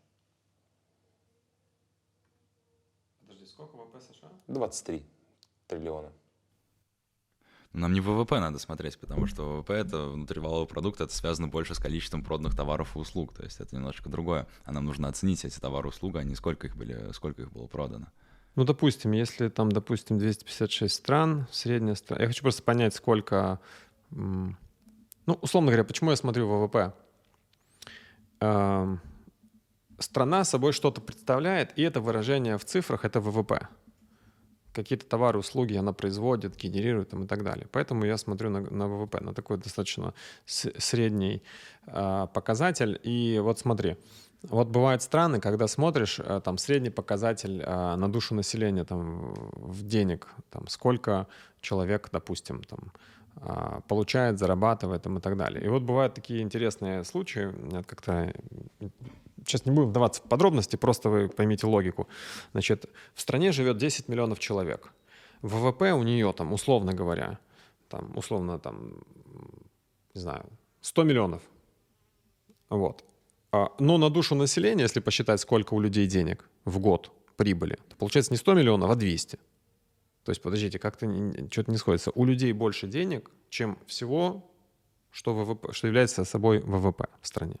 [3.21, 4.29] Подожди, сколько ВВП США?
[4.47, 5.03] 23
[5.67, 6.11] триллиона.
[7.77, 11.79] Нам не ВВП надо смотреть, потому что ВВП— это внутриваловый продукт, это связано больше с
[11.79, 14.47] количеством проданных товаров и услуг, то есть это немножко другое.
[14.65, 17.51] А нам нужно оценить эти товары и услуги, а не сколько их, были, сколько их
[17.51, 18.07] было продано.
[18.55, 22.23] Ну, допустим, если там, допустим, 256 стран, средняя страна...
[22.23, 23.59] Я хочу просто понять, сколько...
[24.09, 24.55] Ну,
[25.41, 26.93] условно говоря, почему я смотрю ВВП?
[28.39, 29.01] Эм,
[29.99, 33.67] Страна собой что-то представляет, и это выражение в цифрах— это ВВП.
[34.77, 37.65] Какие-то товары, услуги она производит, генерирует там, и так далее.
[37.71, 40.13] Поэтому я смотрю на, на ВВП, на такой достаточно
[40.45, 41.41] средний
[41.87, 42.99] э, показатель.
[43.03, 43.95] И вот смотри,
[44.43, 49.83] вот бывают страны, когда смотришь, э, там средний показатель э, на душу населения там в
[49.83, 51.25] денег, там сколько
[51.61, 52.79] человек, допустим, там
[53.87, 55.63] получает, зарабатывает и так далее.
[55.63, 57.53] И вот бывают такие интересные случаи,
[57.83, 58.33] как-то
[59.45, 62.07] сейчас не будем вдаваться в подробности, просто вы поймите логику.
[62.51, 64.93] Значит, в стране живет 10 миллионов человек.
[65.41, 67.39] ВВП у нее там, условно говоря,
[67.89, 69.03] там, условно там,
[70.13, 70.45] не знаю,
[70.81, 71.41] 100 миллионов.
[72.69, 73.03] Вот.
[73.51, 77.95] А, Но на душу населения, если посчитать, сколько у людей денег в год прибыли, то
[77.95, 79.39] получается не 100 миллионов, а 200.
[80.27, 81.05] То есть, подождите, как-то
[81.49, 82.11] что-то не сходится.
[82.13, 84.51] У людей больше денег, чем всего,
[85.09, 87.55] что, ВВП, что является собой ВВП в стране.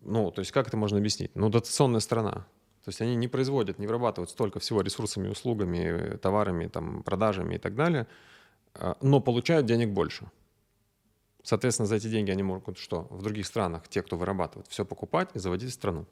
[0.00, 1.30] Ну, то есть как это можно объяснить?
[1.36, 2.44] Ну, дотационная страна.
[2.82, 7.58] То есть они не производят, не вырабатывают столько всего ресурсами, услугами, товарами, там, продажами и
[7.58, 8.08] так далее,
[8.74, 10.28] а, но получают денег больше.
[11.44, 13.06] Соответственно, за эти деньги они могут что?
[13.10, 16.04] В других странах те, кто вырабатывает, все покупать и заводить страну.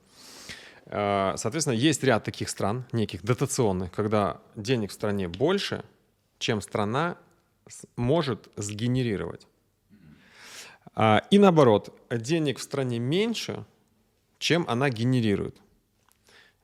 [0.93, 5.85] А, Соответственно, есть ряд таких стран, неких дотационных, когда денег в стране больше,
[6.39, 7.17] чем страна
[7.97, 9.47] может сгенерировать.
[10.95, 13.65] А, И наоборот, денег в стране меньше,
[14.39, 15.57] чем она генерирует.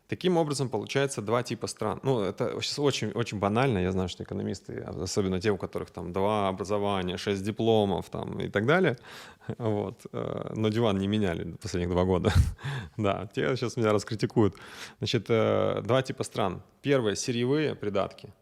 [0.09, 1.99] Таким образом, получается два типа стран.
[2.05, 3.79] Ну, это сейчас очень, очень банально.
[3.79, 8.49] Я знаю, что экономисты, особенно те, у которых там два образования, шесть дипломов там, и
[8.49, 8.99] так далее,
[9.59, 12.33] вот, э, но диван не меняли последних два года.
[12.97, 14.55] да, те сейчас меня раскритикуют.
[14.99, 16.63] Значит, э, два типа стран.
[16.83, 18.33] Первое— сырьевые придатки.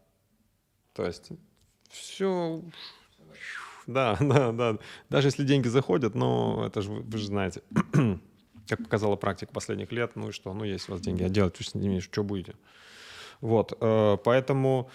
[0.93, 1.31] То есть
[1.89, 2.61] все...
[3.87, 4.77] Да, да, да.
[5.09, 7.61] Даже если деньги заходят, но это же вы, вы же знаете,
[8.67, 11.55] как показала практика последних лет, ну и что, ну есть у вас деньги, а делать
[12.01, 12.55] что будете?
[13.41, 14.89] Вот, э, поэтому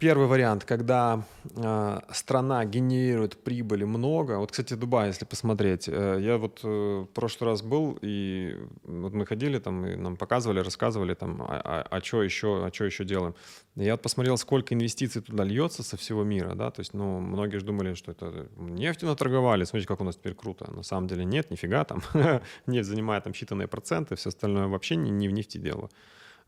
[0.00, 1.22] первый вариант, когда
[1.54, 4.38] э, страна генерирует прибыли много.
[4.38, 9.12] Вот, кстати, Дубай, если посмотреть, э, я вот э, в прошлый раз был и вот
[9.12, 13.04] мы ходили там и нам показывали, рассказывали там, а, а, что еще, а что еще
[13.04, 13.36] делаем.
[13.76, 17.58] Я вот посмотрел, сколько инвестиций туда льется со всего мира, да, то есть, ну, многие
[17.58, 20.68] же думали, что это нефтью наторговали, смотрите, как у нас теперь круто.
[20.72, 22.02] На самом деле нет, нифига там.
[22.66, 25.88] Нефть занимает там считанные проценты, все остальное вообще не, не в нефти дело.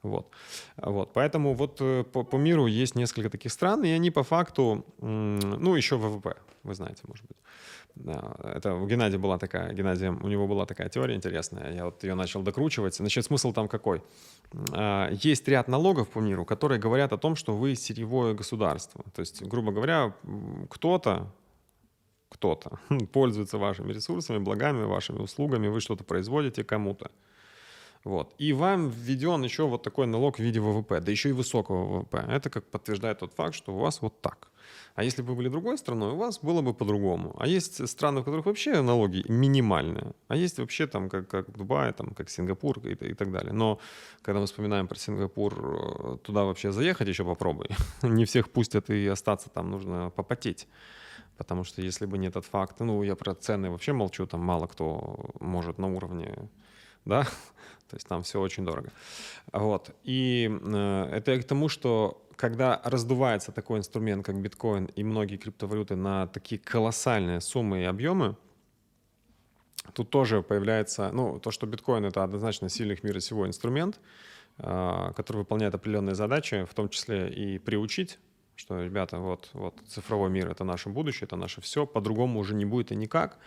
[0.02, 0.28] Вот.
[0.76, 1.12] Вот.
[1.12, 5.74] Поэтому вот э, по, по миру есть несколько таких стран, и они по факту, ну,
[5.74, 7.36] еще ВВП, вы знаете, может быть.
[8.06, 12.14] Это у Геннадия была такая, Геннадия, у него была такая теория интересная, я вот ее
[12.14, 12.94] начал докручивать.
[12.94, 14.02] Значит, смысл там какой?
[14.72, 19.04] А, Есть ряд налогов по миру, которые говорят о том, что вы сырьевое государство.
[19.14, 20.14] То есть, грубо говоря,
[20.70, 21.32] кто-то,
[22.28, 22.78] кто-то
[23.12, 27.10] пользуется вашими ресурсами, благами, вашими услугами, вы что-то производите кому-то.
[28.04, 28.34] Вот.
[28.38, 32.24] И вам введен еще вот такой налог в виде ВВП, да еще и высокого ВВП.
[32.28, 34.48] Это как подтверждает тот факт, что у вас вот так.
[34.94, 37.34] А если бы вы были другой страной, у вас было бы по-другому.
[37.38, 40.12] А есть страны, в которых вообще налоги минимальные.
[40.28, 43.52] А есть вообще там, как, как Дубай, там, как Сингапур и, и так далее.
[43.52, 43.78] Но
[44.22, 47.68] когда мы вспоминаем про Сингапур, э, туда вообще заехать еще попробуй.
[48.02, 50.68] Не всех пустят и остаться там нужно попотеть.
[51.36, 54.66] Потому что если бы не этот факт, ну, я про цены вообще молчу, там мало
[54.66, 56.50] кто может на уровне,
[57.04, 57.28] да,
[57.88, 58.90] то есть там все очень дорого.
[59.52, 59.90] Вот.
[60.04, 65.36] И э, это я к тому, что когда раздувается такой инструмент, как биткоин и многие
[65.36, 68.36] криптовалюты на такие колоссальные суммы и объемы,
[69.92, 74.00] тут тоже появляется, ну, то, что биткоин— это однозначно сильный в мире всего инструмент,
[74.58, 78.18] э, который выполняет определенные задачи, в том числе и приучить,
[78.54, 82.64] что, ребята, вот, вот цифровой мир— это наше будущее, это наше все, по-другому уже не
[82.64, 83.38] будет и никак.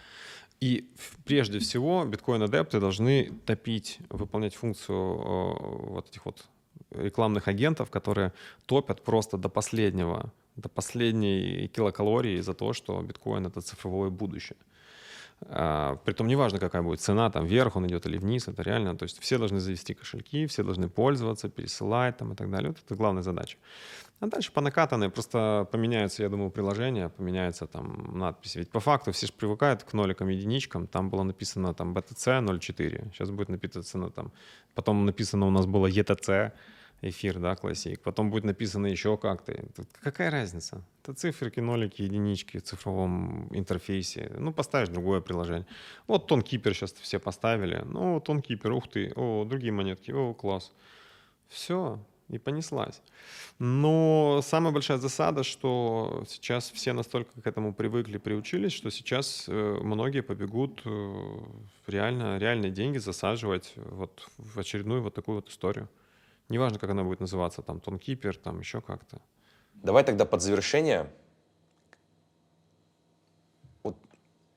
[0.61, 0.87] И
[1.25, 6.47] прежде всего биткоин-адепты должны топить, выполнять функцию э, вот этих вот
[6.91, 8.31] рекламных агентов, которые
[8.67, 14.57] топят просто до последнего, до последней килокалории за то, что биткоин— это цифровое будущее.
[15.47, 19.03] А, притом неважно, какая будет цена, там вверх он идет или вниз, это реально, то
[19.03, 22.69] есть все должны завести кошельки, все должны пользоваться, пересылать там и так далее.
[22.69, 23.57] Вот это главная задача.
[24.19, 28.59] А дальше по накатанной просто поменяются, я думаю, приложения, поменяются там надписи.
[28.59, 30.85] Ведь по факту все же привыкают к ноликам, единичкам.
[30.87, 34.31] Там было написано там BTC 0.4, сейчас будет написано там,
[34.75, 36.51] потом написано у нас было ETC,
[37.01, 38.01] эфир, да, классик.
[38.01, 39.53] Потом будет написано еще как-то.
[40.01, 40.83] Какая разница?
[41.03, 44.31] Это циферки, нолики, единички в цифровом интерфейсе.
[44.37, 45.65] Ну, поставишь другое приложение.
[46.07, 47.81] Вот тонкипер сейчас все поставили.
[47.85, 49.11] Ну, тонкипер, ух ты.
[49.15, 50.11] О, другие монетки.
[50.11, 50.71] О, класс.
[51.47, 51.99] Все,
[52.29, 53.01] и понеслась.
[53.59, 59.79] Но самая большая засада, что сейчас все настолько к этому привыкли, приучились, что сейчас э,
[59.81, 61.39] многие побегут э,
[61.87, 65.89] реально, реальные деньги засаживать вот в очередную вот такую вот историю.
[66.51, 69.21] Неважно, как она будет называться, там, тонкипер, там, еще как-то.
[69.73, 71.09] Давай тогда под завершение.
[73.83, 73.95] Вот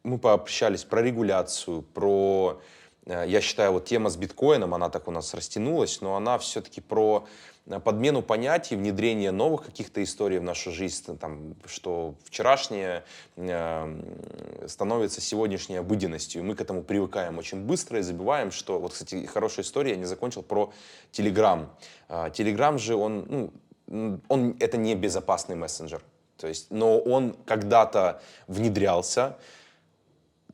[0.03, 2.61] мы пообщались про регуляцию, про...
[3.07, 6.81] Э, я считаю, вот тема с биткоином, она так у нас растянулась, но она все-таки
[6.81, 7.29] про
[7.67, 13.05] подмену понятий, внедрение новых каких-то историй в нашу жизнь, там, что вчерашнее
[13.37, 18.93] э, становится сегодняшней обыденностью, и мы к этому привыкаем очень быстро и забиваем, что, вот,
[18.93, 20.73] кстати, хорошая история, я не закончил, про
[21.13, 21.69] Telegram.
[22.09, 23.53] Telegram же, он,
[23.87, 26.03] ну, он, это не безопасный мессенджер,
[26.37, 29.39] то есть, но он когда-то внедрялся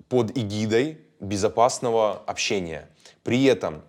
[0.08, 2.88] под эгидой безопасного общения.
[3.22, 3.82] При этом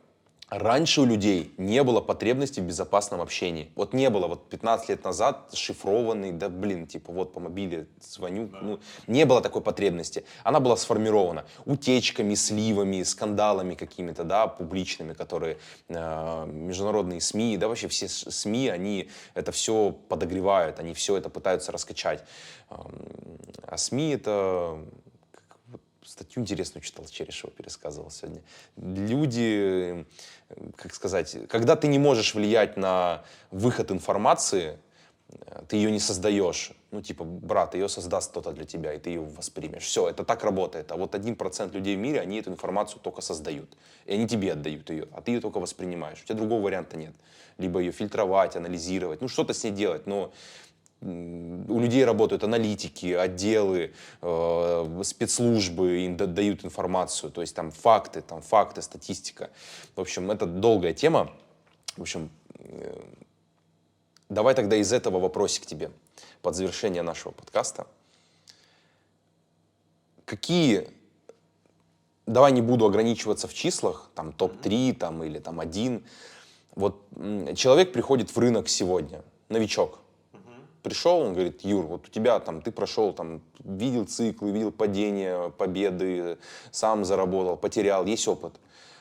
[0.51, 3.71] Раньше у людей не было потребности в безопасном общении.
[3.75, 8.47] Вот не было, вот 15 лет назад шифрованный, да блин, типа вот по мобиле звоню,
[8.47, 8.59] да.
[8.61, 10.25] ну, не было такой потребности.
[10.43, 15.57] Она была сформирована утечками, сливами, скандалами какими-то, да, публичными, которые
[15.87, 21.71] э, международные СМИ, да, вообще все СМИ, они это все подогревают, они все это пытаются
[21.71, 22.25] раскачать.
[22.67, 24.79] А СМИ это
[26.11, 28.41] статью интересную читал, Черешева пересказывал сегодня.
[28.77, 30.05] Люди,
[30.75, 34.77] как сказать, когда ты не можешь влиять на выход информации,
[35.69, 36.73] ты ее не создаешь.
[36.91, 39.83] Ну, типа, брат, ее создаст кто-то для тебя, и ты ее воспримешь.
[39.83, 40.91] Все, это так работает.
[40.91, 43.77] А вот один процент людей в мире, они эту информацию только создают.
[44.05, 46.21] И они тебе отдают ее, а ты ее только воспринимаешь.
[46.21, 47.13] У тебя другого варианта нет.
[47.57, 50.05] Либо ее фильтровать, анализировать, ну, что-то с ней делать.
[50.05, 50.33] Но
[51.01, 58.41] у людей работают аналитики, отделы, э, спецслужбы, им дают информацию, то есть там факты, там
[58.41, 59.49] факты, статистика.
[59.95, 61.31] В общем, это долгая тема.
[61.97, 62.29] В общем,
[62.59, 63.01] э,
[64.29, 65.91] давай тогда из этого вопросик тебе
[66.43, 67.87] под завершение нашего подкаста.
[70.25, 70.87] Какие,
[72.27, 76.03] давай не буду ограничиваться в числах, там топ-3 там, или там один.
[76.75, 77.03] Вот
[77.55, 79.99] человек приходит в рынок сегодня, новичок,
[80.83, 85.49] пришел, он говорит, Юр, вот у тебя там, ты прошел, там, видел циклы, видел падения,
[85.49, 86.37] победы,
[86.71, 88.53] сам заработал, потерял, есть опыт.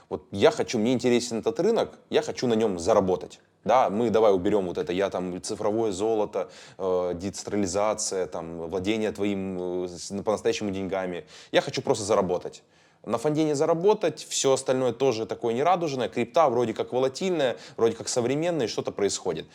[0.09, 3.40] Вот я хочу, мне интересен этот рынок, я хочу на нем заработать.
[3.62, 9.85] Да, мы давай уберем вот это, я там цифровое золото, э, децентрализация, там, владение твоим
[9.85, 11.27] э, по-настоящему деньгами.
[11.52, 12.62] Я хочу просто заработать.
[13.05, 18.66] На фондене заработать, все остальное тоже такое нерадужное, крипта вроде как волатильная, вроде как современная,
[18.66, 19.47] что-то происходит.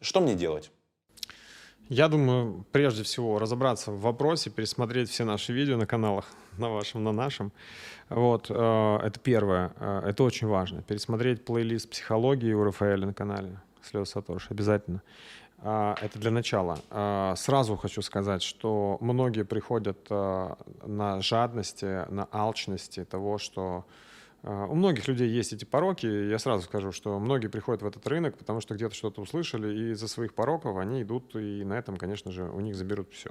[0.00, 0.70] Что мне делать?
[1.90, 6.24] Я думаю, прежде всего разобраться в вопросе, пересмотреть все наши видео на каналах,
[6.56, 7.52] на вашем, на нашем.
[8.08, 9.72] Вот, э, это первое.
[9.78, 10.80] Э, это очень важно.
[10.80, 14.50] Пересмотреть плейлист психологии у Рафаэля на канале Слез Сатош.
[14.50, 15.02] Обязательно.
[15.58, 16.78] Э, это для начала.
[17.36, 23.84] Сразу хочу сказать, что многие приходят на жадности, на алчности того, что
[24.44, 26.06] у многих людей есть эти пороки.
[26.06, 29.90] Я сразу скажу, что многие приходят в этот рынок, потому что где-то что-то услышали, и
[29.92, 33.30] из-за своих пороков они идут, и на этом, конечно же, у них заберут все.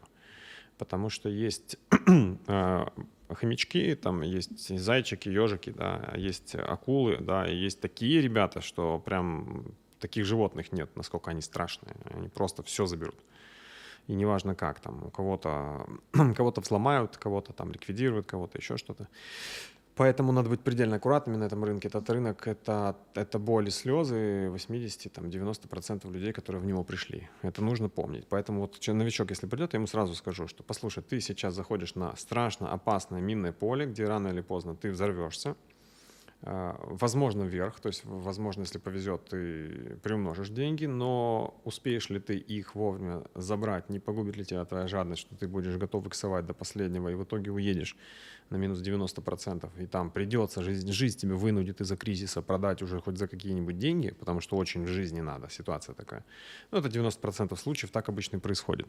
[0.77, 1.77] Потому что есть
[2.48, 2.91] а,
[3.30, 9.76] хомячки, там есть зайчики, ежики, да, есть акулы, да, и есть такие ребята, что прям
[9.99, 11.95] таких животных нет, насколько они страшные.
[12.06, 13.15] Они просто все заберут.
[14.07, 15.88] И неважно как, там, у кого-то
[16.35, 19.07] кого-то взломают, кого-то там ликвидируют, кого-то еще что-то.
[19.95, 21.88] Поэтому надо быть предельно аккуратными на этом рынке.
[21.88, 27.30] Этот рынок это,— это боль и слезы 80-90% людей, которые в него пришли.
[27.44, 28.26] Это нужно помнить.
[28.28, 32.15] Поэтому вот новичок, если придет, я ему сразу скажу, что послушай, ты сейчас заходишь на
[32.15, 35.56] страшно опасное минное поле, где рано или поздно ты взорвешься.
[36.45, 42.36] А, возможно, вверх, то есть, возможно, если повезет, ты приумножишь деньги, но успеешь ли ты
[42.36, 46.53] их вовремя забрать, не погубит ли тебя твоя жадность, что ты будешь готов иксовать до
[46.53, 47.95] последнего, и в итоге уедешь
[48.49, 53.18] на минус 90%, и там придется, жизнь, жизнь тебе вынудит из-за кризиса продать уже хоть
[53.18, 56.26] за какие-нибудь деньги, потому что очень в жизни надо, ситуация такая.
[56.72, 58.88] Ну, это 90% случаев, так обычно и происходит.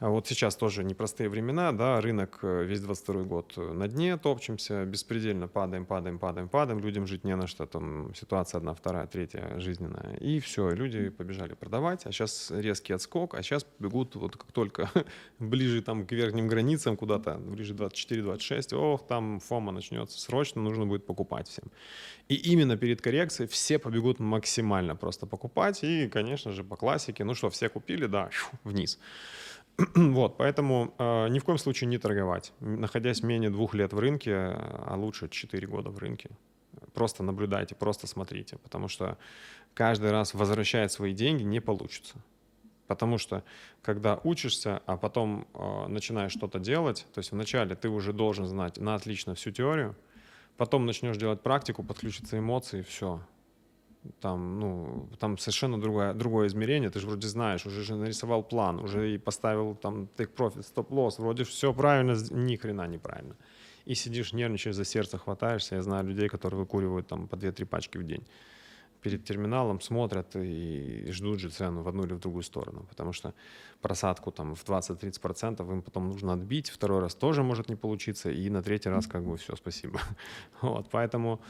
[0.00, 4.84] А вот сейчас тоже непростые времена, да, рынок э, весь 22 год на дне, топчемся,
[4.84, 9.58] беспредельно падаем, падаем, падаем, падаем, людям жить не на что, там ситуация одна, вторая, третья
[9.58, 14.52] жизненная, и все, люди побежали продавать, а сейчас резкий отскок, а сейчас бегут вот как
[14.52, 14.90] только
[15.38, 20.86] ближе там к верхним границам куда-то, ближе 24-26, о, ох, там фома начнется, срочно нужно
[20.86, 21.64] будет покупать всем.
[22.28, 27.34] И именно перед коррекцией все побегут максимально просто покупать, и, конечно же, по классике, ну
[27.34, 28.30] что, все купили, да,
[28.64, 28.98] вниз.
[29.94, 34.32] Вот, поэтому э, ни в коем случае не торговать, находясь менее двух лет в рынке,
[34.34, 36.30] а лучше 4 года в рынке.
[36.96, 39.18] Просто наблюдайте, просто смотрите, потому что
[39.74, 42.14] каждый раз возвращать свои деньги не получится.
[42.86, 43.42] Потому что
[43.82, 48.78] когда учишься, а потом э, начинаешь что-то делать, то есть вначале ты уже должен знать
[48.78, 49.94] на отлично всю теорию,
[50.56, 53.20] потом начнешь делать практику, подключатся эмоции, все.
[54.20, 58.78] Там, ну, там совершенно другое, другое измерение, ты же вроде знаешь, уже же нарисовал план,
[58.78, 63.36] уже и поставил там take profit, стоп-лосс, вроде все правильно, ни хрена неправильно.
[63.86, 65.76] И сидишь, нервничаешь, за сердце хватаешься.
[65.76, 68.26] Я знаю людей, которые выкуривают там по 2-3 пачки в день
[69.02, 73.34] перед терминалом смотрят и ждут же цену в одну или в другую сторону, потому что
[73.80, 78.50] просадку там в 20-30% им потом нужно отбить, второй раз тоже может не получиться, и
[78.50, 80.00] на третий раз как бы все, спасибо.
[80.60, 81.40] Вот, поэтому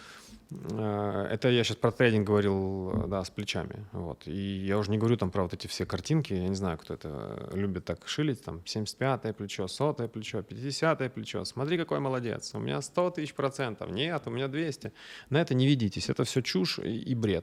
[0.50, 3.84] Э, это я сейчас про трейдинг говорил, э, да, с плечами.
[3.92, 4.26] Вот.
[4.26, 6.34] И я уже не говорю там про вот эти все картинки.
[6.34, 8.42] Я не знаю, кто это любит так шилить.
[8.42, 11.44] Там 75-е плечо, 100-е плечо, 50-е плечо.
[11.44, 12.54] Смотри, какой молодец.
[12.54, 13.90] У меня 100 тысяч процентов.
[13.90, 14.92] Нет, у меня 200.
[15.30, 16.08] На это не ведитесь.
[16.08, 17.35] Это все чушь и бред.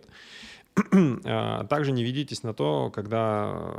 [1.25, 3.75] А, также не ведитесь на то, когда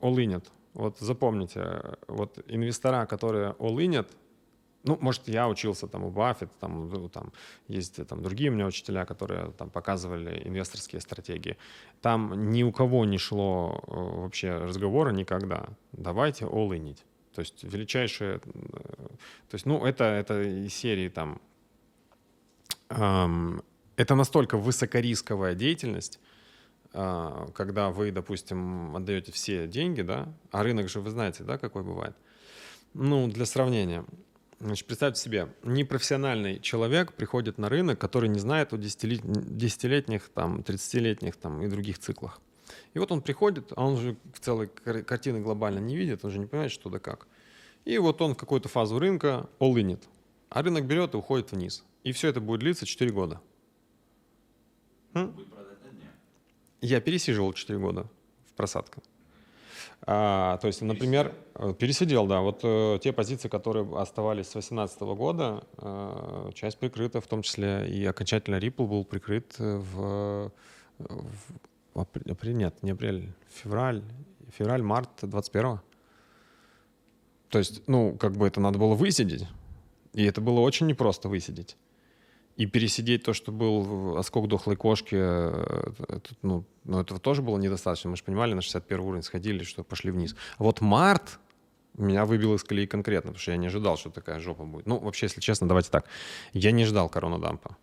[0.00, 0.42] all
[0.74, 4.06] Вот запомните, вот инвестора, которые all
[4.84, 7.32] ну, может, я учился там у Баффет, там, ну, там
[7.66, 11.56] есть там другие у меня учителя, которые там показывали инвесторские стратегии.
[12.00, 15.68] Там ни у кого не шло э, вообще разговора никогда.
[15.92, 16.96] Давайте all
[17.34, 21.40] То есть величайшее, э, то есть, ну, это, это из серии там,
[22.88, 23.62] эм,
[23.98, 26.20] это настолько высокорисковая деятельность,
[26.92, 31.82] э, когда вы, допустим, отдаете все деньги, да, а рынок же, вы знаете, да, какой
[31.82, 32.16] бывает.
[32.94, 34.04] Ну, для сравнения,
[34.60, 41.36] Значит, представьте себе, непрофессиональный человек приходит на рынок, который не знает о десятилетних, там, 30-летних
[41.36, 42.40] там, и других циклах.
[42.92, 46.40] И вот он приходит, а он же в целой картины глобально не видит, он же
[46.40, 47.28] не понимает, что да как.
[47.84, 49.98] И вот он в какую-то фазу рынка all
[50.50, 51.84] а рынок берет и уходит вниз.
[52.02, 53.40] И все это будет длиться 4 года.
[56.80, 58.06] Я пересиживал 4 года
[58.46, 59.02] в просадках.
[60.02, 62.40] А, то есть, например, пересидел, пересидел да.
[62.40, 67.88] Вот э, те позиции, которые оставались с 2018 года, э, часть прикрыта, в том числе
[67.88, 70.52] и окончательно Ripple был прикрыт в,
[70.98, 74.02] в апрель, нет, не апрель, февраль,
[74.56, 75.80] февраль-март 21
[77.48, 79.46] То есть, ну, как бы это надо было высидеть.
[80.14, 81.76] И это было очень непросто высидеть.
[82.58, 85.92] И пересидеть то, что был оскок дохлой кошки, э,
[86.42, 88.10] ну, ну, этого тоже было недостаточно.
[88.10, 90.34] Мы же понимали, на 61 уровень сходили, что пошли вниз.
[90.58, 91.38] А вот март
[91.94, 94.86] меня выбил из колеи конкретно, потому что я не ожидал, что такая жопа будет.
[94.86, 96.06] Ну, вообще, если честно, давайте так.
[96.52, 97.76] Я не ждал коронадампа.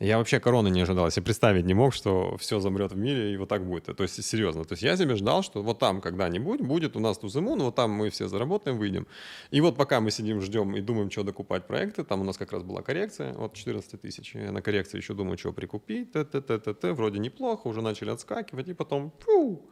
[0.00, 1.10] Я вообще короны не ожидал.
[1.14, 3.84] Я представить не мог, что все замрет в мире и вот так будет.
[3.84, 4.64] То есть, серьезно.
[4.64, 7.90] То есть, я себе ждал, что вот там когда-нибудь будет у нас Тузимун, вот там
[7.90, 9.06] мы все заработаем, выйдем.
[9.50, 12.50] И вот пока мы сидим, ждем и думаем, что докупать проекты, там у нас как
[12.52, 14.34] раз была коррекция от 14 тысяч.
[14.34, 17.82] Я на коррекции еще думаю, что прикупить, т т т т т вроде неплохо, уже
[17.82, 19.70] начали отскакивать, и потом фу,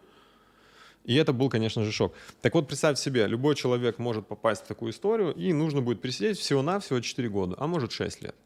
[1.05, 2.15] и это был, конечно же, шок.
[2.43, 6.39] Так вот, представьте себе, любой человек может попасть в такую историю, и нужно будет присидеть
[6.39, 8.37] всего-навсего 4 года, а может 6 лет.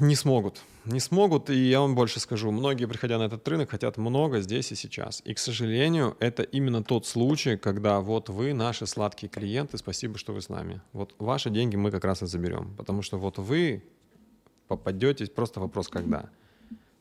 [0.00, 0.60] Не смогут.
[0.84, 4.72] Не смогут, и я вам больше скажу, многие, приходя на этот рынок, хотят много здесь
[4.72, 5.20] и сейчас.
[5.26, 10.32] И, к сожалению, это именно тот случай, когда вот вы наши сладкие клиенты, спасибо, что
[10.32, 10.80] вы с нами.
[10.92, 13.84] Вот ваши деньги мы как раз и заберем, потому что вот вы
[14.66, 16.30] попадетесь, просто вопрос когда.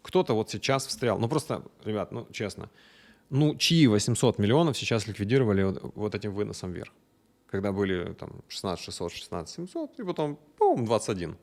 [0.02, 2.70] Кто-то вот сейчас встрял, ну просто, ребят, ну честно,
[3.30, 6.91] ну чьи 800 миллионов сейчас ликвидировали вот, вот этим выносом вверх?
[7.49, 11.38] Когда были там 16 600, 16 700, и потом, пум, 21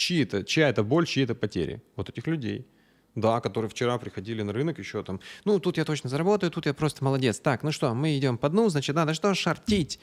[0.00, 1.82] чьи это, чья это боль, чьи это потери?
[1.96, 2.66] Вот этих людей.
[3.14, 6.74] Да, которые вчера приходили на рынок еще там, ну, тут я точно заработаю, тут я
[6.74, 7.40] просто молодец.
[7.40, 9.98] Так, ну что, мы идем по дну, значит, надо что, шортить.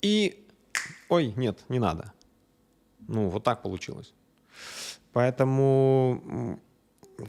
[0.00, 0.46] И,
[1.08, 2.12] ой, нет, не надо.
[3.06, 4.14] Ну, вот так получилось.
[5.12, 6.58] Поэтому,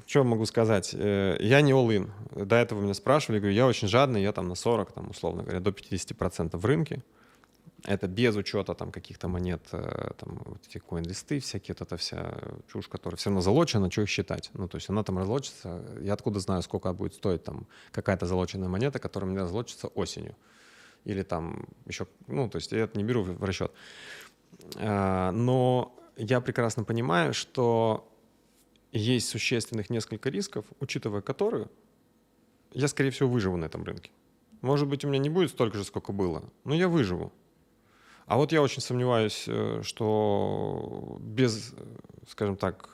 [0.08, 0.96] что могу сказать?
[0.98, 2.10] Э, я не all-in.
[2.46, 5.60] До этого меня спрашивали, говорю, я очень жадный, я там на 40, там, условно говоря,
[5.60, 7.04] до 50% в рынке.
[7.86, 12.34] Это без учета там каких-то монет, э, там вот эти коин-листы всякие, вот эта вся
[12.72, 14.52] чушь, которая все равно залочена, что их считать?
[14.54, 15.84] Ну, то есть она там разлочится.
[16.00, 20.36] Я откуда знаю, сколько будет стоить там какая-то залоченная монета, которая у меня разлочится осенью?
[21.04, 23.72] Или там еще, ну, то есть я это не беру в расчет.
[24.78, 28.10] А, но я прекрасно понимаю, что
[28.94, 31.68] есть существенных несколько рисков, учитывая которые
[32.74, 34.12] я, скорее всего, выживу на этом рынке.
[34.62, 37.32] Может быть, у меня не будет столько же, сколько было, но я выживу.
[38.26, 41.74] А вот я очень сомневаюсь, э, что без,
[42.30, 42.90] скажем так,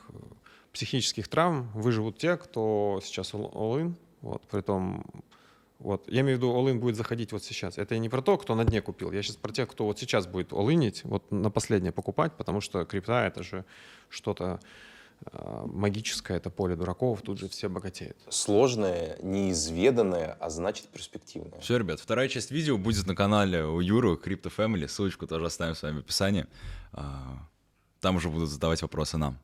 [0.74, 5.06] психических травм выживут те, кто сейчас all-in, вот, при том
[5.80, 6.10] вот.
[6.10, 7.78] Я имею в виду, all-in будет заходить вот сейчас.
[7.78, 9.12] Это не про то, кто на дне купил.
[9.14, 12.84] Я сейчас про тех, кто вот сейчас будет all вот на последнее покупать, потому что
[12.86, 13.64] крипта— это же
[14.10, 14.60] что-то
[15.66, 18.18] магическое, это поле дураков, тут же все богатеют.
[18.30, 21.60] Сложное, неизведанное, а значит перспективное.
[21.60, 24.88] Все, ребят, вторая часть видео будет на канале у Юры, Crypto Family.
[24.88, 26.46] Ссылочку тоже оставим с вами в описании.
[26.94, 27.48] А,
[28.00, 29.38] там уже будут задавать вопросы нам.